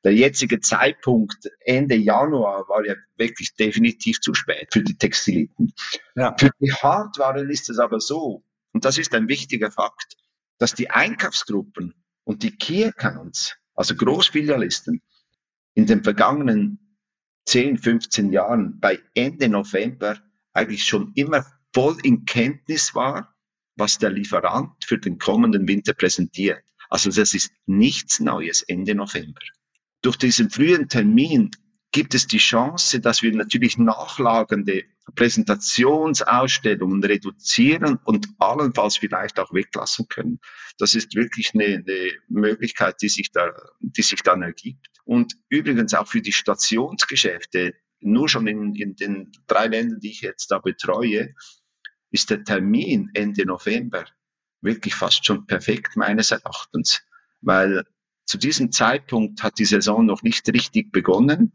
der 0.04 0.14
jetzige 0.14 0.60
Zeitpunkt 0.60 1.50
Ende 1.60 1.96
Januar 1.96 2.68
war 2.68 2.84
ja 2.86 2.94
wirklich 3.16 3.54
definitiv 3.56 4.20
zu 4.20 4.32
spät 4.32 4.68
für 4.72 4.82
die 4.82 4.96
Textiliten. 4.96 5.72
Ja. 6.14 6.36
Für 6.38 6.50
die 6.60 6.72
Hardwaren 6.72 7.50
ist 7.50 7.68
es 7.68 7.78
aber 7.78 8.00
so, 8.00 8.44
und 8.72 8.84
das 8.84 8.98
ist 8.98 9.14
ein 9.14 9.28
wichtiger 9.28 9.70
Fakt, 9.70 10.16
dass 10.58 10.74
die 10.74 10.90
Einkaufsgruppen 10.90 11.94
und 12.24 12.42
die 12.42 12.56
Key 12.56 12.84
Accounts, 12.84 13.56
also 13.74 13.96
Großfilialisten, 13.96 15.02
in 15.74 15.86
den 15.86 16.04
vergangenen 16.04 16.96
10, 17.46 17.78
15 17.78 18.32
Jahren 18.32 18.78
bei 18.78 19.00
Ende 19.14 19.48
November 19.48 20.18
eigentlich 20.52 20.84
schon 20.84 21.12
immer 21.14 21.46
voll 21.74 21.96
in 22.02 22.24
Kenntnis 22.24 22.94
war, 22.94 23.34
was 23.76 23.98
der 23.98 24.10
Lieferant 24.10 24.84
für 24.84 24.98
den 24.98 25.18
kommenden 25.18 25.66
Winter 25.66 25.94
präsentiert. 25.94 26.62
Also 26.88 27.10
das 27.10 27.34
ist 27.34 27.50
nichts 27.66 28.20
Neues 28.20 28.62
Ende 28.62 28.94
November 28.94 29.40
durch 30.02 30.16
diesen 30.16 30.50
frühen 30.50 30.88
Termin 30.88 31.50
gibt 31.90 32.14
es 32.14 32.26
die 32.26 32.38
Chance, 32.38 33.00
dass 33.00 33.22
wir 33.22 33.32
natürlich 33.34 33.78
nachlagernde 33.78 34.84
Präsentationsausstellungen 35.14 37.02
reduzieren 37.02 37.98
und 38.04 38.28
allenfalls 38.38 38.98
vielleicht 38.98 39.40
auch 39.40 39.52
weglassen 39.54 40.06
können. 40.08 40.38
Das 40.78 40.94
ist 40.94 41.14
wirklich 41.14 41.52
eine, 41.54 41.64
eine 41.64 42.12
Möglichkeit, 42.28 43.00
die 43.00 43.08
sich, 43.08 43.32
da, 43.32 43.50
die 43.80 44.02
sich 44.02 44.22
dann 44.22 44.42
ergibt. 44.42 44.88
Und 45.04 45.34
übrigens 45.48 45.94
auch 45.94 46.06
für 46.06 46.20
die 46.20 46.32
Stationsgeschäfte, 46.32 47.74
nur 48.00 48.28
schon 48.28 48.46
in, 48.46 48.74
in 48.74 48.94
den 48.94 49.32
drei 49.46 49.66
Ländern, 49.66 49.98
die 50.00 50.10
ich 50.10 50.20
jetzt 50.20 50.50
da 50.50 50.58
betreue, 50.58 51.34
ist 52.10 52.30
der 52.30 52.44
Termin 52.44 53.10
Ende 53.14 53.46
November 53.46 54.04
wirklich 54.60 54.94
fast 54.94 55.24
schon 55.24 55.46
perfekt 55.46 55.96
meines 55.96 56.30
Erachtens, 56.30 57.02
weil 57.40 57.84
zu 58.28 58.36
diesem 58.36 58.70
Zeitpunkt 58.70 59.42
hat 59.42 59.58
die 59.58 59.64
Saison 59.64 60.04
noch 60.04 60.22
nicht 60.22 60.46
richtig 60.48 60.92
begonnen. 60.92 61.54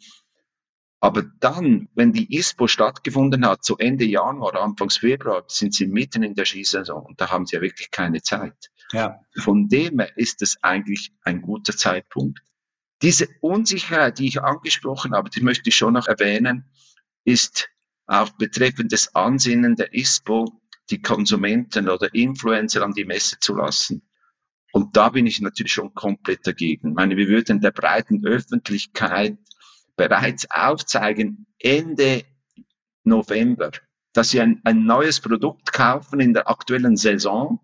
Aber 0.99 1.21
dann, 1.21 1.87
wenn 1.93 2.13
die 2.13 2.35
ISPO 2.35 2.67
stattgefunden 2.67 3.45
hat, 3.45 3.63
so 3.63 3.77
Ende 3.77 4.05
Januar, 4.05 4.55
Anfangs 4.59 4.97
Februar, 4.97 5.43
sind 5.47 5.75
sie 5.75 5.85
mitten 5.85 6.23
in 6.23 6.33
der 6.33 6.45
Skisaison 6.45 7.03
und 7.03 7.21
da 7.21 7.29
haben 7.29 7.45
sie 7.45 7.57
ja 7.57 7.61
wirklich 7.61 7.91
keine 7.91 8.23
Zeit. 8.23 8.71
Ja. 8.91 9.19
Von 9.37 9.67
dem 9.67 9.99
her 9.99 10.17
ist 10.17 10.41
es 10.41 10.57
eigentlich 10.63 11.13
ein 11.21 11.43
guter 11.43 11.77
Zeitpunkt. 11.77 12.39
Diese 13.03 13.27
Unsicherheit, 13.41 14.17
die 14.17 14.27
ich 14.27 14.41
angesprochen 14.41 15.13
habe, 15.13 15.29
die 15.29 15.41
möchte 15.41 15.69
ich 15.69 15.75
schon 15.75 15.93
noch 15.93 16.07
erwähnen, 16.07 16.65
ist 17.23 17.69
auch 18.07 18.29
betreffend 18.31 18.91
des 18.91 19.13
Ansinnen 19.13 19.75
der 19.75 19.93
ISPO, 19.93 20.59
die 20.89 21.01
Konsumenten 21.01 21.87
oder 21.87 22.11
Influencer 22.15 22.81
an 22.81 22.93
die 22.93 23.05
Messe 23.05 23.37
zu 23.39 23.55
lassen. 23.55 24.01
Und 24.73 24.97
da 24.97 25.09
bin 25.09 25.27
ich 25.27 25.39
natürlich 25.39 25.71
schon 25.71 25.93
komplett 25.93 26.47
dagegen. 26.47 26.89
Ich 26.89 26.95
meine, 26.95 27.15
wir 27.15 27.27
würden 27.27 27.61
der 27.61 27.69
breiten 27.69 28.25
Öffentlichkeit 28.25 29.37
bereits 29.95 30.49
aufzeigen, 30.49 31.45
Ende 31.59 32.23
November, 33.03 33.69
dass 34.13 34.31
sie 34.31 34.41
ein, 34.41 34.61
ein 34.63 34.85
neues 34.85 35.19
Produkt 35.19 35.71
kaufen 35.71 36.19
in 36.19 36.33
der 36.33 36.49
aktuellen 36.49 36.97
Saison, 36.97 37.59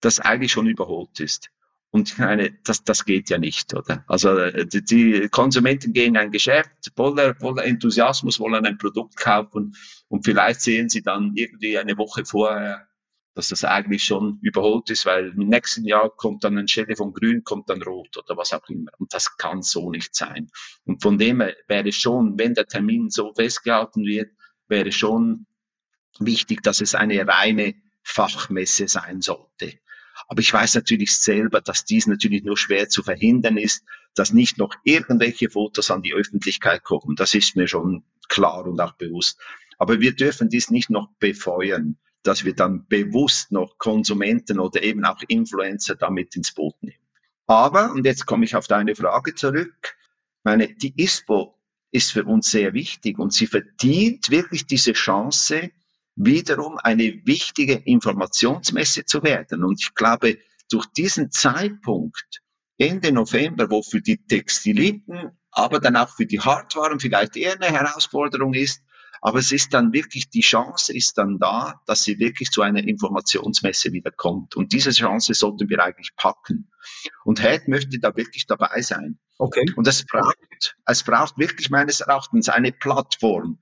das 0.00 0.20
eigentlich 0.20 0.52
schon 0.52 0.66
überholt 0.66 1.20
ist. 1.20 1.50
Und 1.90 2.10
ich 2.10 2.18
meine, 2.18 2.58
das, 2.64 2.82
das 2.82 3.04
geht 3.04 3.28
ja 3.28 3.36
nicht, 3.36 3.74
oder? 3.74 4.02
Also 4.08 4.34
die, 4.50 4.82
die 4.82 5.28
Konsumenten 5.28 5.92
gehen 5.92 6.14
in 6.14 6.16
ein 6.16 6.32
Geschäft, 6.32 6.70
voller, 6.96 7.34
voller 7.34 7.66
Enthusiasmus, 7.66 8.40
wollen 8.40 8.64
ein 8.64 8.78
Produkt 8.78 9.16
kaufen 9.16 9.76
und 10.08 10.24
vielleicht 10.24 10.62
sehen 10.62 10.88
sie 10.88 11.02
dann 11.02 11.32
irgendwie 11.34 11.78
eine 11.78 11.98
Woche 11.98 12.24
vorher, 12.24 12.88
dass 13.34 13.48
das 13.48 13.64
eigentlich 13.64 14.04
schon 14.04 14.38
überholt 14.42 14.90
ist, 14.90 15.06
weil 15.06 15.30
im 15.30 15.48
nächsten 15.48 15.84
Jahr 15.84 16.10
kommt 16.10 16.44
dann 16.44 16.56
anstelle 16.56 16.94
von 16.96 17.12
grün, 17.12 17.42
kommt 17.42 17.68
dann 17.68 17.82
rot 17.82 18.16
oder 18.16 18.36
was 18.36 18.52
auch 18.52 18.68
immer. 18.68 18.92
Und 18.98 19.12
das 19.12 19.36
kann 19.36 19.62
so 19.62 19.90
nicht 19.90 20.14
sein. 20.14 20.50
Und 20.84 21.02
von 21.02 21.18
dem 21.18 21.40
her 21.40 21.56
wäre 21.66 21.92
schon, 21.92 22.38
wenn 22.38 22.54
der 22.54 22.66
Termin 22.66 23.10
so 23.10 23.32
festgehalten 23.34 24.04
wird, 24.04 24.30
wäre 24.68 24.92
schon 24.92 25.46
wichtig, 26.20 26.62
dass 26.62 26.80
es 26.80 26.94
eine 26.94 27.26
reine 27.26 27.74
Fachmesse 28.02 28.86
sein 28.86 29.20
sollte. 29.20 29.78
Aber 30.28 30.40
ich 30.40 30.52
weiß 30.52 30.76
natürlich 30.76 31.16
selber, 31.16 31.60
dass 31.60 31.84
dies 31.84 32.06
natürlich 32.06 32.44
nur 32.44 32.56
schwer 32.56 32.88
zu 32.88 33.02
verhindern 33.02 33.56
ist, 33.56 33.84
dass 34.14 34.32
nicht 34.32 34.58
noch 34.58 34.74
irgendwelche 34.84 35.50
Fotos 35.50 35.90
an 35.90 36.02
die 36.02 36.14
Öffentlichkeit 36.14 36.84
kommen. 36.84 37.16
Das 37.16 37.34
ist 37.34 37.56
mir 37.56 37.66
schon 37.66 38.04
klar 38.28 38.64
und 38.66 38.80
auch 38.80 38.92
bewusst. 38.92 39.40
Aber 39.76 40.00
wir 40.00 40.14
dürfen 40.14 40.48
dies 40.48 40.70
nicht 40.70 40.88
noch 40.88 41.08
befeuern, 41.18 41.98
dass 42.24 42.44
wir 42.44 42.54
dann 42.54 42.86
bewusst 42.88 43.52
noch 43.52 43.78
Konsumenten 43.78 44.58
oder 44.58 44.82
eben 44.82 45.04
auch 45.04 45.20
Influencer 45.28 45.94
damit 45.94 46.34
ins 46.34 46.52
Boot 46.52 46.74
nehmen. 46.82 46.98
Aber, 47.46 47.92
und 47.92 48.04
jetzt 48.04 48.26
komme 48.26 48.44
ich 48.44 48.56
auf 48.56 48.66
deine 48.66 48.96
Frage 48.96 49.34
zurück, 49.34 49.94
meine, 50.42 50.74
die 50.74 50.94
ISPO 50.96 51.54
ist 51.90 52.12
für 52.12 52.24
uns 52.24 52.50
sehr 52.50 52.74
wichtig 52.74 53.18
und 53.18 53.32
sie 53.32 53.46
verdient 53.46 54.30
wirklich 54.30 54.66
diese 54.66 54.94
Chance, 54.94 55.70
wiederum 56.16 56.78
eine 56.78 57.20
wichtige 57.24 57.74
Informationsmesse 57.74 59.04
zu 59.04 59.22
werden. 59.22 59.64
Und 59.64 59.80
ich 59.80 59.94
glaube, 59.94 60.38
durch 60.70 60.86
diesen 60.86 61.30
Zeitpunkt, 61.30 62.42
Ende 62.78 63.12
November, 63.12 63.70
wo 63.70 63.82
für 63.82 64.00
die 64.00 64.24
Textiliten, 64.26 65.30
aber 65.50 65.78
dann 65.78 65.96
auch 65.96 66.08
für 66.08 66.26
die 66.26 66.40
Hardwaren 66.40 66.98
vielleicht 66.98 67.36
eher 67.36 67.54
eine 67.54 67.66
Herausforderung 67.66 68.54
ist, 68.54 68.82
aber 69.24 69.38
es 69.38 69.52
ist 69.52 69.72
dann 69.72 69.94
wirklich, 69.94 70.28
die 70.28 70.42
Chance 70.42 70.94
ist 70.94 71.16
dann 71.16 71.38
da, 71.38 71.80
dass 71.86 72.04
sie 72.04 72.18
wirklich 72.18 72.50
zu 72.50 72.60
einer 72.60 72.86
Informationsmesse 72.86 73.90
wieder 73.90 74.10
kommt. 74.10 74.54
Und 74.54 74.74
diese 74.74 74.90
Chance 74.90 75.32
sollten 75.32 75.70
wir 75.70 75.82
eigentlich 75.82 76.14
packen. 76.14 76.70
Und 77.24 77.40
Head 77.40 77.66
möchte 77.66 77.98
da 77.98 78.14
wirklich 78.14 78.46
dabei 78.46 78.82
sein. 78.82 79.18
Okay. 79.38 79.64
Und 79.76 79.88
es 79.88 80.04
braucht, 80.04 80.76
es 80.84 81.02
braucht 81.02 81.38
wirklich 81.38 81.70
meines 81.70 82.00
Erachtens 82.00 82.50
eine 82.50 82.70
Plattform, 82.70 83.60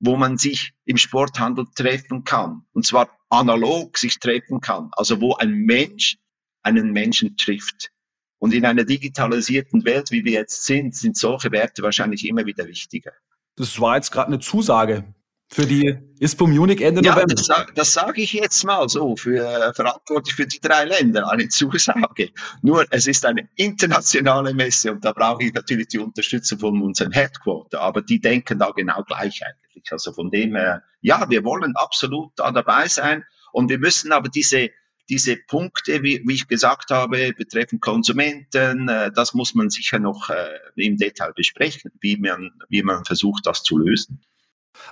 wo 0.00 0.16
man 0.16 0.38
sich 0.38 0.72
im 0.86 0.96
Sporthandel 0.96 1.66
treffen 1.76 2.24
kann. 2.24 2.62
Und 2.72 2.84
zwar 2.84 3.08
analog 3.28 3.98
sich 3.98 4.18
treffen 4.18 4.60
kann. 4.60 4.90
Also 4.90 5.20
wo 5.20 5.36
ein 5.36 5.52
Mensch 5.52 6.18
einen 6.64 6.90
Menschen 6.90 7.36
trifft. 7.36 7.92
Und 8.38 8.52
in 8.52 8.66
einer 8.66 8.82
digitalisierten 8.82 9.84
Welt, 9.84 10.10
wie 10.10 10.24
wir 10.24 10.32
jetzt 10.32 10.64
sind, 10.64 10.96
sind 10.96 11.16
solche 11.16 11.52
Werte 11.52 11.84
wahrscheinlich 11.84 12.26
immer 12.26 12.44
wieder 12.44 12.66
wichtiger. 12.66 13.12
Das 13.56 13.80
war 13.80 13.96
jetzt 13.96 14.10
gerade 14.12 14.28
eine 14.28 14.38
Zusage 14.38 15.04
für 15.48 15.64
die 15.64 15.96
ISPO 16.18 16.46
Munich 16.46 16.80
Ende 16.80 17.02
ja, 17.02 17.12
November. 17.12 17.34
Das, 17.34 17.48
das 17.74 17.92
sage 17.92 18.20
ich 18.22 18.32
jetzt 18.32 18.64
mal 18.64 18.88
so, 18.88 19.16
für 19.16 19.72
verantwortlich 19.74 20.34
für 20.34 20.46
die 20.46 20.60
drei 20.60 20.84
Länder, 20.84 21.30
eine 21.30 21.48
Zusage. 21.48 22.30
Nur 22.62 22.84
es 22.90 23.06
ist 23.06 23.24
eine 23.24 23.48
internationale 23.54 24.52
Messe 24.54 24.92
und 24.92 25.04
da 25.04 25.12
brauche 25.12 25.44
ich 25.44 25.54
natürlich 25.54 25.88
die 25.88 25.98
Unterstützung 25.98 26.58
von 26.58 26.82
unserem 26.82 27.12
Headquarter, 27.12 27.80
aber 27.80 28.02
die 28.02 28.20
denken 28.20 28.58
da 28.58 28.70
genau 28.70 29.02
gleich 29.04 29.40
eigentlich. 29.44 29.90
Also 29.90 30.12
von 30.12 30.30
dem 30.30 30.54
her, 30.56 30.82
ja, 31.00 31.28
wir 31.28 31.44
wollen 31.44 31.74
absolut 31.76 32.32
da 32.36 32.50
dabei 32.50 32.88
sein 32.88 33.24
und 33.52 33.70
wir 33.70 33.78
müssen 33.78 34.12
aber 34.12 34.28
diese 34.28 34.70
diese 35.08 35.36
Punkte, 35.36 36.02
wie, 36.02 36.22
wie 36.26 36.34
ich 36.34 36.48
gesagt 36.48 36.90
habe, 36.90 37.32
betreffend 37.36 37.80
Konsumenten, 37.80 38.88
äh, 38.88 39.10
das 39.12 39.34
muss 39.34 39.54
man 39.54 39.70
sicher 39.70 39.98
noch 39.98 40.30
äh, 40.30 40.58
im 40.76 40.96
Detail 40.96 41.32
besprechen, 41.34 41.92
wie 42.00 42.16
man, 42.16 42.52
wie 42.68 42.82
man 42.82 43.04
versucht, 43.04 43.46
das 43.46 43.62
zu 43.62 43.78
lösen. 43.78 44.20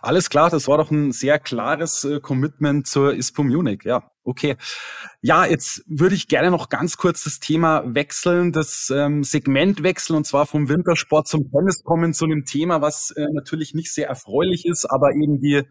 Alles 0.03 0.31
klar, 0.31 0.51
das 0.51 0.69
war 0.69 0.79
doch 0.79 0.91
ein 0.91 1.13
sehr 1.13 1.39
klares 1.39 2.05
äh, 2.05 2.21
Commitment 2.21 2.87
zur 2.87 3.15
ISPO 3.15 3.45
Munich. 3.45 3.83
Ja, 3.85 4.11
okay. 4.23 4.57
Ja, 5.21 5.45
jetzt 5.45 5.85
würde 5.87 6.15
ich 6.15 6.29
gerne 6.29 6.51
noch 6.51 6.69
ganz 6.69 6.97
kurz 6.97 7.25
das 7.25 7.41
Thema 7.41 7.83
wechseln, 7.87 8.53
das 8.53 8.91
ähm, 8.95 9.25
Segment 9.25 9.83
wechseln 9.83 10.17
und 10.17 10.27
zwar 10.27 10.47
vom 10.47 10.69
Wintersport 10.69 11.29
zum 11.29 11.51
Tennis 11.51 11.83
kommen 11.85 12.15
zu 12.15 12.25
einem 12.25 12.45
Thema, 12.45 12.81
was 12.81 13.11
äh, 13.11 13.27
natürlich 13.33 13.75
nicht 13.75 13.93
sehr 13.93 14.09
erfreulich 14.09 14.65
ist, 14.67 14.87
aber 14.87 15.11
eben 15.13 15.41
die 15.41 15.63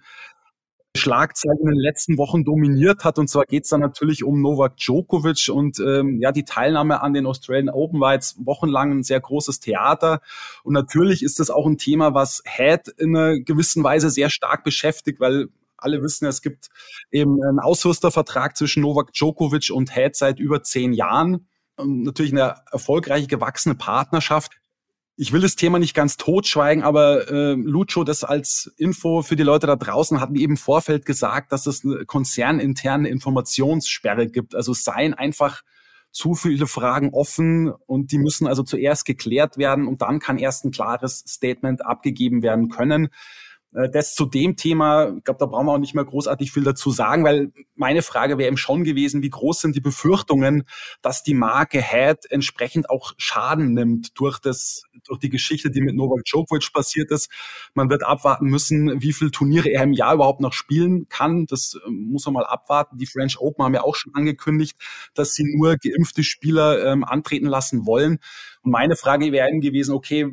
Schlagzeilen 0.96 1.58
in 1.60 1.68
den 1.68 1.80
letzten 1.80 2.18
Wochen 2.18 2.44
dominiert 2.44 3.04
hat. 3.04 3.18
Und 3.18 3.28
zwar 3.28 3.46
geht 3.46 3.64
es 3.64 3.70
dann 3.70 3.82
natürlich 3.82 4.24
um 4.24 4.42
Novak 4.42 4.78
Djokovic 4.78 5.50
und 5.50 5.80
ähm, 5.80 6.20
ja, 6.22 6.32
die 6.32 6.46
Teilnahme 6.46 7.02
an 7.02 7.14
den 7.14 7.26
Australian 7.26 7.70
Open 7.70 8.00
war 8.00 8.14
jetzt 8.14 8.38
wochenlang 8.46 8.92
ein 8.92 9.04
sehr 9.04 9.20
großes 9.20 9.60
Theater. 9.60 10.22
Und 10.64 10.74
natürlich 10.74 11.24
ist 11.24 11.40
das 11.40 11.50
auch 11.50 11.66
ein 11.66 11.78
Thema, 11.78 12.14
was 12.14 12.44
Head 12.46 12.90
in 12.98 13.16
einer 13.16 13.40
gewissen 13.40 13.84
Weise 13.84 14.10
sehr 14.12 14.30
stark 14.30 14.64
beschäftigt, 14.64 15.20
weil 15.20 15.48
alle 15.78 16.02
wissen, 16.02 16.28
es 16.28 16.42
gibt 16.42 16.70
eben 17.12 17.44
einen 17.44 17.60
Ausrüstervertrag 17.60 18.56
zwischen 18.56 18.82
Novak 18.82 19.14
Djokovic 19.14 19.72
und 19.72 19.94
Head 19.94 20.16
seit 20.16 20.40
über 20.40 20.64
zehn 20.64 20.94
Jahren. 20.94 21.48
Und 21.76 22.04
natürlich 22.04 22.32
eine 22.32 22.56
erfolgreiche 22.72 23.28
gewachsene 23.28 23.74
Partnerschaft 23.74 24.52
ich 25.16 25.32
will 25.32 25.42
das 25.42 25.56
Thema 25.56 25.78
nicht 25.78 25.94
ganz 25.94 26.18
totschweigen, 26.18 26.84
aber 26.84 27.30
äh, 27.30 27.54
Lucho, 27.54 28.04
das 28.04 28.24
als 28.24 28.74
Info 28.78 29.22
für 29.22 29.36
die 29.36 29.44
Leute 29.44 29.68
da 29.68 29.76
draußen, 29.76 30.20
hat 30.20 30.32
mir 30.32 30.40
eben 30.40 30.54
im 30.54 30.58
Vorfeld 30.58 31.06
gesagt, 31.06 31.52
dass 31.52 31.68
es 31.68 31.86
eine 31.86 32.06
konzerninterne 32.06 33.10
Informationssperre 33.10 34.28
gibt. 34.28 34.56
Also 34.56 34.74
seien 34.74 35.14
einfach 35.14 35.62
zu 36.12 36.36
viele 36.36 36.68
Fragen 36.68 37.10
offen 37.12 37.72
und 37.72 38.12
die 38.12 38.18
müssen 38.18 38.48
also 38.48 38.64
zuerst 38.64 39.06
geklärt 39.06 39.58
werden 39.58 39.88
und 39.88 40.02
dann 40.02 40.20
kann 40.20 40.38
erst 40.38 40.66
ein 40.66 40.72
klares 40.72 41.24
Statement 41.28 41.86
abgegeben 41.86 42.42
werden 42.44 42.70
können. 42.70 43.10
Äh, 43.74 43.90
das 43.90 44.16
zu 44.16 44.26
dem 44.26 44.56
Thema, 44.56 45.14
ich 45.18 45.24
glaube, 45.24 45.40
da 45.40 45.46
brauchen 45.46 45.66
wir 45.66 45.74
auch 45.74 45.80
nicht 45.80 45.96
mehr 45.96 46.06
großartig 46.06 46.52
viel 46.52 46.64
dazu 46.64 46.92
sagen, 46.92 47.24
weil 47.24 47.52
meine 47.76 48.02
Frage 48.02 48.38
wäre 48.38 48.48
eben 48.48 48.58
schon 48.58 48.84
gewesen, 48.84 49.22
wie 49.24 49.30
groß 49.30 49.62
sind 49.62 49.76
die 49.76 49.82
Befürchtungen, 49.82 50.64
dass 51.02 51.24
die 51.24 51.34
Marke 51.34 51.82
Head 51.82 52.30
entsprechend 52.30 52.90
auch 52.90 53.14
Schaden 53.18 53.74
nimmt 53.74 54.20
durch 54.20 54.40
das, 54.40 54.84
durch 55.06 55.20
die 55.20 55.30
Geschichte, 55.30 55.72
die 55.72 55.82
mit 55.82 55.96
Novak 55.96 56.24
Djokovic 56.26 56.72
passiert 56.74 57.12
ist. 57.12 57.30
Man 57.74 57.90
wird 57.90 58.04
abwarten 58.04 58.48
müssen, 58.48 59.02
wie 59.02 59.14
viele 59.14 59.32
Turniere 59.32 59.70
er 59.70 59.84
im 59.84 59.94
Jahr 59.94 60.14
überhaupt 60.14 60.42
noch 60.42 60.54
spielen 60.54 61.08
kann. 61.10 61.46
Das 61.46 61.78
ähm, 61.86 62.08
muss 62.12 62.26
man 62.26 62.36
mal 62.36 62.46
abwarten. 62.46 62.98
Die 62.98 63.08
French 63.08 63.40
Open 63.40 63.66
haben 63.66 63.74
ja 63.74 63.84
auch 63.84 63.96
schon 63.96 64.14
angekündigt, 64.16 64.78
dass 65.14 65.34
sie 65.34 65.44
nur 65.44 65.78
geimpfte 65.78 66.24
Spieler 66.24 66.86
ähm, 66.86 67.04
antreten 67.04 67.48
lassen 67.48 67.86
wollen. 67.86 68.20
Und 68.62 68.72
meine 68.72 68.96
Frage 68.96 69.32
wäre 69.32 69.50
eben 69.50 69.62
gewesen, 69.62 69.94
okay, 69.94 70.32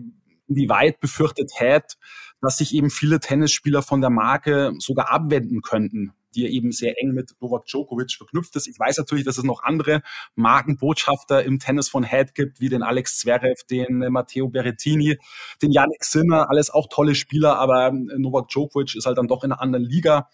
wie 0.50 0.68
weit 0.68 1.00
befürchtet 1.00 1.52
Head, 1.56 1.96
dass 2.40 2.58
sich 2.58 2.74
eben 2.74 2.90
viele 2.90 3.20
Tennisspieler 3.20 3.82
von 3.82 4.00
der 4.00 4.10
Marke 4.10 4.72
sogar 4.78 5.10
abwenden 5.10 5.62
könnten. 5.62 6.12
die 6.34 6.46
eben 6.46 6.70
sehr 6.72 6.94
eng 7.02 7.12
mit 7.12 7.32
Novak 7.40 7.66
Djokovic 7.66 8.12
verknüpft 8.12 8.54
ist. 8.54 8.68
Ich 8.68 8.78
weiß 8.78 8.98
natürlich, 8.98 9.24
dass 9.24 9.38
es 9.38 9.44
noch 9.44 9.62
andere 9.64 10.02
Markenbotschafter 10.36 11.42
im 11.42 11.58
Tennis 11.58 11.88
von 11.88 12.04
Head 12.04 12.34
gibt, 12.34 12.60
wie 12.60 12.68
den 12.68 12.82
Alex 12.82 13.18
Zverev, 13.18 13.64
den 13.68 13.98
Matteo 14.10 14.48
Berrettini, 14.48 15.18
den 15.60 15.72
Yannick 15.72 16.04
Sinner, 16.04 16.48
alles 16.48 16.70
auch 16.70 16.86
tolle 16.88 17.14
Spieler, 17.14 17.58
aber 17.58 17.90
Novak 17.92 18.48
Djokovic 18.48 18.94
ist 18.94 19.06
halt 19.06 19.18
dann 19.18 19.26
doch 19.28 19.42
in 19.42 19.52
einer 19.52 19.60
anderen 19.60 19.84
Liga. 19.84 20.28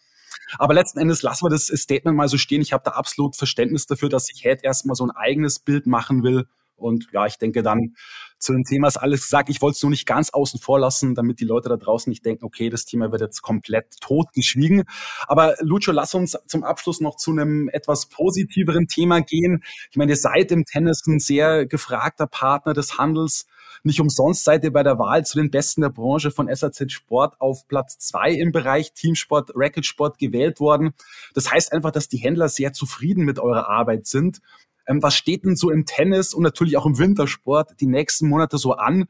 Aber 0.59 0.75
letzten 0.75 0.99
Endes 0.99 1.23
lassen 1.23 1.47
wir 1.47 1.51
das 1.51 1.67
Statement 1.67 2.17
mal 2.17 2.29
so 2.29 2.37
stehen. 2.37 2.61
Ich 2.61 2.73
habe 2.73 2.85
da 2.85 2.91
absolut 2.91 3.37
Verständnis 3.37 3.87
dafür, 3.87 4.09
dass 4.09 4.27
sich 4.27 4.43
Head 4.43 4.65
erstmal 4.65 4.97
so 4.97 5.05
ein 5.05 5.11
eigenes 5.11 5.61
Bild 5.61 5.87
machen 5.87 6.23
will. 6.23 6.47
Und 6.77 7.09
ja, 7.13 7.27
ich 7.27 7.39
denke 7.39 7.63
dann 7.63 7.95
zu 8.39 8.53
dem 8.53 8.65
Thema 8.65 8.89
ist 8.89 8.97
alles 8.97 9.23
gesagt. 9.23 9.49
Ich 9.49 9.63
wollte 9.63 9.77
es 9.77 9.83
nur 9.83 9.91
nicht 9.91 10.07
ganz 10.07 10.31
außen 10.31 10.61
vor 10.61 10.79
lassen, 10.79 11.15
damit 11.15 11.41
die 11.41 11.45
Leute 11.45 11.69
da 11.69 11.77
draußen 11.77 12.11
nicht 12.11 12.25
denken, 12.25 12.45
okay, 12.45 12.69
das 12.69 12.85
Thema 12.85 13.11
wird 13.11 13.23
jetzt 13.23 13.43
komplett 13.43 13.99
totgeschwiegen. 14.01 14.85
Aber 15.27 15.55
Lucio, 15.61 15.93
lass 15.93 16.15
uns 16.15 16.37
zum 16.47 16.63
Abschluss 16.63 17.01
noch 17.01 17.17
zu 17.17 17.31
einem 17.31 17.69
etwas 17.71 18.07
positiveren 18.07 18.89
Thema 18.89 19.21
gehen. 19.21 19.65
Ich 19.91 19.97
meine, 19.97 20.13
ihr 20.13 20.17
seid 20.17 20.53
im 20.53 20.65
Tennis 20.65 21.07
ein 21.07 21.19
sehr 21.19 21.67
gefragter 21.67 22.27
Partner 22.27 22.75
des 22.75 22.99
Handels. 22.99 23.47
Nicht 23.83 24.01
umsonst 24.01 24.45
seid 24.45 24.65
ihr 24.65 24.73
bei 24.73 24.83
der 24.83 24.99
Wahl 24.99 25.25
zu 25.25 25.39
den 25.39 25.51
Besten 25.51 25.81
der 25.81 25.91
Branche 25.91 26.31
von 26.31 26.53
SAZ 26.55 26.91
Sport 26.93 27.41
auf 27.41 27.67
Platz 27.69 27.99
zwei 27.99 28.33
im 28.33 28.53
Bereich 28.53 28.93
Teamsport, 28.93 29.53
Racketsport 29.55 30.19
gewählt 30.19 30.61
worden. 30.61 30.93
Das 31.35 31.51
heißt 31.51 31.73
einfach, 31.73 31.91
dass 31.91 32.09
die 32.09 32.19
Händler 32.19 32.49
sehr 32.49 32.73
zufrieden 32.73 33.25
mit 33.25 33.39
eurer 33.39 33.69
Arbeit 33.69 34.07
sind. 34.07 34.41
Ähm, 34.87 35.03
was 35.03 35.15
steht 35.15 35.45
denn 35.45 35.57
so 35.57 35.71
im 35.71 35.85
Tennis 35.87 36.35
und 36.35 36.43
natürlich 36.43 36.77
auch 36.77 36.87
im 36.87 36.99
Wintersport 36.99 37.81
die 37.81 37.87
nächsten 37.87 38.29
Monate 38.29 38.59
so 38.59 38.75
an? 38.75 39.07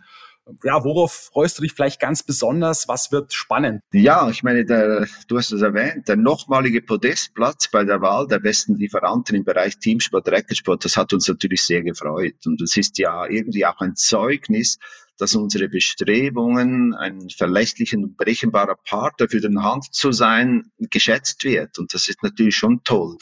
Ja, 0.62 0.84
worauf 0.84 1.30
freust 1.32 1.58
du 1.58 1.62
dich 1.62 1.72
vielleicht 1.72 2.00
ganz 2.00 2.22
besonders? 2.22 2.86
Was 2.86 3.10
wird 3.10 3.32
spannend? 3.32 3.82
Ja, 3.92 4.30
ich 4.30 4.44
meine, 4.44 4.64
der, 4.64 5.08
du 5.26 5.38
hast 5.38 5.50
es 5.50 5.60
erwähnt, 5.60 6.06
der 6.06 6.14
nochmalige 6.14 6.82
Podestplatz 6.82 7.68
bei 7.68 7.82
der 7.82 8.00
Wahl 8.00 8.28
der 8.28 8.38
besten 8.38 8.76
Lieferanten 8.76 9.34
im 9.34 9.44
Bereich 9.44 9.78
Teamsport, 9.78 10.28
Racketsport, 10.28 10.84
das 10.84 10.96
hat 10.96 11.12
uns 11.12 11.26
natürlich 11.26 11.62
sehr 11.62 11.82
gefreut. 11.82 12.36
Und 12.46 12.60
es 12.62 12.76
ist 12.76 12.96
ja 12.98 13.26
irgendwie 13.26 13.66
auch 13.66 13.80
ein 13.80 13.96
Zeugnis, 13.96 14.78
dass 15.18 15.34
unsere 15.34 15.68
Bestrebungen, 15.68 16.94
ein 16.94 17.28
verlässlicher 17.30 17.96
und 17.96 18.16
berechenbarer 18.16 18.76
Partner 18.84 19.28
für 19.28 19.40
den 19.40 19.64
Hand 19.64 19.92
zu 19.92 20.12
sein, 20.12 20.70
geschätzt 20.78 21.42
wird. 21.44 21.78
Und 21.78 21.92
das 21.94 22.08
ist 22.08 22.22
natürlich 22.22 22.54
schon 22.54 22.82
toll. 22.84 23.16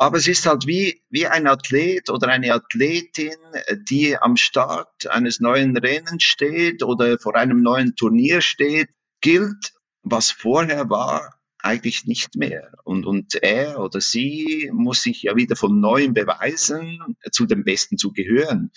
Aber 0.00 0.16
es 0.16 0.26
ist 0.26 0.46
halt 0.46 0.66
wie, 0.66 1.02
wie 1.10 1.26
ein 1.26 1.46
Athlet 1.46 2.08
oder 2.08 2.28
eine 2.28 2.54
Athletin, 2.54 3.36
die 3.82 4.16
am 4.16 4.38
Start 4.38 5.06
eines 5.08 5.40
neuen 5.40 5.76
Rennens 5.76 6.22
steht 6.22 6.82
oder 6.82 7.18
vor 7.18 7.36
einem 7.36 7.60
neuen 7.60 7.96
Turnier 7.96 8.40
steht, 8.40 8.88
gilt, 9.20 9.74
was 10.02 10.30
vorher 10.30 10.88
war, 10.88 11.38
eigentlich 11.58 12.06
nicht 12.06 12.34
mehr. 12.34 12.72
Und, 12.84 13.04
und 13.04 13.34
er 13.42 13.78
oder 13.78 14.00
sie 14.00 14.70
muss 14.72 15.02
sich 15.02 15.24
ja 15.24 15.36
wieder 15.36 15.54
von 15.54 15.80
neuem 15.80 16.14
beweisen, 16.14 16.98
zu 17.30 17.44
den 17.44 17.62
Besten 17.62 17.98
zu 17.98 18.10
gehören. 18.10 18.70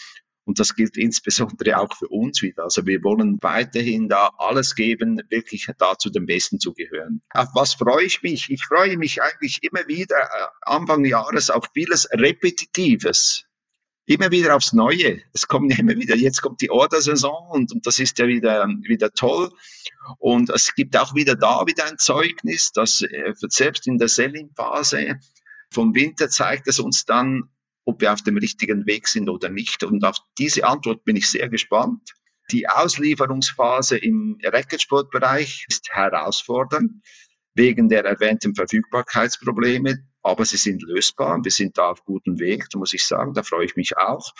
Und 0.46 0.60
das 0.60 0.76
gilt 0.76 0.98
insbesondere 0.98 1.78
auch 1.78 1.96
für 1.96 2.08
uns 2.10 2.42
wieder. 2.42 2.64
Also 2.64 2.86
wir 2.86 3.02
wollen 3.04 3.38
weiterhin 3.42 4.10
da 4.10 4.32
alles 4.38 4.76
geben, 4.76 5.22
wirklich 5.30 5.68
da 5.78 5.98
zu 5.98 6.10
den 6.10 6.26
Besten 6.26 6.60
zu 6.60 6.74
gehören. 6.74 7.22
Auf 7.30 7.48
was 7.54 7.76
freue 7.76 8.06
ich 8.06 8.22
mich? 8.24 8.50
Ich 8.50 8.66
freue 8.66 8.98
mich 8.98 9.22
eigentlich 9.22 9.60
immer 9.64 9.88
wieder 9.88 10.18
äh, 10.18 10.48
Anfang 10.64 11.06
Jahres 11.06 11.50
auf 11.50 11.66
vieles 11.74 12.10
Repetitives. 12.12 13.46
Immer 14.06 14.32
wieder 14.32 14.54
aufs 14.58 14.74
Neue. 14.74 15.22
Es 15.32 15.48
kommt 15.48 15.72
ja 15.72 15.80
immer 15.80 15.96
wieder, 15.96 16.18
jetzt 16.18 16.42
kommt 16.42 16.60
die 16.60 16.70
Ordersaison 16.70 17.48
und, 17.52 17.72
und 17.72 17.88
das 17.88 18.00
ist 18.00 18.20
ja 18.20 18.28
wieder, 18.28 18.68
wieder 18.82 19.12
toll. 19.12 19.50
Und 20.18 20.50
es 20.50 20.76
gibt 20.76 20.98
auch 20.98 21.16
wieder 21.16 21.36
da 21.36 21.66
wieder 21.66 21.86
ein 21.86 21.98
Zeugnis, 21.98 22.74
dass 22.74 23.02
äh, 23.02 23.34
selbst 23.48 23.88
in 23.88 23.98
der 23.98 24.10
Selling-Phase 24.10 25.20
vom 25.72 25.96
Winter 25.96 26.30
zeigt 26.30 26.68
es 26.68 26.80
uns 26.80 27.06
dann, 27.06 27.50
ob 27.86 28.02
wir 28.02 28.14
auf 28.14 28.22
dem 28.22 28.38
richtigen 28.38 28.86
Weg 28.86 29.08
sind 29.08 29.30
oder 29.30 29.50
nicht. 29.50 29.84
Und 29.84 30.04
auf 30.06 30.18
diese 30.38 30.66
Antwort 30.66 31.04
bin 31.04 31.16
ich 31.16 31.30
sehr 31.30 31.50
gespannt. 31.50 32.14
Die 32.52 32.68
Auslieferungsphase 32.68 33.98
im 33.98 34.38
Racketsportbereich 34.44 35.66
ist 35.70 35.90
herausfordernd 35.92 36.92
wegen 37.56 37.88
der 37.88 38.04
erwähnten 38.04 38.56
Verfügbarkeitsprobleme, 38.56 40.08
aber 40.24 40.46
sie 40.46 40.58
sind 40.58 40.82
lösbar. 40.84 41.40
Wir 41.44 41.52
sind 41.52 41.78
da 41.78 41.92
auf 41.92 42.04
gutem 42.04 42.40
Weg, 42.40 42.68
da 42.72 42.80
muss 42.80 42.94
ich 42.94 43.06
sagen, 43.06 43.34
da 43.34 43.44
freue 43.44 43.66
ich 43.66 43.76
mich 43.76 43.98
auch. 43.98 44.34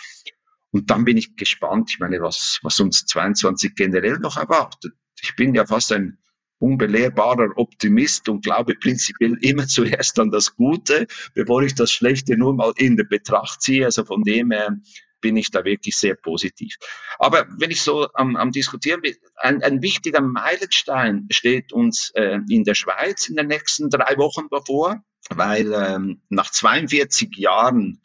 Und 0.70 0.90
dann 0.90 1.04
bin 1.04 1.16
ich 1.16 1.36
gespannt, 1.36 1.90
ich 1.92 2.00
meine, 2.00 2.20
was, 2.20 2.58
was 2.62 2.80
uns 2.80 3.06
22 3.06 3.74
generell 3.76 4.18
noch 4.18 4.36
erwartet. 4.36 4.92
Ich 5.22 5.36
bin 5.36 5.54
ja 5.54 5.64
fast 5.64 5.92
ein 5.92 6.18
unbelehrbarer 6.64 7.50
Optimist 7.56 8.28
und 8.28 8.44
glaube 8.44 8.74
prinzipiell 8.74 9.36
immer 9.42 9.66
zuerst 9.76 10.18
an 10.18 10.30
das 10.30 10.56
Gute, 10.56 11.06
bevor 11.34 11.62
ich 11.62 11.74
das 11.74 11.92
Schlechte 11.92 12.36
nur 12.36 12.54
mal 12.54 12.72
in 12.76 12.96
der 12.96 13.04
Betracht 13.04 13.60
ziehe. 13.62 13.84
Also 13.84 14.04
von 14.04 14.22
dem 14.22 14.50
her 14.50 14.76
bin 15.20 15.36
ich 15.36 15.50
da 15.50 15.64
wirklich 15.64 15.96
sehr 15.96 16.16
positiv. 16.16 16.76
Aber 17.18 17.46
wenn 17.58 17.70
ich 17.70 17.80
so 17.80 18.08
am, 18.12 18.36
am 18.36 18.50
Diskutieren 18.50 19.00
bin, 19.00 19.14
ein, 19.36 19.62
ein 19.62 19.80
wichtiger 19.80 20.20
Meilenstein 20.20 21.26
steht 21.30 21.72
uns 21.72 22.10
äh, 22.14 22.40
in 22.48 22.64
der 22.64 22.74
Schweiz 22.74 23.28
in 23.28 23.36
den 23.36 23.46
nächsten 23.46 23.88
drei 23.88 24.18
Wochen 24.18 24.48
bevor, 24.50 25.02
weil 25.30 25.72
ähm, 25.72 26.20
nach 26.28 26.50
42 26.50 27.36
Jahren 27.36 28.03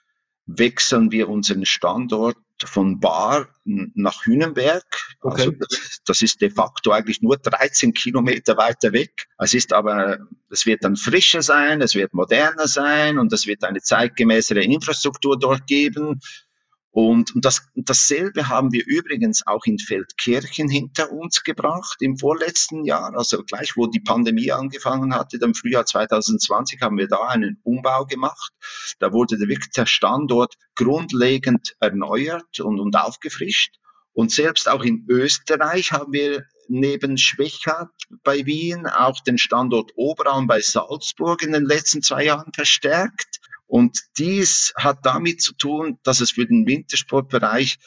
wechseln 0.57 1.11
wir 1.11 1.29
unseren 1.29 1.65
Standort 1.65 2.37
von 2.65 2.99
Bar 2.99 3.47
nach 3.63 4.25
Hünenberg. 4.25 4.83
Okay. 5.21 5.41
Also 5.41 5.51
das, 5.51 6.01
das, 6.05 6.21
ist 6.21 6.41
de 6.41 6.49
facto 6.49 6.91
eigentlich 6.91 7.21
nur 7.21 7.37
13 7.37 7.93
Kilometer 7.93 8.57
weiter 8.57 8.91
weg. 8.91 9.27
Es 9.37 9.53
ist 9.53 9.71
aber, 9.71 10.19
es 10.49 10.65
wird 10.65 10.83
dann 10.83 10.97
frischer 10.97 11.41
sein, 11.41 11.81
es 11.81 11.95
wird 11.95 12.13
moderner 12.13 12.67
sein 12.67 13.17
und 13.17 13.31
es 13.31 13.47
wird 13.47 13.63
eine 13.63 13.81
zeitgemäßere 13.81 14.61
Infrastruktur 14.61 15.37
dort 15.39 15.67
geben. 15.67 16.19
Und, 16.91 17.35
und 17.35 17.45
das, 17.45 17.67
dasselbe 17.75 18.49
haben 18.49 18.71
wir 18.71 18.83
übrigens 18.85 19.45
auch 19.45 19.65
in 19.65 19.77
Feldkirchen 19.77 20.69
hinter 20.69 21.11
uns 21.11 21.43
gebracht 21.43 21.97
im 22.01 22.17
vorletzten 22.17 22.83
Jahr. 22.83 23.15
Also 23.15 23.43
gleich, 23.43 23.73
wo 23.75 23.85
die 23.85 23.99
Pandemie 23.99 24.51
angefangen 24.51 25.13
hatte, 25.13 25.37
im 25.37 25.53
Frühjahr 25.53 25.85
2020, 25.85 26.81
haben 26.81 26.97
wir 26.97 27.07
da 27.07 27.27
einen 27.27 27.59
Umbau 27.63 28.05
gemacht. 28.05 28.53
Da 28.97 29.13
wurde 29.13 29.37
wirklich 29.39 29.71
der 29.71 29.85
Standort 29.85 30.55
grundlegend 30.75 31.75
erneuert 31.79 32.59
und, 32.59 32.79
und 32.79 32.95
aufgefrischt. 32.95 33.75
Und 34.13 34.31
selbst 34.31 34.67
auch 34.67 34.83
in 34.83 35.05
Österreich 35.07 35.91
haben 35.91 36.11
wir 36.11 36.45
neben 36.67 37.17
Schwechat 37.17 37.89
bei 38.23 38.45
Wien 38.45 38.87
auch 38.87 39.19
den 39.21 39.37
Standort 39.37 39.91
Oberalm 39.95 40.47
bei 40.47 40.61
Salzburg 40.61 41.41
in 41.43 41.51
den 41.51 41.65
letzten 41.65 42.01
zwei 42.01 42.25
Jahren 42.25 42.51
verstärkt. 42.53 43.39
Und 43.69 43.99
dies 44.17 44.73
hat 44.77 45.05
damit 45.05 45.43
zu 45.43 45.53
tun, 45.53 45.99
dass 46.01 46.21
es 46.21 46.31
für 46.31 46.47
den 46.47 46.65
Wintersportbereich 46.65 47.77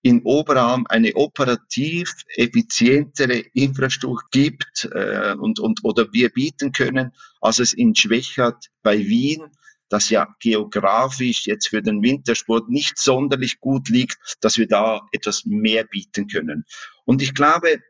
in 0.00 0.22
Oberarm 0.22 0.86
eine 0.88 1.14
operativ 1.16 2.10
effizientere 2.34 3.40
Infrastruktur 3.52 4.22
gibt 4.30 4.88
äh, 4.90 5.34
und, 5.34 5.60
und 5.60 5.84
oder 5.84 6.10
wir 6.12 6.30
bieten 6.30 6.72
können, 6.72 7.12
als 7.42 7.58
es 7.58 7.74
in 7.74 7.94
Schwächert 7.94 8.68
bei 8.82 8.98
Wien, 8.98 9.42
das 9.90 10.08
ja 10.08 10.34
geografisch 10.40 11.46
jetzt 11.46 11.68
für 11.68 11.82
den 11.82 12.02
Wintersport 12.02 12.70
nicht 12.70 12.96
sonderlich 12.96 13.60
gut 13.60 13.90
liegt, 13.90 14.16
dass 14.40 14.56
wir 14.56 14.66
da 14.66 15.02
etwas 15.12 15.44
mehr 15.44 15.84
bieten 15.84 16.28
können. 16.28 16.64
Und 17.04 17.20
ich 17.20 17.34
glaube, 17.34 17.80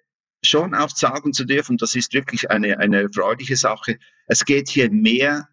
schon 0.43 0.74
auch 0.74 0.91
sagen 0.91 1.32
zu 1.32 1.45
dürfen, 1.45 1.76
das 1.76 1.95
ist 1.95 2.14
wirklich 2.14 2.51
eine, 2.51 2.80
eine 2.80 3.09
freudige 3.12 3.57
Sache, 3.57 3.99
es 4.26 4.45
geht 4.45 4.68
hier 4.68 4.91
mehr 4.91 5.49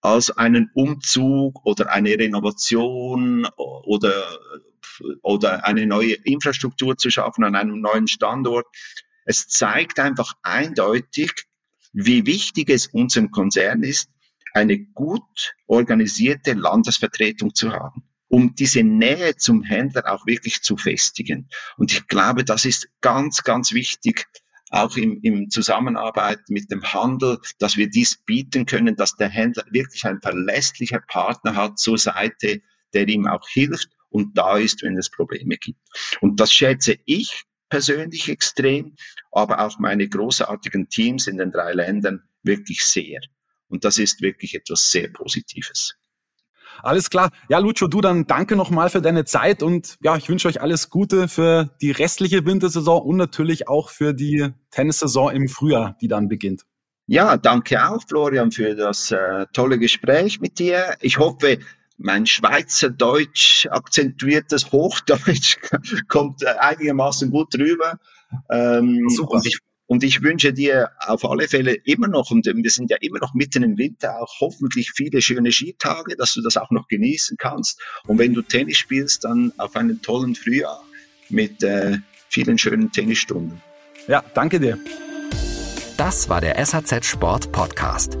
als 0.00 0.30
einen 0.30 0.70
Umzug 0.74 1.64
oder 1.64 1.90
eine 1.90 2.10
Renovation 2.10 3.46
oder, 3.56 4.38
oder 5.22 5.64
eine 5.64 5.86
neue 5.86 6.14
Infrastruktur 6.14 6.96
zu 6.96 7.10
schaffen 7.10 7.44
an 7.44 7.56
einem 7.56 7.80
neuen 7.80 8.08
Standort. 8.08 8.66
Es 9.24 9.48
zeigt 9.48 9.98
einfach 9.98 10.32
eindeutig, 10.42 11.32
wie 11.92 12.26
wichtig 12.26 12.70
es 12.70 12.86
unserem 12.86 13.30
Konzern 13.30 13.82
ist, 13.82 14.10
eine 14.54 14.78
gut 14.78 15.54
organisierte 15.66 16.54
Landesvertretung 16.54 17.54
zu 17.54 17.72
haben, 17.72 18.04
um 18.28 18.54
diese 18.54 18.82
Nähe 18.82 19.36
zum 19.36 19.62
Händler 19.62 20.12
auch 20.12 20.26
wirklich 20.26 20.62
zu 20.62 20.76
festigen. 20.76 21.48
Und 21.76 21.92
ich 21.92 22.06
glaube, 22.06 22.44
das 22.44 22.64
ist 22.64 22.88
ganz, 23.00 23.42
ganz 23.42 23.72
wichtig, 23.72 24.26
auch 24.70 24.96
im, 24.96 25.20
im 25.22 25.50
Zusammenarbeit 25.50 26.40
mit 26.48 26.70
dem 26.70 26.82
Handel, 26.82 27.38
dass 27.58 27.76
wir 27.76 27.88
dies 27.88 28.16
bieten 28.24 28.66
können, 28.66 28.96
dass 28.96 29.16
der 29.16 29.28
Händler 29.28 29.64
wirklich 29.70 30.04
ein 30.04 30.20
verlässlicher 30.20 31.00
Partner 31.00 31.54
hat 31.56 31.78
zur 31.78 31.98
Seite, 31.98 32.60
der 32.94 33.08
ihm 33.08 33.26
auch 33.26 33.48
hilft 33.48 33.88
und 34.10 34.36
da 34.36 34.58
ist, 34.58 34.82
wenn 34.82 34.96
es 34.96 35.10
Probleme 35.10 35.56
gibt. 35.56 35.80
Und 36.20 36.40
das 36.40 36.52
schätze 36.52 36.98
ich 37.04 37.42
persönlich 37.68 38.28
extrem, 38.28 38.96
aber 39.30 39.60
auch 39.60 39.78
meine 39.78 40.08
großartigen 40.08 40.88
Teams 40.88 41.26
in 41.26 41.36
den 41.36 41.52
drei 41.52 41.72
Ländern 41.72 42.22
wirklich 42.42 42.82
sehr. 42.82 43.20
Und 43.68 43.84
das 43.84 43.98
ist 43.98 44.22
wirklich 44.22 44.54
etwas 44.54 44.90
sehr 44.90 45.08
Positives. 45.08 45.94
Alles 46.82 47.10
klar. 47.10 47.30
Ja, 47.48 47.58
Lucio, 47.58 47.88
du 47.88 48.00
dann 48.00 48.26
danke 48.26 48.56
nochmal 48.56 48.90
für 48.90 49.02
deine 49.02 49.24
Zeit 49.24 49.62
und 49.62 49.96
ja, 50.02 50.16
ich 50.16 50.28
wünsche 50.28 50.48
euch 50.48 50.60
alles 50.60 50.90
Gute 50.90 51.28
für 51.28 51.70
die 51.80 51.90
restliche 51.90 52.44
Wintersaison 52.44 53.02
und 53.02 53.16
natürlich 53.16 53.68
auch 53.68 53.90
für 53.90 54.14
die 54.14 54.48
Tennissaison 54.70 55.30
im 55.30 55.48
Frühjahr, 55.48 55.96
die 56.00 56.08
dann 56.08 56.28
beginnt. 56.28 56.62
Ja, 57.06 57.36
danke 57.36 57.88
auch, 57.88 58.02
Florian, 58.06 58.52
für 58.52 58.74
das 58.74 59.10
äh, 59.10 59.46
tolle 59.52 59.78
Gespräch 59.78 60.40
mit 60.40 60.58
dir. 60.58 60.94
Ich 61.00 61.18
hoffe, 61.18 61.58
mein 61.96 62.26
Schweizerdeutsch 62.26 63.66
akzentuiertes 63.70 64.70
Hochdeutsch 64.72 65.56
kommt 66.08 66.42
äh, 66.42 66.54
einigermaßen 66.60 67.30
gut 67.30 67.54
rüber. 67.58 67.98
Ähm, 68.50 69.08
Super. 69.08 69.36
Und 69.36 69.46
ich, 69.46 69.58
und 69.88 70.04
ich 70.04 70.22
wünsche 70.22 70.52
dir 70.52 70.90
auf 71.00 71.24
alle 71.24 71.48
Fälle 71.48 71.74
immer 71.74 72.06
noch, 72.08 72.30
und 72.30 72.46
wir 72.46 72.70
sind 72.70 72.90
ja 72.90 72.98
immer 73.00 73.18
noch 73.18 73.34
mitten 73.34 73.62
im 73.62 73.78
Winter, 73.78 74.20
auch 74.20 74.32
hoffentlich 74.40 74.92
viele 74.94 75.20
schöne 75.20 75.50
Skitage, 75.50 76.14
dass 76.16 76.34
du 76.34 76.42
das 76.42 76.56
auch 76.56 76.70
noch 76.70 76.86
genießen 76.88 77.36
kannst. 77.38 77.80
Und 78.06 78.18
wenn 78.18 78.34
du 78.34 78.42
Tennis 78.42 78.76
spielst, 78.76 79.24
dann 79.24 79.52
auf 79.56 79.74
einen 79.74 80.00
tollen 80.02 80.34
Frühjahr 80.34 80.84
mit 81.30 81.62
äh, 81.62 81.98
vielen 82.28 82.58
schönen 82.58 82.92
Tennisstunden. 82.92 83.60
Ja, 84.06 84.22
danke 84.34 84.60
dir. 84.60 84.78
Das 85.96 86.28
war 86.28 86.40
der 86.40 86.64
SAZ 86.64 87.06
Sport 87.06 87.50
Podcast. 87.50 88.18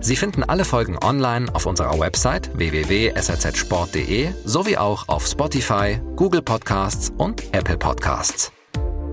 Sie 0.00 0.16
finden 0.16 0.42
alle 0.42 0.64
Folgen 0.64 0.98
online 1.02 1.52
auf 1.54 1.66
unserer 1.66 1.98
Website 1.98 2.50
www.sazsport.de 2.56 4.30
sowie 4.44 4.76
auch 4.76 5.08
auf 5.08 5.26
Spotify, 5.26 6.00
Google 6.16 6.42
Podcasts 6.42 7.12
und 7.16 7.42
Apple 7.54 7.78
Podcasts. 7.78 8.52